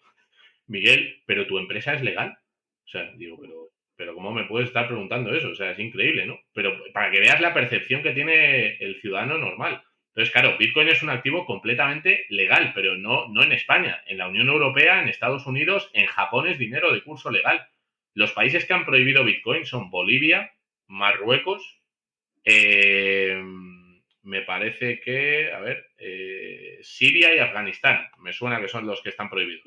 Miguel, 0.67 1.23
pero 1.27 1.47
tu 1.47 1.59
empresa 1.59 1.95
es 1.95 2.03
legal. 2.03 2.37
O 2.85 2.89
sea, 2.89 3.11
digo, 3.17 3.39
pero, 3.41 3.62
pero 4.03 4.17
¿cómo 4.17 4.33
me 4.33 4.47
puedes 4.47 4.67
estar 4.67 4.89
preguntando 4.89 5.33
eso? 5.33 5.51
O 5.51 5.55
sea, 5.55 5.71
es 5.71 5.79
increíble, 5.79 6.27
¿no? 6.27 6.41
Pero 6.53 6.77
para 6.93 7.13
que 7.13 7.21
veas 7.21 7.41
la 7.41 7.55
percepción 7.55 8.03
que 8.03 8.11
tiene 8.11 8.75
el 8.81 9.01
ciudadano 9.01 9.39
normal. 9.39 9.81
Entonces, 10.09 10.33
claro, 10.33 10.59
Bitcoin 10.59 10.89
es 10.89 11.05
un 11.05 11.11
activo 11.11 11.47
completamente 11.47 12.27
legal, 12.31 12.73
pero 12.75 12.97
no, 12.97 13.29
no 13.29 13.45
en 13.45 13.53
España. 13.53 14.03
En 14.07 14.19
la 14.19 14.27
Unión 14.27 14.49
Europea, 14.49 15.01
en 15.01 15.09
Estados 15.09 15.47
Unidos, 15.47 15.89
en 15.93 16.07
Japón 16.07 16.49
es 16.49 16.59
dinero 16.59 16.93
de 16.93 17.03
curso 17.03 17.31
legal. 17.31 17.65
Los 18.13 18.33
países 18.33 18.65
que 18.65 18.73
han 18.73 18.85
prohibido 18.85 19.23
Bitcoin 19.23 19.67
son 19.67 19.89
Bolivia, 19.89 20.53
Marruecos, 20.89 21.79
eh, 22.45 23.41
me 24.25 24.43
parece 24.43 24.99
que, 24.99 25.53
a 25.53 25.61
ver, 25.61 25.87
eh, 25.97 26.81
Siria 26.83 27.33
y 27.37 27.39
Afganistán. 27.39 28.09
Me 28.19 28.33
suena 28.33 28.61
que 28.61 28.67
son 28.67 28.85
los 28.85 29.01
que 29.01 29.11
están 29.11 29.31
prohibidos. 29.31 29.63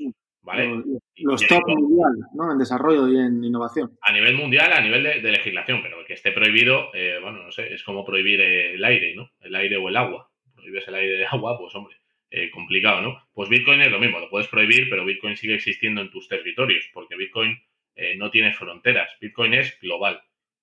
Los, 1.17 1.47
top 1.47 1.63
mundial, 1.67 2.11
¿no? 2.33 2.51
En 2.51 2.57
desarrollo 2.57 3.07
y 3.07 3.17
en 3.17 3.43
innovación. 3.43 3.97
A 4.01 4.13
nivel 4.13 4.35
mundial, 4.35 4.71
a 4.73 4.81
nivel 4.81 5.03
de, 5.03 5.31
legislación, 5.31 5.81
pero 5.81 6.05
que 6.05 6.13
esté 6.13 6.31
prohibido, 6.31 6.91
eh, 6.93 7.17
bueno, 7.21 7.43
no 7.43 7.51
sé, 7.51 7.73
es 7.73 7.83
como 7.83 8.05
prohibir 8.05 8.41
el 8.41 8.83
aire, 8.83 9.15
¿no? 9.15 9.31
El 9.41 9.55
aire 9.55 9.77
o 9.77 9.89
el 9.89 9.97
agua. 9.97 10.29
Prohíbes 10.55 10.87
el 10.87 10.95
aire 10.95 11.17
de 11.17 11.25
agua, 11.31 11.57
pues 11.57 11.73
hombre, 11.75 11.95
eh, 12.29 12.51
complicado, 12.51 13.01
¿no? 13.01 13.27
Pues 13.33 13.49
Bitcoin 13.49 13.81
es 13.81 13.91
lo 13.91 13.99
mismo, 13.99 14.19
lo 14.19 14.29
puedes 14.29 14.47
prohibir, 14.47 14.87
pero 14.89 15.05
Bitcoin 15.05 15.35
sigue 15.35 15.55
existiendo 15.55 16.01
en 16.01 16.11
tus 16.11 16.27
territorios, 16.27 16.89
porque 16.93 17.15
Bitcoin 17.15 17.57
eh, 17.95 18.15
no 18.15 18.29
tiene 18.29 18.53
fronteras, 18.53 19.09
Bitcoin 19.19 19.53
es 19.55 19.79
global. 19.79 20.21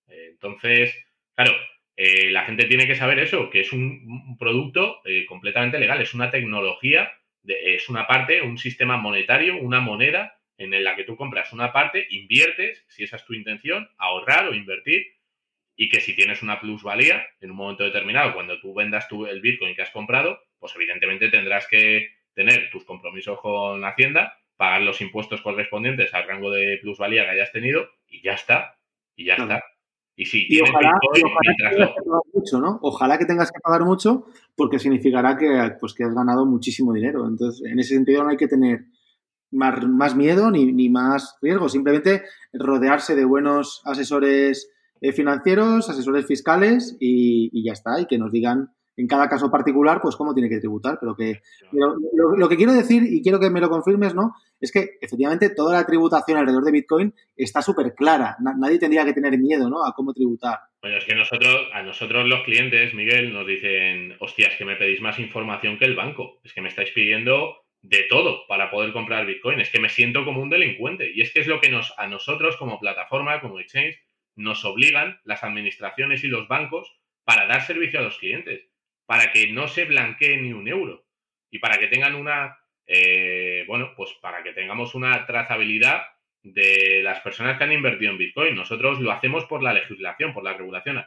entonces, 0.09 0.95
claro, 1.35 1.53
la 1.97 2.45
gente 2.45 2.65
tiene 2.67 2.87
que 2.87 2.97
saber 2.97 3.19
eso, 3.21 3.49
que 3.49 3.61
es 3.61 3.73
un 3.73 4.37
producto 4.39 5.01
completamente 5.29 5.79
legal, 5.79 6.01
es 6.03 6.15
una 6.15 6.31
tecnología 6.31 7.11
es 7.45 7.89
una 7.89 8.07
parte, 8.07 8.43
un 8.43 8.59
sistema 8.59 8.97
monetario, 8.97 9.57
una 9.57 9.81
moneda 9.81 10.39
en 10.59 10.85
la 10.85 10.95
que 10.95 11.05
tú 11.05 11.17
compras 11.17 11.53
una 11.53 11.73
parte, 11.73 12.07
inviertes, 12.11 12.85
si 12.89 13.03
esa 13.05 13.17
es 13.17 13.25
tu 13.25 13.35
intención, 13.35 13.89
ahorrar 13.99 14.49
o 14.49 14.55
invertir, 14.55 15.07
y 15.75 15.89
que 15.89 16.01
si 16.01 16.15
tienes 16.15 16.43
una 16.43 16.61
plusvalía 16.61 17.27
en 17.41 17.51
un 17.51 17.57
momento 17.57 17.85
determinado, 17.85 18.35
cuando 18.35 18.61
tú 18.61 18.75
vendas 18.75 19.09
tu, 19.09 19.27
el 19.27 19.41
Bitcoin 19.41 19.75
que 19.75 19.83
has 19.83 19.91
comprado, 19.91 20.41
pues 20.59 20.75
evidentemente 20.77 21.29
tendrás 21.29 21.67
que 21.67 22.11
tener 22.35 22.71
tus 22.71 22.85
compromisos 22.85 23.41
con 23.41 23.85
Hacienda, 23.85 24.39
pagar 24.57 24.83
los 24.83 25.01
impuestos 25.01 25.41
correspondientes 25.43 26.15
al 26.15 26.29
rango 26.29 26.51
de 26.51 26.79
plusvalía 26.79 27.25
que 27.25 27.31
hayas 27.31 27.53
tenido 27.53 27.91
y 28.07 28.23
ya 28.23 28.35
está. 28.35 28.79
Y 29.17 29.25
ya 29.25 29.35
está. 29.35 29.63
Y 30.17 30.27
si 30.27 30.47
tienes 30.47 30.71
ojalá, 30.71 30.93
Bitcoin, 31.01 31.33
ojalá, 31.33 31.95
que 31.95 32.39
mucho, 32.39 32.61
¿no? 32.61 32.79
ojalá 32.83 33.19
que 33.19 33.25
tengas 33.25 33.51
que 33.51 33.61
pagar 33.61 33.85
mucho 33.85 34.27
porque 34.55 34.79
significará 34.79 35.37
que, 35.37 35.73
pues, 35.81 35.95
que 35.95 36.05
has 36.05 36.15
ganado 36.15 36.45
muchísimo 36.45 36.93
dinero. 36.93 37.27
Entonces, 37.27 37.65
en 37.65 37.79
ese 37.81 37.95
sentido 37.95 38.23
no 38.23 38.31
hay 38.31 38.37
que 38.37 38.49
tener 38.49 38.85
más, 39.51 39.87
más 39.87 40.15
miedo 40.15 40.51
ni, 40.51 40.73
ni 40.73 40.89
más 40.89 41.37
riesgo, 41.41 41.69
simplemente 41.69 42.23
rodearse 42.53 43.15
de 43.15 43.25
buenos 43.25 43.83
asesores 43.85 44.71
eh, 45.01 45.13
financieros, 45.13 45.89
asesores 45.89 46.27
fiscales 46.27 46.97
y, 47.01 47.51
y, 47.53 47.65
ya 47.65 47.73
está, 47.73 48.01
y 48.01 48.07
que 48.07 48.19
nos 48.19 48.33
digan 48.33 48.71
en 48.97 49.07
cada 49.07 49.29
caso 49.29 49.51
particular, 49.51 50.01
pues 50.03 50.17
cómo 50.17 50.35
tiene 50.35 50.49
que 50.49 50.59
tributar. 50.59 50.99
Pero 51.01 51.17
que 51.17 51.41
lo, 51.73 51.95
lo, 52.15 52.37
lo, 52.37 52.49
que 52.49 52.57
quiero 52.57 52.73
decir, 52.73 53.03
y 53.05 53.23
quiero 53.23 53.41
que 53.41 53.51
me 53.51 53.61
lo 53.61 53.69
confirmes, 53.69 54.15
¿no? 54.15 54.35
Es 54.61 54.71
que 54.71 54.99
efectivamente 55.01 55.51
toda 55.51 55.75
la 55.75 55.87
tributación 55.87 56.39
alrededor 56.39 56.65
de 56.65 56.73
Bitcoin 56.73 57.15
está 57.37 57.63
súper 57.63 57.95
clara. 57.95 58.37
Nadie 58.59 58.79
tendría 58.79 59.05
que 59.05 59.13
tener 59.13 59.39
miedo, 59.39 59.69
¿no? 59.69 59.85
A 59.85 59.93
cómo 59.95 60.13
tributar. 60.13 60.59
Bueno, 60.81 60.99
es 60.99 61.05
que 61.05 61.15
nosotros, 61.15 61.69
a 61.73 61.83
nosotros 61.83 62.27
los 62.27 62.43
clientes, 62.43 62.95
Miguel, 62.95 63.33
nos 63.33 63.47
dicen, 63.47 64.17
hostias, 64.21 64.55
que 64.57 64.65
me 64.65 64.77
pedís 64.77 65.01
más 65.01 65.19
información 65.19 65.79
que 65.79 65.87
el 65.87 65.97
banco. 65.97 66.41
Es 66.45 66.53
que 66.53 66.61
me 66.61 66.69
estáis 66.69 66.91
pidiendo 66.91 67.57
de 67.81 68.05
todo 68.09 68.47
para 68.47 68.71
poder 68.71 68.93
comprar 68.93 69.27
Bitcoin. 69.27 69.61
Es 69.61 69.71
que 69.71 69.81
me 69.81 69.89
siento 69.89 70.25
como 70.25 70.43
un 70.43 70.51
delincuente. 70.51 71.11
Y 71.15 71.23
es 71.23 71.33
que 71.33 71.41
es 71.41 71.47
lo 71.47 71.61
que 71.61 71.71
nos, 71.71 71.95
a 71.99 72.07
nosotros 72.07 72.57
como 72.57 72.79
plataforma, 72.79 73.41
como 73.41 73.59
exchange, 73.59 73.99
nos 74.37 74.65
obligan 74.65 75.19
las 75.25 75.45
administraciones 75.45 76.25
y 76.25 76.29
los 76.29 76.49
bancos 76.49 76.93
para 77.25 77.47
dar 77.47 77.63
servicio 77.63 78.01
a 78.01 78.03
los 78.03 78.19
clientes, 78.19 78.69
para 79.07 79.33
que 79.33 79.49
no 79.49 79.69
se 79.69 79.85
blanquee 79.85 80.37
ni 80.37 80.53
un 80.53 80.69
euro 80.69 81.05
y 81.51 81.59
para 81.59 81.79
que 81.79 81.89
tengan 81.89 82.15
una, 82.15 82.57
eh, 82.87 83.65
bueno, 83.67 83.93
pues 83.97 84.11
para 84.21 84.43
que 84.43 84.53
tengamos 84.53 84.95
una 84.95 85.27
trazabilidad 85.27 86.03
de 86.43 87.01
las 87.03 87.21
personas 87.21 87.59
que 87.59 87.65
han 87.65 87.73
invertido 87.73 88.11
en 88.11 88.19
Bitcoin. 88.19 88.55
Nosotros 88.55 89.01
lo 89.01 89.13
hacemos 89.13 89.45
por 89.45 89.63
la 89.63 89.73
legislación, 89.73 90.33
por 90.33 90.45
la 90.45 90.55
regulación. 90.55 91.05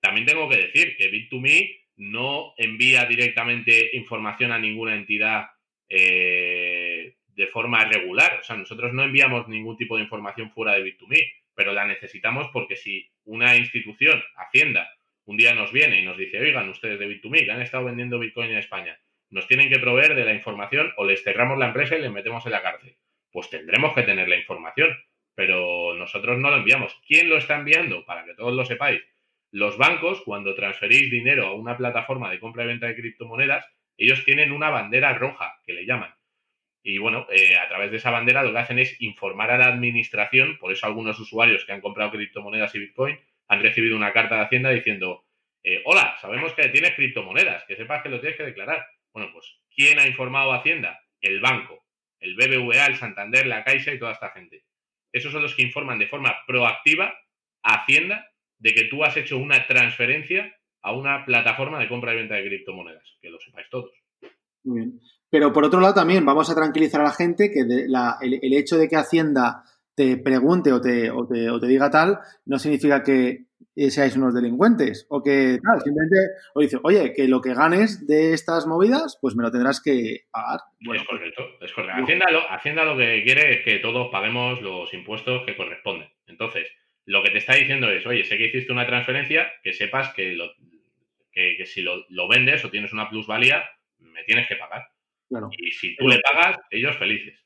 También 0.00 0.26
tengo 0.26 0.48
que 0.48 0.56
decir 0.56 0.96
que 0.96 1.10
Bit2Me 1.12 1.78
no 1.96 2.54
envía 2.56 3.04
directamente 3.06 3.90
información 3.96 4.50
a 4.50 4.58
ninguna 4.58 4.94
entidad 4.94 5.50
eh, 5.88 7.16
de 7.26 7.46
forma 7.46 7.84
regular. 7.84 8.38
O 8.40 8.42
sea, 8.42 8.56
nosotros 8.56 8.92
no 8.92 9.04
enviamos 9.04 9.46
ningún 9.46 9.76
tipo 9.76 9.96
de 9.96 10.02
información 10.02 10.50
fuera 10.50 10.72
de 10.72 10.84
Bit2Me 10.84 11.32
pero 11.54 11.72
la 11.72 11.86
necesitamos 11.86 12.48
porque 12.52 12.76
si 12.76 13.10
una 13.24 13.56
institución, 13.56 14.22
Hacienda, 14.36 14.90
un 15.24 15.36
día 15.36 15.54
nos 15.54 15.72
viene 15.72 16.00
y 16.00 16.04
nos 16.04 16.16
dice, 16.16 16.40
oigan, 16.40 16.68
ustedes 16.68 16.98
de 16.98 17.08
Bit2Me 17.08 17.44
que 17.44 17.52
han 17.52 17.62
estado 17.62 17.84
vendiendo 17.84 18.18
Bitcoin 18.18 18.50
en 18.50 18.58
España, 18.58 18.98
nos 19.30 19.46
tienen 19.46 19.68
que 19.68 19.78
proveer 19.78 20.14
de 20.14 20.24
la 20.24 20.34
información 20.34 20.92
o 20.96 21.04
les 21.04 21.22
cerramos 21.22 21.58
la 21.58 21.66
empresa 21.66 21.96
y 21.96 22.02
les 22.02 22.10
metemos 22.10 22.44
en 22.46 22.52
la 22.52 22.62
cárcel. 22.62 22.96
Pues 23.30 23.48
tendremos 23.48 23.94
que 23.94 24.02
tener 24.02 24.28
la 24.28 24.36
información, 24.36 24.90
pero 25.34 25.94
nosotros 25.94 26.38
no 26.38 26.50
lo 26.50 26.56
enviamos. 26.56 27.00
¿Quién 27.06 27.30
lo 27.30 27.38
está 27.38 27.56
enviando? 27.56 28.04
Para 28.04 28.24
que 28.24 28.34
todos 28.34 28.52
lo 28.52 28.64
sepáis. 28.64 29.00
Los 29.50 29.78
bancos, 29.78 30.22
cuando 30.22 30.54
transferís 30.54 31.10
dinero 31.10 31.46
a 31.46 31.54
una 31.54 31.76
plataforma 31.76 32.30
de 32.30 32.40
compra 32.40 32.64
y 32.64 32.66
venta 32.66 32.86
de 32.86 32.96
criptomonedas, 32.96 33.66
ellos 33.96 34.24
tienen 34.24 34.52
una 34.52 34.70
bandera 34.70 35.14
roja, 35.14 35.60
que 35.64 35.72
le 35.72 35.86
llaman. 35.86 36.14
Y 36.82 36.98
bueno, 36.98 37.26
eh, 37.30 37.56
a 37.56 37.68
través 37.68 37.90
de 37.90 37.98
esa 37.98 38.10
bandera 38.10 38.42
lo 38.42 38.52
que 38.52 38.58
hacen 38.58 38.78
es 38.78 39.00
informar 39.00 39.50
a 39.50 39.58
la 39.58 39.66
administración, 39.66 40.58
por 40.58 40.72
eso 40.72 40.86
algunos 40.86 41.18
usuarios 41.20 41.64
que 41.64 41.72
han 41.72 41.80
comprado 41.80 42.10
criptomonedas 42.10 42.74
y 42.74 42.80
Bitcoin 42.80 43.18
han 43.52 43.60
recibido 43.60 43.96
una 43.96 44.14
carta 44.14 44.36
de 44.36 44.42
Hacienda 44.44 44.70
diciendo, 44.70 45.26
eh, 45.62 45.82
hola, 45.84 46.16
sabemos 46.22 46.54
que 46.54 46.70
tienes 46.70 46.94
criptomonedas, 46.94 47.64
que 47.68 47.76
sepas 47.76 48.02
que 48.02 48.08
lo 48.08 48.18
tienes 48.18 48.38
que 48.38 48.44
declarar. 48.44 48.82
Bueno, 49.12 49.28
pues, 49.30 49.44
¿quién 49.76 49.98
ha 49.98 50.06
informado 50.06 50.52
a 50.52 50.60
Hacienda? 50.60 50.98
El 51.20 51.38
banco, 51.40 51.84
el 52.18 52.34
BBVA, 52.34 52.86
el 52.86 52.96
Santander, 52.96 53.46
la 53.46 53.62
Caixa 53.62 53.92
y 53.92 53.98
toda 53.98 54.12
esta 54.12 54.30
gente. 54.30 54.64
Esos 55.12 55.32
son 55.32 55.42
los 55.42 55.54
que 55.54 55.60
informan 55.60 55.98
de 55.98 56.08
forma 56.08 56.34
proactiva 56.46 57.14
a 57.62 57.82
Hacienda 57.82 58.26
de 58.58 58.72
que 58.72 58.84
tú 58.84 59.04
has 59.04 59.18
hecho 59.18 59.36
una 59.36 59.66
transferencia 59.66 60.50
a 60.80 60.92
una 60.92 61.26
plataforma 61.26 61.78
de 61.78 61.88
compra 61.88 62.14
y 62.14 62.16
venta 62.16 62.36
de 62.36 62.46
criptomonedas, 62.46 63.18
que 63.20 63.28
lo 63.28 63.38
sepáis 63.38 63.68
todos. 63.68 63.92
Muy 64.64 64.80
bien. 64.80 65.00
Pero 65.28 65.52
por 65.52 65.64
otro 65.64 65.80
lado 65.80 65.92
también 65.92 66.24
vamos 66.24 66.48
a 66.48 66.54
tranquilizar 66.54 67.02
a 67.02 67.04
la 67.04 67.12
gente 67.12 67.50
que 67.50 67.60
el, 67.60 68.52
hecho 68.54 68.78
de 68.78 68.88
que 68.88 68.96
Hacienda 68.96 69.64
te 69.94 70.16
pregunte 70.16 70.72
o 70.72 70.80
te, 70.80 71.10
o 71.10 71.26
te, 71.26 71.50
o 71.50 71.60
te 71.60 71.66
diga 71.66 71.90
tal 71.90 72.18
no 72.46 72.58
significa 72.58 73.02
que 73.02 73.46
seáis 73.74 74.16
unos 74.16 74.34
delincuentes 74.34 75.06
o 75.08 75.22
que 75.22 75.58
tal, 75.62 75.80
simplemente 75.80 76.16
o 76.54 76.60
dice, 76.60 76.78
oye, 76.82 77.12
que 77.14 77.28
lo 77.28 77.40
que 77.40 77.54
ganes 77.54 78.06
de 78.06 78.32
estas 78.32 78.66
movidas, 78.66 79.18
pues 79.20 79.34
me 79.34 79.42
lo 79.42 79.50
tendrás 79.50 79.80
que 79.82 80.26
pagar. 80.30 80.60
Bueno, 80.80 81.02
es 81.02 81.08
correcto, 81.08 81.42
es 81.60 81.72
correcto. 81.72 82.02
Hacienda 82.02 82.30
lo, 82.30 82.50
Hacienda 82.50 82.84
lo 82.84 82.96
que 82.96 83.22
quiere 83.24 83.52
es 83.52 83.64
que 83.64 83.78
todos 83.78 84.08
paguemos 84.10 84.60
los 84.60 84.92
impuestos 84.92 85.44
que 85.46 85.56
corresponden. 85.56 86.08
Entonces, 86.26 86.68
lo 87.06 87.22
que 87.22 87.30
te 87.30 87.38
está 87.38 87.54
diciendo 87.54 87.88
es, 87.88 88.06
oye, 88.06 88.24
sé 88.24 88.36
que 88.36 88.46
hiciste 88.46 88.72
una 88.72 88.86
transferencia, 88.86 89.50
que 89.62 89.72
sepas 89.72 90.12
que, 90.14 90.32
lo, 90.32 90.52
que, 91.32 91.56
que 91.56 91.66
si 91.66 91.82
lo, 91.82 92.04
lo 92.10 92.28
vendes 92.28 92.64
o 92.64 92.70
tienes 92.70 92.92
una 92.92 93.08
plusvalía, 93.08 93.64
me 93.98 94.22
tienes 94.24 94.46
que 94.48 94.56
pagar. 94.56 94.86
Claro. 95.28 95.48
Y 95.56 95.70
si 95.72 95.96
tú 95.96 96.06
le 96.06 96.20
pagas, 96.20 96.58
ellos 96.70 96.96
felices. 96.96 97.42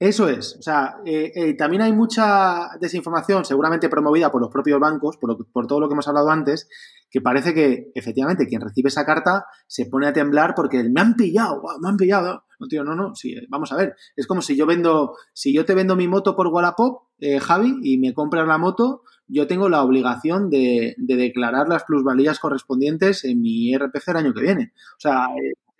Eso 0.00 0.30
es. 0.30 0.56
O 0.58 0.62
sea, 0.62 0.96
eh, 1.04 1.30
eh, 1.34 1.54
también 1.54 1.82
hay 1.82 1.92
mucha 1.92 2.70
desinformación, 2.80 3.44
seguramente 3.44 3.90
promovida 3.90 4.32
por 4.32 4.40
los 4.40 4.50
propios 4.50 4.80
bancos, 4.80 5.18
por, 5.18 5.46
por, 5.52 5.66
todo 5.66 5.78
lo 5.78 5.88
que 5.88 5.92
hemos 5.92 6.08
hablado 6.08 6.30
antes, 6.30 6.70
que 7.10 7.20
parece 7.20 7.52
que 7.52 7.92
efectivamente 7.94 8.46
quien 8.46 8.62
recibe 8.62 8.88
esa 8.88 9.04
carta 9.04 9.44
se 9.66 9.84
pone 9.84 10.06
a 10.06 10.14
temblar 10.14 10.54
porque 10.56 10.82
me 10.84 11.02
han 11.02 11.16
pillado, 11.16 11.62
me 11.82 11.90
han 11.90 11.98
pillado. 11.98 12.44
No, 12.58 12.66
tío, 12.66 12.82
no, 12.82 12.94
no. 12.94 13.14
Sí, 13.14 13.36
vamos 13.50 13.72
a 13.72 13.76
ver. 13.76 13.94
Es 14.16 14.26
como 14.26 14.40
si 14.40 14.56
yo 14.56 14.64
vendo, 14.64 15.16
si 15.34 15.52
yo 15.52 15.66
te 15.66 15.74
vendo 15.74 15.96
mi 15.96 16.08
moto 16.08 16.34
por 16.34 16.46
Wallapop, 16.46 17.02
eh, 17.18 17.38
Javi, 17.38 17.76
y 17.82 17.98
me 17.98 18.14
compras 18.14 18.48
la 18.48 18.56
moto, 18.56 19.02
yo 19.28 19.46
tengo 19.46 19.68
la 19.68 19.82
obligación 19.82 20.48
de, 20.48 20.94
de, 20.96 21.16
declarar 21.16 21.68
las 21.68 21.84
plusvalías 21.84 22.38
correspondientes 22.38 23.22
en 23.24 23.42
mi 23.42 23.76
RPC 23.76 24.08
el 24.08 24.16
año 24.16 24.32
que 24.32 24.40
viene. 24.40 24.72
O 24.96 25.00
sea, 25.00 25.28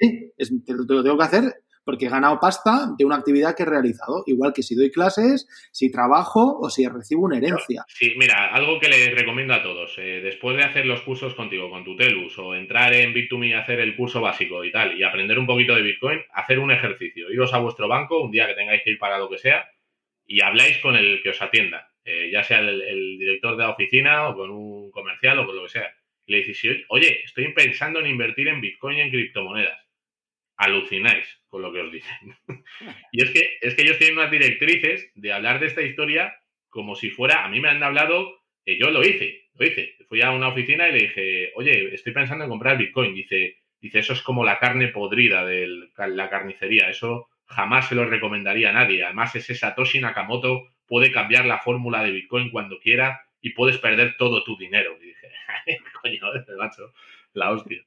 Sí, 0.00 0.32
es, 0.38 0.50
te 0.64 0.72
lo 0.72 0.86
tengo 0.86 1.18
que 1.18 1.24
hacer 1.24 1.62
porque 1.90 2.06
he 2.06 2.08
ganado 2.08 2.38
pasta 2.38 2.94
de 2.96 3.04
una 3.04 3.16
actividad 3.16 3.56
que 3.56 3.64
he 3.64 3.66
realizado. 3.66 4.22
Igual 4.24 4.52
que 4.52 4.62
si 4.62 4.76
doy 4.76 4.92
clases, 4.92 5.48
si 5.72 5.90
trabajo 5.90 6.60
o 6.60 6.70
si 6.70 6.86
recibo 6.86 7.24
una 7.24 7.38
herencia. 7.38 7.82
Sí, 7.88 8.14
mira, 8.16 8.54
algo 8.54 8.78
que 8.78 8.88
les 8.88 9.12
recomiendo 9.12 9.54
a 9.54 9.62
todos. 9.64 9.98
Eh, 9.98 10.20
después 10.22 10.56
de 10.56 10.62
hacer 10.62 10.86
los 10.86 11.00
cursos 11.00 11.34
contigo, 11.34 11.68
con 11.68 11.82
tu 11.82 11.96
Telus, 11.96 12.38
o 12.38 12.54
entrar 12.54 12.94
en 12.94 13.12
Bit2Me 13.12 13.48
y 13.48 13.52
hacer 13.54 13.80
el 13.80 13.96
curso 13.96 14.20
básico 14.20 14.62
y 14.64 14.70
tal, 14.70 14.96
y 14.96 15.02
aprender 15.02 15.36
un 15.36 15.48
poquito 15.48 15.74
de 15.74 15.82
Bitcoin, 15.82 16.20
hacer 16.32 16.60
un 16.60 16.70
ejercicio. 16.70 17.28
Iros 17.28 17.52
a 17.54 17.58
vuestro 17.58 17.88
banco 17.88 18.22
un 18.22 18.30
día 18.30 18.46
que 18.46 18.54
tengáis 18.54 18.82
que 18.84 18.90
ir 18.90 18.98
para 19.00 19.18
lo 19.18 19.28
que 19.28 19.38
sea 19.38 19.68
y 20.24 20.42
habláis 20.42 20.78
con 20.78 20.94
el 20.94 21.20
que 21.24 21.30
os 21.30 21.42
atienda. 21.42 21.90
Eh, 22.04 22.30
ya 22.32 22.44
sea 22.44 22.60
el, 22.60 22.82
el, 22.82 23.18
director 23.18 23.56
de 23.56 23.64
la 23.64 23.70
oficina 23.70 24.28
o 24.28 24.36
con 24.36 24.52
un 24.52 24.92
comercial 24.92 25.40
o 25.40 25.46
con 25.46 25.56
lo 25.56 25.64
que 25.64 25.70
sea. 25.70 25.92
Y 26.24 26.34
le 26.34 26.38
decís, 26.38 26.62
oye, 26.86 27.24
estoy 27.24 27.52
pensando 27.52 27.98
en 27.98 28.06
invertir 28.06 28.46
en 28.46 28.60
Bitcoin 28.60 28.98
y 28.98 29.00
en 29.00 29.10
criptomonedas 29.10 29.89
alucináis 30.60 31.26
con 31.48 31.62
lo 31.62 31.72
que 31.72 31.80
os 31.80 31.90
dicen. 31.90 32.36
y 33.12 33.22
es 33.22 33.30
que, 33.30 33.58
es 33.62 33.74
que 33.74 33.82
ellos 33.82 33.98
tienen 33.98 34.18
unas 34.18 34.30
directrices 34.30 35.10
de 35.14 35.32
hablar 35.32 35.58
de 35.58 35.66
esta 35.66 35.82
historia 35.82 36.34
como 36.68 36.94
si 36.94 37.10
fuera, 37.10 37.44
a 37.44 37.48
mí 37.48 37.60
me 37.60 37.68
han 37.68 37.82
hablado, 37.82 38.42
eh, 38.66 38.78
yo 38.78 38.90
lo 38.90 39.02
hice, 39.02 39.48
lo 39.54 39.66
hice. 39.66 39.96
Fui 40.08 40.20
a 40.20 40.30
una 40.30 40.48
oficina 40.48 40.86
y 40.88 40.92
le 40.92 40.98
dije, 40.98 41.52
oye, 41.56 41.94
estoy 41.94 42.12
pensando 42.12 42.44
en 42.44 42.50
comprar 42.50 42.76
Bitcoin. 42.76 43.14
Dice, 43.14 43.56
dice 43.80 44.00
eso 44.00 44.12
es 44.12 44.22
como 44.22 44.44
la 44.44 44.58
carne 44.58 44.88
podrida 44.88 45.44
de 45.46 45.88
la 45.96 46.28
carnicería, 46.28 46.90
eso 46.90 47.28
jamás 47.46 47.88
se 47.88 47.94
lo 47.94 48.04
recomendaría 48.04 48.70
a 48.70 48.74
nadie. 48.74 49.02
Además, 49.02 49.34
ese 49.34 49.54
Satoshi 49.54 49.98
Nakamoto 50.00 50.68
puede 50.86 51.10
cambiar 51.10 51.46
la 51.46 51.58
fórmula 51.58 52.04
de 52.04 52.12
Bitcoin 52.12 52.50
cuando 52.50 52.78
quiera 52.78 53.22
y 53.40 53.50
puedes 53.50 53.78
perder 53.78 54.16
todo 54.18 54.44
tu 54.44 54.56
dinero. 54.58 54.96
Y 55.00 55.06
dije, 55.06 55.28
coño, 56.02 56.20
macho, 56.58 56.92
la 57.32 57.50
hostia. 57.50 57.82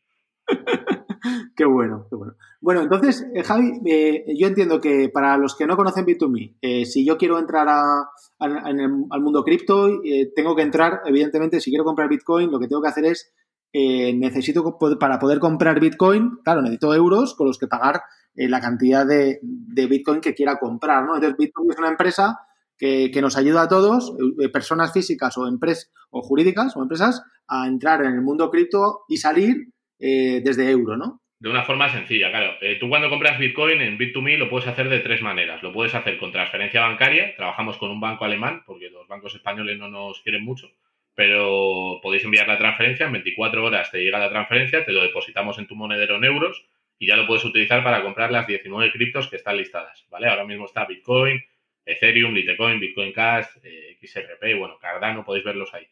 qué 1.56 1.66
bueno, 1.66 2.08
qué 2.10 2.16
bueno. 2.16 2.34
Bueno, 2.62 2.82
entonces, 2.82 3.28
eh, 3.34 3.44
Javi, 3.44 3.82
eh, 3.86 4.26
yo 4.38 4.48
entiendo 4.48 4.80
que 4.80 5.10
para 5.10 5.38
los 5.38 5.56
que 5.56 5.68
no 5.68 5.76
conocen 5.76 6.06
Bit2Me, 6.06 6.56
eh, 6.62 6.86
si 6.86 7.06
yo 7.06 7.18
quiero 7.18 7.40
entrar 7.40 7.68
a, 7.70 8.10
al 8.40 9.22
mundo 9.22 9.44
cripto, 9.44 10.02
tengo 10.36 10.56
que 10.56 10.62
entrar, 10.62 11.02
evidentemente, 11.06 11.60
si 11.60 11.72
quiero 11.72 11.86
comprar 11.86 12.10
Bitcoin, 12.10 12.52
lo 12.52 12.60
que 12.60 12.68
tengo 12.68 12.82
que 12.82 12.90
hacer 12.90 13.06
es, 13.06 13.32
necesito, 13.74 14.78
para 15.00 15.20
poder 15.20 15.40
comprar 15.40 15.80
Bitcoin, 15.80 16.40
claro, 16.44 16.62
necesito 16.62 16.94
euros 16.94 17.36
con 17.36 17.48
los 17.48 17.58
que 17.58 17.68
pagar 17.68 18.02
la 18.36 18.60
cantidad 18.60 19.06
de, 19.06 19.40
de, 19.42 19.88
Bitcoin 19.88 20.20
que 20.20 20.34
quiera 20.34 20.58
comprar, 20.58 21.06
¿no? 21.06 21.16
Entonces, 21.16 21.38
Bitcoin 21.38 21.72
es 21.72 21.78
una 21.78 21.90
empresa 21.90 22.40
que, 22.78 23.12
que 23.12 23.22
nos 23.22 23.38
ayuda 23.38 23.64
a 23.64 23.68
todos, 23.70 24.14
personas 24.52 24.92
físicas 24.92 25.38
o, 25.38 25.48
empresas 25.48 25.92
o 26.10 26.22
jurídicas 26.22 26.76
o 26.76 26.82
empresas, 26.82 27.24
a 27.48 27.68
entrar 27.68 28.04
en 28.04 28.14
el 28.14 28.22
mundo 28.22 28.50
cripto 28.50 29.02
y 29.08 29.18
salir 29.18 29.74
eh, 30.06 30.42
desde 30.44 30.70
euro, 30.70 30.98
¿no? 30.98 31.22
De 31.40 31.50
una 31.50 31.64
forma 31.64 31.90
sencilla, 31.90 32.30
claro. 32.30 32.58
Eh, 32.60 32.76
tú 32.78 32.90
cuando 32.90 33.10
compras 33.10 33.40
Bitcoin 33.40 33.80
en 33.82 33.98
Bit2Me 33.98 34.38
lo 34.38 34.50
puedes 34.50 34.68
hacer 34.68 34.90
de 34.90 35.00
tres 35.00 35.22
maneras. 35.22 35.64
Lo 35.64 35.72
puedes 35.72 35.96
hacer 35.96 36.18
con 36.18 36.32
transferencia 36.32 36.82
bancaria. 36.82 37.36
Trabajamos 37.38 37.78
con 37.78 37.90
un 37.90 38.02
banco 38.02 38.26
alemán 38.26 38.64
porque 38.66 38.90
los 38.90 39.08
bancos 39.08 39.34
españoles 39.36 39.78
no 39.78 39.90
nos 39.90 40.22
quieren 40.22 40.44
mucho. 40.44 40.68
pero 41.16 42.00
podéis 42.02 42.24
enviar 42.26 42.48
la 42.48 42.58
transferencia, 42.58 43.06
en 43.06 43.14
24 43.14 43.64
horas 43.64 43.92
te 43.92 44.00
llega 44.04 44.18
la 44.20 44.30
transferencia, 44.30 44.84
te 44.84 44.92
lo 44.92 45.04
depositamos 45.04 45.60
en 45.60 45.68
tu 45.68 45.76
monedero 45.76 46.16
en 46.16 46.24
euros 46.24 46.66
y 46.98 47.08
ya 47.08 47.16
lo 47.16 47.28
puedes 47.28 47.46
utilizar 47.46 47.84
para 47.84 48.02
comprar 48.02 48.32
las 48.32 48.48
19 48.48 48.92
criptos 48.92 49.28
que 49.28 49.36
están 49.38 49.58
listadas, 49.58 50.06
¿vale? 50.10 50.28
Ahora 50.28 50.46
mismo 50.46 50.66
está 50.66 50.86
Bitcoin, 50.86 51.42
Ethereum, 51.86 52.34
Litecoin, 52.34 52.80
Bitcoin 52.80 53.12
Cash, 53.14 53.48
eh, 53.64 53.98
XRP, 54.02 54.58
bueno, 54.58 54.78
Cardano, 54.80 55.24
podéis 55.24 55.46
verlos 55.46 55.74
ahí. 55.74 55.86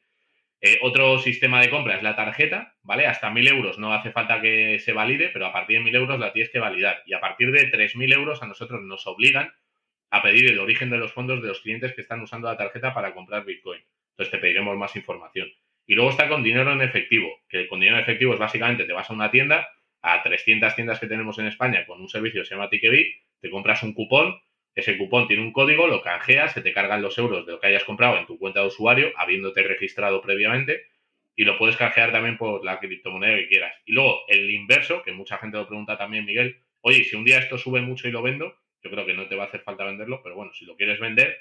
Eh, 0.63 0.77
otro 0.83 1.17
sistema 1.17 1.59
de 1.59 1.71
compra 1.71 1.95
es 1.95 2.03
la 2.03 2.15
tarjeta, 2.15 2.75
¿vale? 2.83 3.07
Hasta 3.07 3.31
1.000 3.31 3.49
euros 3.49 3.79
no 3.79 3.93
hace 3.93 4.11
falta 4.11 4.39
que 4.41 4.77
se 4.79 4.93
valide, 4.93 5.29
pero 5.29 5.47
a 5.47 5.51
partir 5.51 5.79
de 5.79 5.89
1.000 5.89 5.95
euros 5.95 6.19
la 6.19 6.31
tienes 6.31 6.51
que 6.51 6.59
validar. 6.59 7.01
Y 7.07 7.13
a 7.13 7.19
partir 7.19 7.51
de 7.51 7.71
3.000 7.71 8.13
euros 8.13 8.43
a 8.43 8.47
nosotros 8.47 8.81
nos 8.83 9.07
obligan 9.07 9.51
a 10.11 10.21
pedir 10.21 10.51
el 10.51 10.59
origen 10.59 10.91
de 10.91 10.97
los 10.97 11.13
fondos 11.13 11.41
de 11.41 11.47
los 11.47 11.61
clientes 11.61 11.93
que 11.93 12.01
están 12.01 12.21
usando 12.21 12.47
la 12.47 12.57
tarjeta 12.57 12.93
para 12.93 13.13
comprar 13.13 13.43
Bitcoin. 13.43 13.81
Entonces 14.11 14.31
te 14.31 14.37
pediremos 14.37 14.77
más 14.77 14.95
información. 14.95 15.49
Y 15.87 15.95
luego 15.95 16.11
está 16.11 16.29
con 16.29 16.43
dinero 16.43 16.71
en 16.71 16.81
efectivo, 16.81 17.27
que 17.49 17.67
con 17.67 17.79
dinero 17.79 17.97
en 17.97 18.03
efectivo 18.03 18.33
es 18.33 18.39
básicamente 18.39 18.83
te 18.83 18.93
vas 18.93 19.09
a 19.09 19.13
una 19.13 19.31
tienda, 19.31 19.67
a 20.01 20.21
300 20.21 20.75
tiendas 20.75 20.99
que 20.99 21.07
tenemos 21.07 21.39
en 21.39 21.47
España 21.47 21.85
con 21.85 22.01
un 22.01 22.09
servicio 22.09 22.41
que 22.41 22.45
se 22.45 22.55
llama 22.55 22.69
te 22.69 23.49
compras 23.49 23.81
un 23.83 23.93
cupón, 23.93 24.39
ese 24.73 24.97
cupón 24.97 25.27
tiene 25.27 25.43
un 25.43 25.51
código, 25.51 25.87
lo 25.87 26.01
canjeas, 26.01 26.53
se 26.53 26.61
te 26.61 26.73
cargan 26.73 27.01
los 27.01 27.17
euros 27.17 27.45
de 27.45 27.53
lo 27.53 27.59
que 27.59 27.67
hayas 27.67 27.83
comprado 27.83 28.17
en 28.17 28.25
tu 28.25 28.37
cuenta 28.37 28.61
de 28.61 28.67
usuario, 28.67 29.11
habiéndote 29.17 29.63
registrado 29.63 30.21
previamente, 30.21 30.85
y 31.35 31.43
lo 31.43 31.57
puedes 31.57 31.77
canjear 31.77 32.11
también 32.11 32.37
por 32.37 32.63
la 32.63 32.79
criptomoneda 32.79 33.35
que 33.35 33.47
quieras. 33.47 33.75
Y 33.85 33.93
luego 33.93 34.21
el 34.27 34.49
inverso, 34.49 35.01
que 35.03 35.11
mucha 35.11 35.37
gente 35.37 35.57
lo 35.57 35.67
pregunta 35.67 35.97
también, 35.97 36.25
Miguel, 36.25 36.61
oye, 36.81 37.03
si 37.03 37.15
un 37.15 37.25
día 37.25 37.39
esto 37.39 37.57
sube 37.57 37.81
mucho 37.81 38.07
y 38.07 38.11
lo 38.11 38.21
vendo, 38.21 38.55
yo 38.83 38.89
creo 38.89 39.05
que 39.05 39.13
no 39.13 39.27
te 39.27 39.35
va 39.35 39.43
a 39.43 39.47
hacer 39.47 39.61
falta 39.61 39.85
venderlo, 39.85 40.21
pero 40.23 40.35
bueno, 40.35 40.53
si 40.53 40.65
lo 40.65 40.75
quieres 40.75 40.99
vender, 40.99 41.37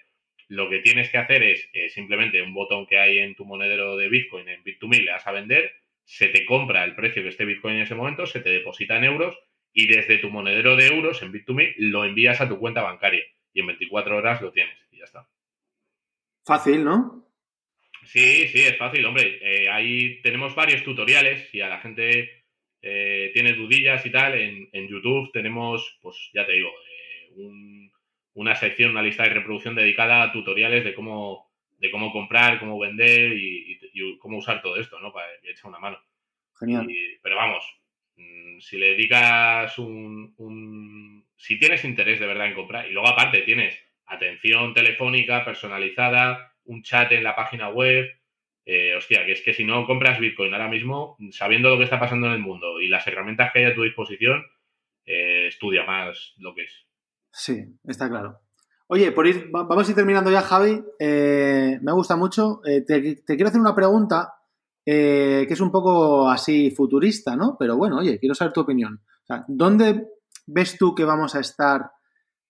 lo 0.49 0.69
que 0.69 0.81
tienes 0.81 1.11
que 1.11 1.19
hacer 1.19 1.43
es 1.43 1.69
eh, 1.73 1.89
simplemente 1.89 2.43
un 2.43 2.53
botón 2.53 2.87
que 2.87 2.99
hay 2.99 3.19
en 3.19 3.35
tu 3.35 3.45
monedero 3.45 3.97
de 3.97 4.09
Bitcoin, 4.09 4.49
en 4.49 4.65
Bit2Me, 4.65 5.05
le 5.05 5.13
das 5.13 5.27
a 5.27 5.33
vender, 5.33 5.73
se 6.05 6.29
te 6.29 6.45
compra 6.45 6.85
el 6.85 6.97
precio 6.97 7.23
que 7.23 7.29
esté 7.29 7.45
Bitcoin 7.45 7.77
en 7.77 7.83
ese 7.83 7.95
momento, 7.95 8.27
se 8.27 8.41
te 8.41 8.51
deposita 8.51 8.97
en 8.97 9.05
euros 9.05 9.39
y 9.73 9.87
desde 9.87 10.19
tu 10.19 10.31
monedero 10.31 10.77
de 10.77 10.87
euros 10.89 11.23
en 11.23 11.33
Bit2Me 11.33 11.75
lo 11.79 12.05
envías 12.05 12.41
a 12.41 12.49
tu 12.49 12.59
cuenta 12.59 12.83
bancaria 12.83 13.25
y 13.53 13.61
en 13.61 13.67
24 13.67 14.17
horas 14.17 14.41
lo 14.43 14.53
tienes 14.53 14.77
y 14.91 14.99
ya 14.99 15.05
está. 15.05 15.29
Fácil, 16.45 16.85
¿no? 16.85 17.27
Sí, 18.05 18.49
sí, 18.49 18.63
es 18.63 18.77
fácil, 18.77 19.05
hombre. 19.05 19.39
Eh, 19.41 19.69
ahí 19.69 20.21
tenemos 20.23 20.55
varios 20.55 20.83
tutoriales 20.83 21.55
y 21.55 21.61
a 21.61 21.69
la 21.69 21.81
gente 21.81 22.45
eh, 22.83 23.31
tiene 23.35 23.53
dudillas 23.53 24.05
y 24.07 24.11
tal. 24.11 24.35
En, 24.35 24.89
YouTube 24.89 25.31
tenemos, 25.33 25.99
pues 26.03 26.31
ya 26.33 26.47
te 26.47 26.53
digo, 26.53 26.71
eh, 26.71 27.91
una 28.35 28.57
sección, 28.57 28.93
una 28.93 29.03
lista 29.03 29.25
de 29.25 29.31
reproducción 29.31 29.75
dedicada 29.75 30.23
a 30.23 30.33
tutoriales 30.33 30.85
de 30.85 30.95
cómo, 30.95 31.53
de 31.79 31.91
cómo 31.91 32.13
comprar, 32.13 32.59
cómo 32.59 32.79
vender 32.79 33.33
y, 33.37 33.79
cómo 34.19 34.39
usar 34.39 34.63
todo 34.63 34.77
esto, 34.77 34.99
¿no? 35.01 35.13
Para 35.13 35.27
echar 35.45 35.67
una 35.67 35.79
mano. 35.79 35.99
Genial. 36.59 36.87
pero 37.23 37.37
vamos, 37.37 37.65
si 38.61 38.79
le 38.79 38.91
dedicas 38.91 39.79
un, 39.79 41.25
Si 41.37 41.59
tienes 41.59 41.85
interés 41.85 42.21
de 42.21 42.27
verdad 42.27 42.47
en 42.47 42.55
comprar, 42.55 42.89
y 42.89 42.93
luego 42.93 43.09
aparte 43.09 43.43
tienes 43.43 43.79
atención 44.07 44.75
telefónica 44.75 45.45
personalizada, 45.45 46.53
un 46.65 46.83
chat 46.83 47.11
en 47.13 47.25
la 47.25 47.35
página 47.35 47.71
web, 47.71 48.07
eh, 48.67 48.95
hostia, 48.97 49.25
que 49.25 49.33
es 49.33 49.43
que 49.43 49.55
si 49.55 49.65
no 49.65 49.87
compras 49.87 50.21
Bitcoin 50.21 50.53
ahora 50.53 50.69
mismo, 50.69 51.17
sabiendo 51.31 51.71
lo 51.71 51.79
que 51.79 51.85
está 51.85 51.99
pasando 51.99 52.27
en 52.27 52.35
el 52.35 52.41
mundo 52.41 52.81
y 52.81 52.89
las 52.89 53.07
herramientas 53.07 53.53
que 53.53 53.61
hay 53.61 53.65
a 53.65 53.75
tu 53.75 53.83
disposición, 53.83 54.45
eh, 55.07 55.47
estudia 55.49 55.85
más 55.85 56.35
lo 56.39 56.55
que 56.55 56.65
es. 56.65 56.87
Sí, 57.33 57.65
está 57.87 58.09
claro. 58.09 58.41
Oye, 58.89 59.13
por 59.13 59.27
ir, 59.27 59.49
vamos 59.51 59.87
a 59.87 59.91
ir 59.91 59.97
terminando 59.97 60.31
ya, 60.31 60.43
Javi. 60.43 60.83
Eh, 60.99 61.79
me 61.81 61.93
gusta 61.93 62.17
mucho. 62.17 62.61
te, 62.65 63.23
quiero 63.25 63.49
hacer 63.49 63.61
una 63.61 63.75
pregunta 63.75 64.40
eh, 64.85 65.45
que 65.47 65.55
es 65.55 65.61
un 65.61 65.71
poco 65.71 66.29
así 66.29 66.71
futurista, 66.71 67.37
¿no? 67.37 67.57
Pero 67.59 67.77
bueno, 67.77 67.99
oye, 67.99 68.19
quiero 68.19 68.35
saber 68.35 68.53
tu 68.53 68.61
opinión. 68.61 69.01
O 69.23 69.27
sea, 69.27 69.45
¿Dónde 69.49 70.09
ves 70.47 70.77
tú 70.79 70.95
que 70.95 71.05
vamos 71.05 71.35
a 71.35 71.41
estar 71.41 71.91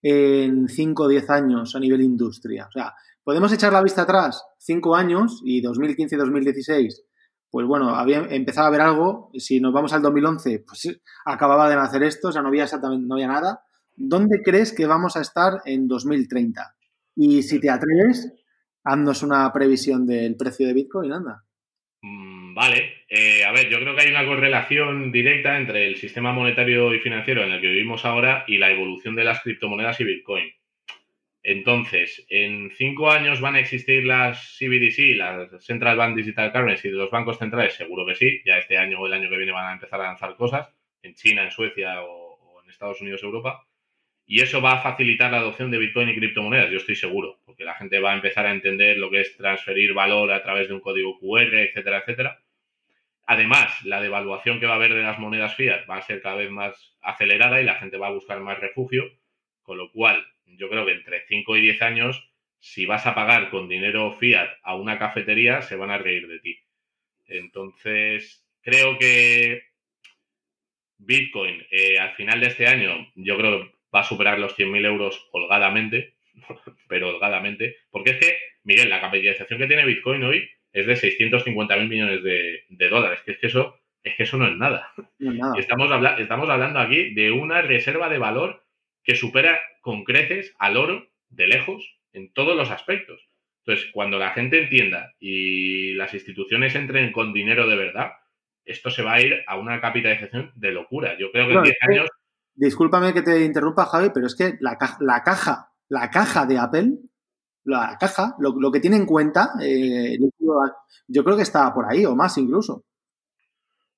en 0.03 0.69
5 0.69 1.03
o 1.03 1.09
10 1.09 1.31
años 1.31 1.75
a 1.75 1.81
nivel 1.81 2.03
industria? 2.03 2.67
O 2.69 2.73
sea, 2.73 2.95
podemos 3.25 3.53
echar 3.53 3.73
la 3.73 3.83
vista 3.83 4.03
atrás 4.03 4.45
5 4.59 4.95
años 4.95 5.41
y 5.45 5.61
2015 5.61 6.15
y 6.15 6.19
2016, 6.19 7.05
pues 7.51 7.67
bueno, 7.67 7.95
había 7.97 8.19
empezado 8.31 8.67
a 8.67 8.69
haber 8.69 8.81
algo. 8.81 9.31
Si 9.35 9.61
nos 9.61 9.73
vamos 9.73 9.93
al 9.93 10.03
2011, 10.03 10.65
pues 10.67 11.01
acababa 11.27 11.69
de 11.69 11.77
nacer 11.77 12.03
esto, 12.05 12.29
o 12.29 12.33
sea, 12.33 12.43
no 12.43 12.49
había 12.49 12.65
exactamente 12.65 13.07
no 13.07 13.15
había 13.15 13.29
nada. 13.29 13.65
¿Dónde 13.97 14.41
crees 14.43 14.73
que 14.73 14.87
vamos 14.87 15.17
a 15.17 15.21
estar 15.21 15.61
en 15.65 15.89
2030? 15.89 16.75
Y 17.17 17.43
si 17.43 17.61
te 17.61 17.69
atreves, 17.69 18.33
haznos 18.85 19.23
una 19.23 19.53
previsión 19.53 20.07
del 20.07 20.37
precio 20.37 20.67
de 20.67 20.73
Bitcoin, 20.73 21.13
anda. 21.13 21.45
Mm, 22.03 22.55
vale, 22.55 23.05
eh, 23.09 23.45
a 23.45 23.53
ver, 23.53 23.69
yo 23.69 23.79
creo 23.79 23.95
que 23.95 24.03
hay 24.03 24.11
una 24.11 24.25
correlación 24.27 25.13
directa 25.13 25.57
entre 25.59 25.87
el 25.87 25.97
sistema 25.97 26.33
monetario 26.33 26.95
y 26.95 27.01
financiero 27.01 27.43
en 27.45 27.53
el 27.53 27.61
que 27.61 27.69
vivimos 27.69 28.05
ahora 28.05 28.45
y 28.47 28.59
la 28.59 28.71
evolución 28.71 29.15
de 29.15 29.25
las 29.25 29.41
criptomonedas 29.43 30.01
y 30.01 30.05
Bitcoin. 30.05 30.51
Entonces, 31.43 32.27
en 32.29 32.71
cinco 32.77 33.11
años 33.11 33.41
van 33.41 33.55
a 33.55 33.61
existir 33.61 34.05
las 34.05 34.57
CBDC, 34.59 35.17
las 35.17 35.65
Central 35.65 35.97
Bank 35.97 36.17
Digital 36.17 36.53
Currency 36.53 36.91
de 36.91 36.97
los 36.97 37.11
bancos 37.11 37.39
centrales, 37.39 37.75
seguro 37.75 38.07
que 38.07 38.15
sí. 38.15 38.43
Ya 38.45 38.59
este 38.59 38.77
año 38.79 39.01
o 39.01 39.07
el 39.07 39.15
año 39.15 39.31
que 39.31 39.37
viene 39.39 39.53
van 39.53 39.69
a 39.69 39.73
empezar 39.73 40.01
a 40.01 40.05
lanzar 40.05 40.37
cosas 40.37 40.69
en 41.03 41.15
China, 41.15 41.45
en 41.45 41.51
Suecia 41.51 42.03
o 42.03 42.63
en 42.63 42.71
Estados 42.71 43.01
Unidos, 43.01 43.23
Europa. 43.23 43.67
Y 44.31 44.43
eso 44.43 44.61
va 44.61 44.75
a 44.75 44.81
facilitar 44.81 45.33
la 45.33 45.39
adopción 45.39 45.73
de 45.73 45.79
Bitcoin 45.79 46.09
y 46.09 46.15
criptomonedas, 46.15 46.71
yo 46.71 46.77
estoy 46.77 46.95
seguro, 46.95 47.41
porque 47.45 47.65
la 47.65 47.75
gente 47.75 47.99
va 47.99 48.13
a 48.13 48.15
empezar 48.15 48.47
a 48.47 48.53
entender 48.53 48.97
lo 48.97 49.11
que 49.11 49.23
es 49.23 49.37
transferir 49.37 49.93
valor 49.93 50.31
a 50.31 50.41
través 50.41 50.69
de 50.69 50.75
un 50.75 50.79
código 50.79 51.19
QR, 51.19 51.53
etcétera, 51.53 51.99
etcétera. 51.99 52.41
Además, 53.27 53.85
la 53.85 54.01
devaluación 54.01 54.61
que 54.61 54.67
va 54.67 54.75
a 54.75 54.77
haber 54.77 54.95
de 54.95 55.03
las 55.03 55.19
monedas 55.19 55.57
fiat 55.57 55.81
va 55.91 55.97
a 55.97 56.03
ser 56.03 56.23
cada 56.23 56.37
vez 56.37 56.49
más 56.49 56.97
acelerada 57.01 57.61
y 57.61 57.65
la 57.65 57.75
gente 57.75 57.97
va 57.97 58.07
a 58.07 58.13
buscar 58.13 58.39
más 58.39 58.61
refugio, 58.61 59.03
con 59.65 59.79
lo 59.79 59.91
cual 59.91 60.25
yo 60.47 60.71
creo 60.71 60.87
que 60.87 60.93
entre 60.93 61.27
5 61.27 61.57
y 61.57 61.63
10 61.63 61.83
años, 61.83 62.31
si 62.61 62.87
vas 62.87 63.09
a 63.09 63.17
pagar 63.17 63.51
con 63.51 63.69
dinero 63.69 64.13
fiat 64.13 64.49
a 64.63 64.77
una 64.77 64.97
cafetería, 64.97 65.61
se 65.63 65.75
van 65.75 65.91
a 65.91 65.99
reír 65.99 66.29
de 66.29 66.39
ti. 66.39 66.57
Entonces, 67.27 68.47
creo 68.63 68.97
que 68.97 69.65
Bitcoin 70.99 71.67
eh, 71.73 71.99
al 71.99 72.15
final 72.15 72.39
de 72.39 72.47
este 72.47 72.69
año, 72.69 73.11
yo 73.17 73.37
creo 73.37 73.80
va 73.95 74.01
a 74.01 74.05
superar 74.05 74.39
los 74.39 74.57
100.000 74.57 74.87
euros 74.87 75.29
holgadamente, 75.33 76.15
pero 76.89 77.09
holgadamente, 77.09 77.77
porque 77.91 78.11
es 78.11 78.17
que, 78.19 78.39
Miguel, 78.65 78.91
la 78.91 79.01
capitalización 79.01 79.59
que 79.59 79.67
tiene 79.67 79.87
Bitcoin 79.87 80.23
hoy 80.25 80.49
es 80.73 80.87
de 80.87 80.95
650.000 80.95 81.89
millones 81.89 82.23
de, 82.23 82.89
dólares, 82.89 83.21
que 83.25 83.33
es 83.33 83.39
que 83.39 83.47
eso 83.49 83.77
es 84.03 84.15
que 84.17 84.23
eso 84.23 84.39
no 84.39 84.47
es 84.47 84.57
nada. 84.57 84.93
Estamos, 85.59 85.91
estamos 86.19 86.49
hablando 86.49 86.79
aquí 86.79 87.13
de 87.13 87.31
una 87.33 87.61
reserva 87.61 88.09
de 88.09 88.17
valor 88.17 88.65
que 89.05 89.15
supera 89.15 89.61
con 89.83 90.05
creces 90.05 90.55
al 90.59 90.79
oro 90.79 91.07
de 91.29 91.49
lejos 91.49 91.99
en 92.13 92.33
todos 92.33 92.57
los 92.57 92.71
aspectos. 92.71 93.29
Entonces, 93.59 93.91
cuando 93.93 94.19
la 94.19 94.31
gente 94.31 94.59
entienda 94.59 95.13
y 95.19 95.93
las 95.95 96.15
instituciones 96.15 96.75
entren 96.75 97.13
con 97.13 97.35
dinero 97.35 97.67
de 97.67 97.77
verdad, 97.77 98.13
esto 98.65 98.91
se 98.91 99.03
va 99.03 99.15
a 99.15 99.21
ir 99.21 99.43
a 99.47 99.57
una 99.57 99.81
capitalización 99.81 100.53
de 100.55 100.73
locura. 100.73 101.19
Yo 101.19 101.31
creo 101.31 101.49
que 101.49 101.55
en 101.55 101.63
10 101.63 101.77
años 101.89 102.11
discúlpame 102.61 103.15
que 103.15 103.23
te 103.23 103.43
interrumpa, 103.43 103.87
Javi, 103.87 104.11
pero 104.13 104.27
es 104.27 104.37
que 104.37 104.59
la, 104.61 104.77
caja, 104.77 105.73
la 105.89 106.11
caja 106.11 106.47
de 106.47 106.59
Apple, 106.59 106.91
la 107.65 107.97
caja, 107.99 108.37
lo, 108.39 108.71
que 108.71 108.81
tiene 108.81 108.97
en 108.97 109.07
cuenta, 109.07 109.53
eh, 109.63 110.19
yo 111.09 111.25
creo 111.25 111.37
que 111.37 111.43
está 111.43 111.73
por 111.73 111.87
ahí 111.91 112.05
o 112.05 112.15
más 112.15 112.37
incluso. 112.37 112.85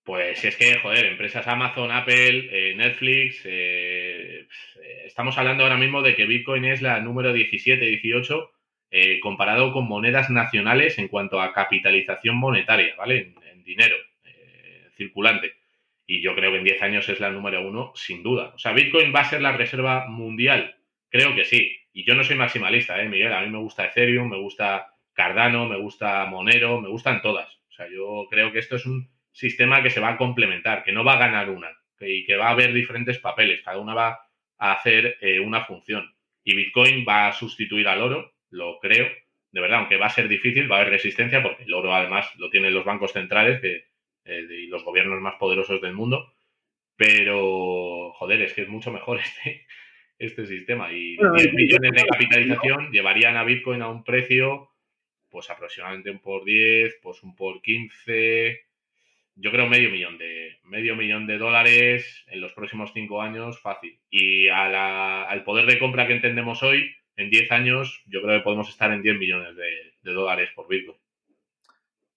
Pues 0.04 0.44
es 0.44 0.56
que, 0.56 0.78
joder, 0.78 1.06
empresas 1.06 1.46
Amazon, 1.46 1.90
Apple, 1.90 2.48
eh, 2.50 2.74
Netflix, 2.76 3.42
eh, 3.44 4.46
estamos 5.06 5.36
hablando 5.38 5.64
ahora 5.64 5.76
mismo 5.76 6.02
de 6.02 6.14
que 6.14 6.26
Bitcoin 6.26 6.64
es 6.64 6.82
la 6.82 7.00
número 7.00 7.32
17, 7.32 7.84
18, 7.84 8.50
comparado 9.22 9.72
con 9.72 9.88
monedas 9.88 10.28
nacionales 10.28 10.98
en 10.98 11.08
cuanto 11.08 11.40
a 11.40 11.52
capitalización 11.52 12.36
monetaria, 12.36 12.94
¿vale? 12.96 13.34
en 13.50 13.64
dinero 13.64 13.96
circulante. 14.96 15.61
Y 16.06 16.22
yo 16.22 16.34
creo 16.34 16.50
que 16.50 16.58
en 16.58 16.64
10 16.64 16.82
años 16.82 17.08
es 17.08 17.20
la 17.20 17.30
número 17.30 17.66
uno, 17.66 17.92
sin 17.94 18.22
duda. 18.22 18.52
O 18.54 18.58
sea, 18.58 18.72
Bitcoin 18.72 19.14
va 19.14 19.20
a 19.20 19.30
ser 19.30 19.40
la 19.40 19.52
reserva 19.52 20.06
mundial. 20.08 20.76
Creo 21.08 21.34
que 21.34 21.44
sí. 21.44 21.76
Y 21.92 22.04
yo 22.04 22.14
no 22.14 22.24
soy 22.24 22.36
maximalista, 22.36 23.00
¿eh, 23.02 23.08
Miguel? 23.08 23.32
A 23.32 23.42
mí 23.42 23.50
me 23.50 23.58
gusta 23.58 23.86
Ethereum, 23.86 24.28
me 24.28 24.38
gusta 24.38 24.94
Cardano, 25.12 25.68
me 25.68 25.76
gusta 25.76 26.24
Monero, 26.26 26.80
me 26.80 26.88
gustan 26.88 27.22
todas. 27.22 27.48
O 27.68 27.72
sea, 27.72 27.86
yo 27.90 28.26
creo 28.30 28.52
que 28.52 28.58
esto 28.58 28.76
es 28.76 28.86
un 28.86 29.10
sistema 29.30 29.82
que 29.82 29.90
se 29.90 30.00
va 30.00 30.10
a 30.10 30.16
complementar, 30.16 30.82
que 30.82 30.92
no 30.92 31.04
va 31.04 31.14
a 31.14 31.18
ganar 31.18 31.50
una 31.50 31.70
y 32.00 32.24
que 32.24 32.36
va 32.36 32.48
a 32.48 32.50
haber 32.50 32.72
diferentes 32.72 33.18
papeles. 33.18 33.62
Cada 33.62 33.78
una 33.78 33.94
va 33.94 34.20
a 34.58 34.72
hacer 34.72 35.18
eh, 35.20 35.40
una 35.40 35.64
función. 35.64 36.14
Y 36.44 36.56
Bitcoin 36.56 37.04
va 37.08 37.28
a 37.28 37.32
sustituir 37.32 37.86
al 37.88 38.02
oro, 38.02 38.34
lo 38.50 38.78
creo, 38.80 39.08
de 39.52 39.60
verdad, 39.60 39.80
aunque 39.80 39.96
va 39.96 40.06
a 40.06 40.10
ser 40.10 40.28
difícil, 40.28 40.70
va 40.70 40.76
a 40.76 40.80
haber 40.80 40.94
resistencia, 40.94 41.42
porque 41.42 41.64
el 41.64 41.74
oro 41.74 41.94
además 41.94 42.30
lo 42.38 42.48
tienen 42.50 42.74
los 42.74 42.84
bancos 42.84 43.12
centrales, 43.12 43.60
eh, 44.24 44.46
y 44.50 44.66
los 44.66 44.84
gobiernos 44.84 45.20
más 45.20 45.34
poderosos 45.36 45.80
del 45.80 45.94
mundo. 45.94 46.32
Pero, 46.96 48.12
joder, 48.12 48.42
es 48.42 48.52
que 48.52 48.62
es 48.62 48.68
mucho 48.68 48.92
mejor 48.92 49.18
este, 49.44 49.66
este 50.18 50.46
sistema. 50.46 50.92
Y 50.92 51.16
10 51.16 51.54
millones 51.54 51.92
de 51.92 52.06
capitalización 52.06 52.90
llevarían 52.90 53.36
a 53.36 53.44
Bitcoin 53.44 53.82
a 53.82 53.88
un 53.88 54.04
precio 54.04 54.68
pues 55.32 55.48
aproximadamente 55.48 56.10
un 56.10 56.18
por 56.18 56.44
10, 56.44 56.98
pues 57.02 57.22
un 57.22 57.34
por 57.34 57.62
15, 57.62 58.66
yo 59.36 59.50
creo 59.50 59.66
medio 59.66 59.90
millón 59.90 60.18
de 60.18 60.58
medio 60.64 60.94
millón 60.94 61.26
de 61.26 61.38
dólares 61.38 62.24
en 62.26 62.40
los 62.40 62.52
próximos 62.52 62.92
cinco 62.92 63.22
años 63.22 63.58
fácil. 63.60 63.98
Y 64.10 64.48
al 64.48 65.42
poder 65.44 65.66
de 65.66 65.78
compra 65.78 66.06
que 66.06 66.12
entendemos 66.12 66.62
hoy, 66.62 66.94
en 67.16 67.30
10 67.30 67.50
años, 67.52 68.02
yo 68.06 68.22
creo 68.22 68.38
que 68.38 68.44
podemos 68.44 68.68
estar 68.68 68.92
en 68.92 69.02
10 69.02 69.18
millones 69.18 69.56
de, 69.56 70.12
dólares 70.12 70.50
por 70.54 70.68
Bitcoin. 70.68 70.98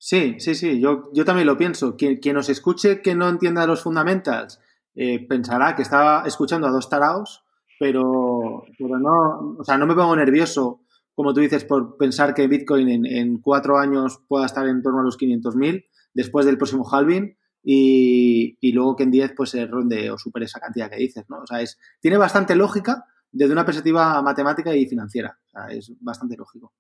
Sí, 0.06 0.36
sí, 0.38 0.54
sí, 0.54 0.80
yo, 0.80 1.10
yo 1.14 1.26
también 1.26 1.48
lo 1.48 1.58
pienso. 1.58 1.96
Quien, 1.96 2.18
quien 2.18 2.36
nos 2.36 2.48
escuche 2.50 3.02
que 3.02 3.16
no 3.16 3.28
entienda 3.28 3.66
los 3.66 3.82
fundamentals 3.82 4.60
eh, 4.94 5.26
pensará 5.26 5.76
que 5.76 5.82
estaba 5.82 6.22
escuchando 6.28 6.68
a 6.68 6.70
dos 6.70 6.90
taraos, 6.90 7.44
pero, 7.80 8.66
pero 8.78 9.00
no, 9.00 9.56
o 9.58 9.64
sea, 9.64 9.80
no 9.80 9.88
me 9.88 9.96
pongo 9.96 10.16
nervioso, 10.16 10.82
como 11.16 11.34
tú 11.34 11.40
dices, 11.40 11.66
por 11.66 11.98
pensar 11.98 12.36
que 12.36 12.48
Bitcoin 12.48 12.88
en, 12.88 13.06
en 13.08 13.42
cuatro 13.42 13.80
años 13.80 14.20
pueda 14.28 14.46
estar 14.46 14.68
en 14.68 14.84
torno 14.84 15.00
a 15.00 15.04
los 15.04 15.18
500.000 15.18 15.88
después 16.14 16.46
del 16.46 16.60
próximo 16.60 16.88
halving 16.88 17.36
y, 17.64 18.60
y, 18.62 18.74
luego 18.74 18.96
que 18.96 19.04
en 19.06 19.12
10 19.12 19.34
pues 19.36 19.50
se 19.50 19.66
ronde 19.66 20.12
o 20.12 20.20
supere 20.20 20.46
esa 20.46 20.60
cantidad 20.60 20.88
que 20.88 20.98
dices, 20.98 21.26
¿no? 21.30 21.40
O 21.40 21.48
sea, 21.48 21.62
es, 21.62 21.80
tiene 22.00 22.18
bastante 22.18 22.56
lógica 22.56 23.06
desde 23.32 23.54
una 23.54 23.66
perspectiva 23.66 24.22
matemática 24.22 24.76
y 24.76 24.86
financiera. 24.86 25.40
O 25.48 25.50
sea, 25.50 25.76
es 25.76 25.92
bastante 26.00 26.38
lógico. 26.38 26.74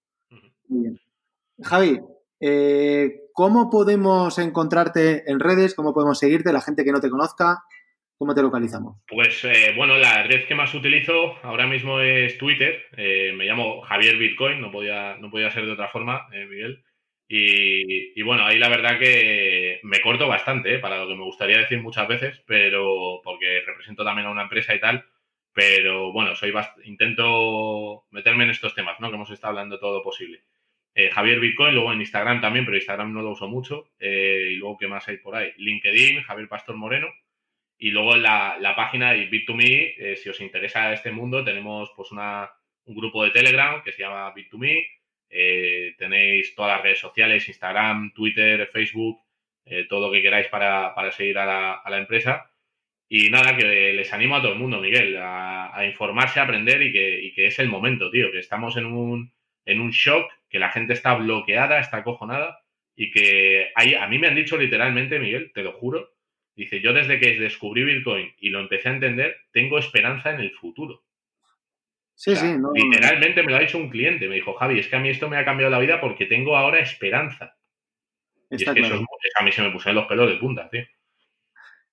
Muy 0.67 0.81
bien. 0.81 0.99
Javi, 1.63 1.99
eh, 2.39 3.21
¿cómo 3.33 3.69
podemos 3.69 4.37
encontrarte 4.39 5.29
en 5.29 5.39
redes? 5.39 5.75
¿Cómo 5.75 5.93
podemos 5.93 6.19
seguirte? 6.19 6.53
La 6.53 6.61
gente 6.61 6.83
que 6.83 6.91
no 6.91 6.99
te 6.99 7.09
conozca, 7.09 7.63
¿cómo 8.17 8.33
te 8.33 8.41
localizamos? 8.41 8.97
Pues 9.07 9.43
eh, 9.45 9.73
bueno, 9.75 9.97
la 9.97 10.23
red 10.23 10.45
que 10.45 10.55
más 10.55 10.73
utilizo 10.73 11.35
ahora 11.43 11.67
mismo 11.67 11.99
es 11.99 12.37
Twitter. 12.37 12.85
Eh, 12.97 13.33
me 13.35 13.45
llamo 13.45 13.81
Javier 13.81 14.17
Bitcoin, 14.17 14.61
no 14.61 14.71
podía, 14.71 15.17
no 15.17 15.29
podía 15.29 15.51
ser 15.51 15.65
de 15.65 15.73
otra 15.73 15.89
forma, 15.89 16.27
Miguel. 16.31 16.83
Y, 17.27 18.21
bueno, 18.21 18.45
ahí 18.45 18.59
la 18.59 18.69
verdad 18.69 18.99
que 18.99 19.79
me 19.81 19.99
corto 19.99 20.27
bastante 20.27 20.77
para 20.77 20.99
lo 20.99 21.07
que 21.07 21.15
me 21.15 21.23
gustaría 21.23 21.57
decir 21.57 21.81
muchas 21.81 22.07
veces, 22.07 22.39
pero 22.45 23.19
porque 23.23 23.63
represento 23.65 24.03
también 24.05 24.27
a 24.27 24.31
una 24.31 24.43
empresa 24.43 24.75
y 24.75 24.79
tal 24.79 25.03
pero 25.55 26.11
bueno, 26.11 26.35
soy 26.35 26.53
intento 26.83 28.03
meterme 28.11 28.43
en 28.43 28.49
estos 28.49 28.75
temas, 28.75 28.99
¿no? 28.99 29.07
Que 29.09 29.15
hemos 29.15 29.31
estado 29.31 29.51
hablando 29.51 29.79
todo 29.79 29.99
lo 29.99 30.03
posible. 30.03 30.43
Eh, 30.95 31.11
Javier 31.11 31.39
Bitcoin, 31.41 31.75
luego 31.75 31.91
en 31.91 31.99
Instagram 31.99 32.39
también, 32.41 32.65
pero 32.65 32.77
Instagram 32.77 33.13
no 33.13 33.21
lo 33.21 33.31
uso 33.31 33.47
mucho. 33.47 33.89
Eh, 33.99 34.49
y 34.53 34.55
luego, 34.55 34.77
¿qué 34.77 34.87
más 34.87 35.07
hay 35.07 35.17
por 35.17 35.35
ahí? 35.35 35.51
LinkedIn, 35.57 36.23
Javier 36.23 36.47
Pastor 36.47 36.77
Moreno. 36.77 37.07
Y 37.77 37.91
luego 37.91 38.15
la, 38.15 38.57
la 38.59 38.75
página 38.75 39.11
de 39.11 39.29
Bit2Me, 39.29 39.95
eh, 39.97 40.15
si 40.15 40.29
os 40.29 40.39
interesa 40.39 40.93
este 40.93 41.11
mundo, 41.11 41.43
tenemos 41.43 41.91
pues 41.95 42.11
una, 42.11 42.49
un 42.85 42.95
grupo 42.95 43.23
de 43.23 43.31
Telegram 43.31 43.83
que 43.83 43.91
se 43.91 44.03
llama 44.03 44.33
Bit2Me. 44.33 44.87
tenéis 45.97 46.55
todas 46.55 46.77
las 46.77 46.83
redes 46.83 46.99
sociales, 46.99 47.47
Instagram, 47.49 48.13
Twitter, 48.13 48.69
Facebook, 48.71 49.19
todo 49.89 50.07
lo 50.07 50.11
que 50.13 50.21
queráis 50.21 50.47
para, 50.47 50.95
para 50.95 51.11
seguir 51.11 51.37
a 51.37 51.45
la, 51.45 51.73
a 51.73 51.89
la 51.89 51.97
empresa. 51.97 52.49
Y 53.07 53.29
nada, 53.29 53.55
que 53.55 53.93
les 53.93 54.11
animo 54.13 54.35
a 54.35 54.41
todo 54.41 54.53
el 54.53 54.59
mundo, 54.59 54.81
Miguel, 54.81 55.17
a, 55.19 55.85
informarse, 55.85 56.39
a 56.39 56.43
aprender 56.43 56.81
y 56.81 56.91
que, 56.91 57.45
es 57.45 57.59
el 57.59 57.69
momento, 57.69 58.09
tío, 58.09 58.31
que 58.31 58.39
estamos 58.39 58.77
en 58.77 58.85
un, 58.85 59.31
en 59.65 59.79
un 59.79 59.91
shock, 59.91 60.31
que 60.55 60.59
la 60.59 60.71
gente 60.71 60.93
está 60.93 61.13
bloqueada, 61.15 61.81
está 61.81 61.97
acojonada 61.97 62.59
y 62.95 63.11
que 63.11 63.73
hay, 63.75 63.93
a 63.95 64.07
mí 64.07 64.19
me 64.19 64.27
han 64.27 64.35
dicho 64.35 64.55
literalmente, 64.55 65.19
Miguel, 65.19 65.51
te 65.53 65.63
lo 65.63 65.73
juro, 65.73 66.13
dice, 66.55 66.79
yo 66.79 66.93
desde 66.93 67.19
que 67.19 67.37
descubrí 67.37 67.83
Bitcoin 67.83 68.33
y 68.39 68.51
lo 68.51 68.61
empecé 68.61 68.87
a 68.87 68.93
entender, 68.93 69.35
tengo 69.51 69.77
esperanza 69.77 70.31
en 70.31 70.39
el 70.39 70.51
futuro. 70.51 71.03
Sí, 72.13 72.37
sí, 72.37 72.57
no, 72.57 72.71
Literalmente 72.73 73.43
me 73.43 73.51
lo 73.51 73.57
ha 73.57 73.59
dicho 73.59 73.77
un 73.77 73.89
cliente, 73.89 74.29
me 74.29 74.35
dijo, 74.35 74.53
Javi, 74.53 74.79
es 74.79 74.87
que 74.87 74.95
a 74.95 75.01
mí 75.01 75.09
esto 75.09 75.27
me 75.27 75.35
ha 75.35 75.43
cambiado 75.43 75.69
la 75.69 75.79
vida 75.79 75.99
porque 75.99 76.25
tengo 76.25 76.55
ahora 76.55 76.79
esperanza. 76.79 77.57
y 78.49 78.55
es 78.55 78.63
que 78.63 78.79
eso, 78.79 79.03
a 79.37 79.43
mí 79.43 79.51
se 79.51 79.61
me 79.61 79.71
pusieron 79.71 79.95
los 79.95 80.07
pelos 80.07 80.29
de 80.29 80.37
punta, 80.37 80.69
tío. 80.69 80.83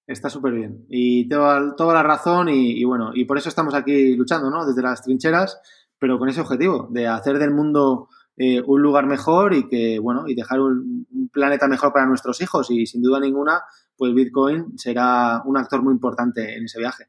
Está 0.06 0.30
súper 0.30 0.52
bien. 0.52 0.86
Y 0.88 1.28
tengo 1.28 1.74
toda 1.74 1.94
la 1.94 2.04
razón 2.04 2.48
y, 2.48 2.84
bueno, 2.84 3.10
y 3.12 3.24
por 3.24 3.38
eso 3.38 3.48
estamos 3.48 3.74
aquí 3.74 4.14
luchando, 4.14 4.50
¿no? 4.50 4.64
Desde 4.64 4.82
las 4.82 5.02
trincheras, 5.02 5.60
pero 5.98 6.16
con 6.16 6.28
ese 6.28 6.40
objetivo, 6.42 6.86
de 6.92 7.08
hacer 7.08 7.40
del 7.40 7.50
mundo 7.50 8.08
eh, 8.42 8.62
un 8.64 8.82
lugar 8.82 9.06
mejor 9.06 9.54
y 9.54 9.68
que, 9.68 9.98
bueno, 9.98 10.24
y 10.26 10.34
dejar 10.34 10.60
un, 10.60 11.06
planeta 11.32 11.68
mejor 11.68 11.92
para 11.92 12.06
nuestros 12.06 12.40
hijos. 12.40 12.70
Y 12.70 12.86
sin 12.86 13.02
duda 13.02 13.20
ninguna, 13.20 13.62
pues 13.96 14.12
Bitcoin 14.14 14.78
será 14.78 15.42
un 15.44 15.56
actor 15.56 15.82
muy 15.82 15.94
importante 15.94 16.56
en 16.56 16.64
ese 16.64 16.78
viaje. 16.78 17.04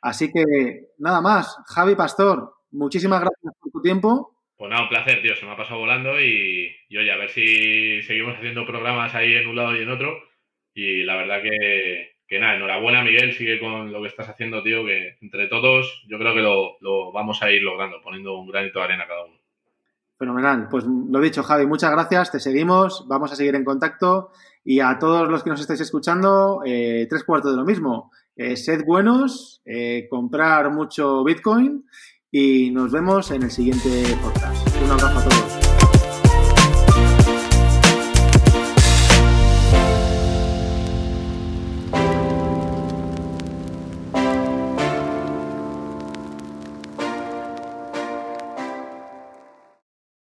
Así 0.00 0.30
que, 0.32 0.88
nada 0.98 1.20
más. 1.20 1.56
Javi 1.66 1.94
Pastor, 1.94 2.54
muchísimas 2.70 3.20
gracias 3.20 3.54
por 3.60 3.72
tu 3.72 3.80
tiempo. 3.80 4.36
Pues 4.56 4.70
nada, 4.70 4.82
un 4.82 4.88
placer, 4.88 5.22
tío. 5.22 5.36
Se 5.36 5.46
me 5.46 5.52
ha 5.52 5.56
pasado 5.56 5.80
volando 5.80 6.20
y, 6.20 6.70
y 6.88 6.96
oye, 6.96 7.12
a 7.12 7.16
ver 7.16 7.30
si 7.30 8.02
seguimos 8.02 8.36
haciendo 8.36 8.66
programas 8.66 9.14
ahí 9.14 9.34
en 9.34 9.48
un 9.48 9.56
lado 9.56 9.76
y 9.76 9.82
en 9.82 9.90
otro 9.90 10.28
y 10.78 11.02
la 11.02 11.16
verdad 11.16 11.42
que, 11.42 12.38
nada, 12.38 12.54
enhorabuena 12.54 13.02
Miguel, 13.02 13.32
sigue 13.32 13.58
con 13.58 13.92
lo 13.92 14.00
que 14.00 14.06
estás 14.06 14.28
haciendo, 14.28 14.62
tío, 14.62 14.86
que 14.86 15.16
entre 15.20 15.48
todos 15.48 16.04
yo 16.06 16.20
creo 16.20 16.34
que 16.34 16.40
lo, 16.40 17.10
vamos 17.10 17.42
a 17.42 17.50
ir 17.50 17.62
logrando, 17.62 18.00
poniendo 18.00 18.36
un 18.36 18.46
granito 18.46 18.78
de 18.78 18.84
arena 18.84 19.08
cada 19.08 19.24
uno. 19.24 19.37
Fenomenal. 20.18 20.68
Pues 20.68 20.84
lo 20.84 21.20
dicho, 21.20 21.44
Javi, 21.44 21.66
muchas 21.66 21.92
gracias, 21.92 22.32
te 22.32 22.40
seguimos, 22.40 23.06
vamos 23.06 23.30
a 23.30 23.36
seguir 23.36 23.54
en 23.54 23.64
contacto 23.64 24.30
y 24.64 24.80
a 24.80 24.98
todos 24.98 25.28
los 25.28 25.44
que 25.44 25.50
nos 25.50 25.60
estáis 25.60 25.80
escuchando, 25.80 26.60
eh, 26.66 27.06
tres 27.08 27.22
cuartos 27.22 27.52
de 27.52 27.56
lo 27.56 27.64
mismo. 27.64 28.10
Eh, 28.34 28.56
sed 28.56 28.84
buenos, 28.84 29.62
eh, 29.64 30.08
comprar 30.10 30.72
mucho 30.72 31.22
Bitcoin 31.22 31.84
y 32.32 32.70
nos 32.72 32.90
vemos 32.90 33.30
en 33.30 33.44
el 33.44 33.50
siguiente 33.50 34.02
podcast. 34.20 34.66
Un 34.84 34.90
abrazo 34.90 35.18
a 35.18 35.24
todos. 35.24 35.57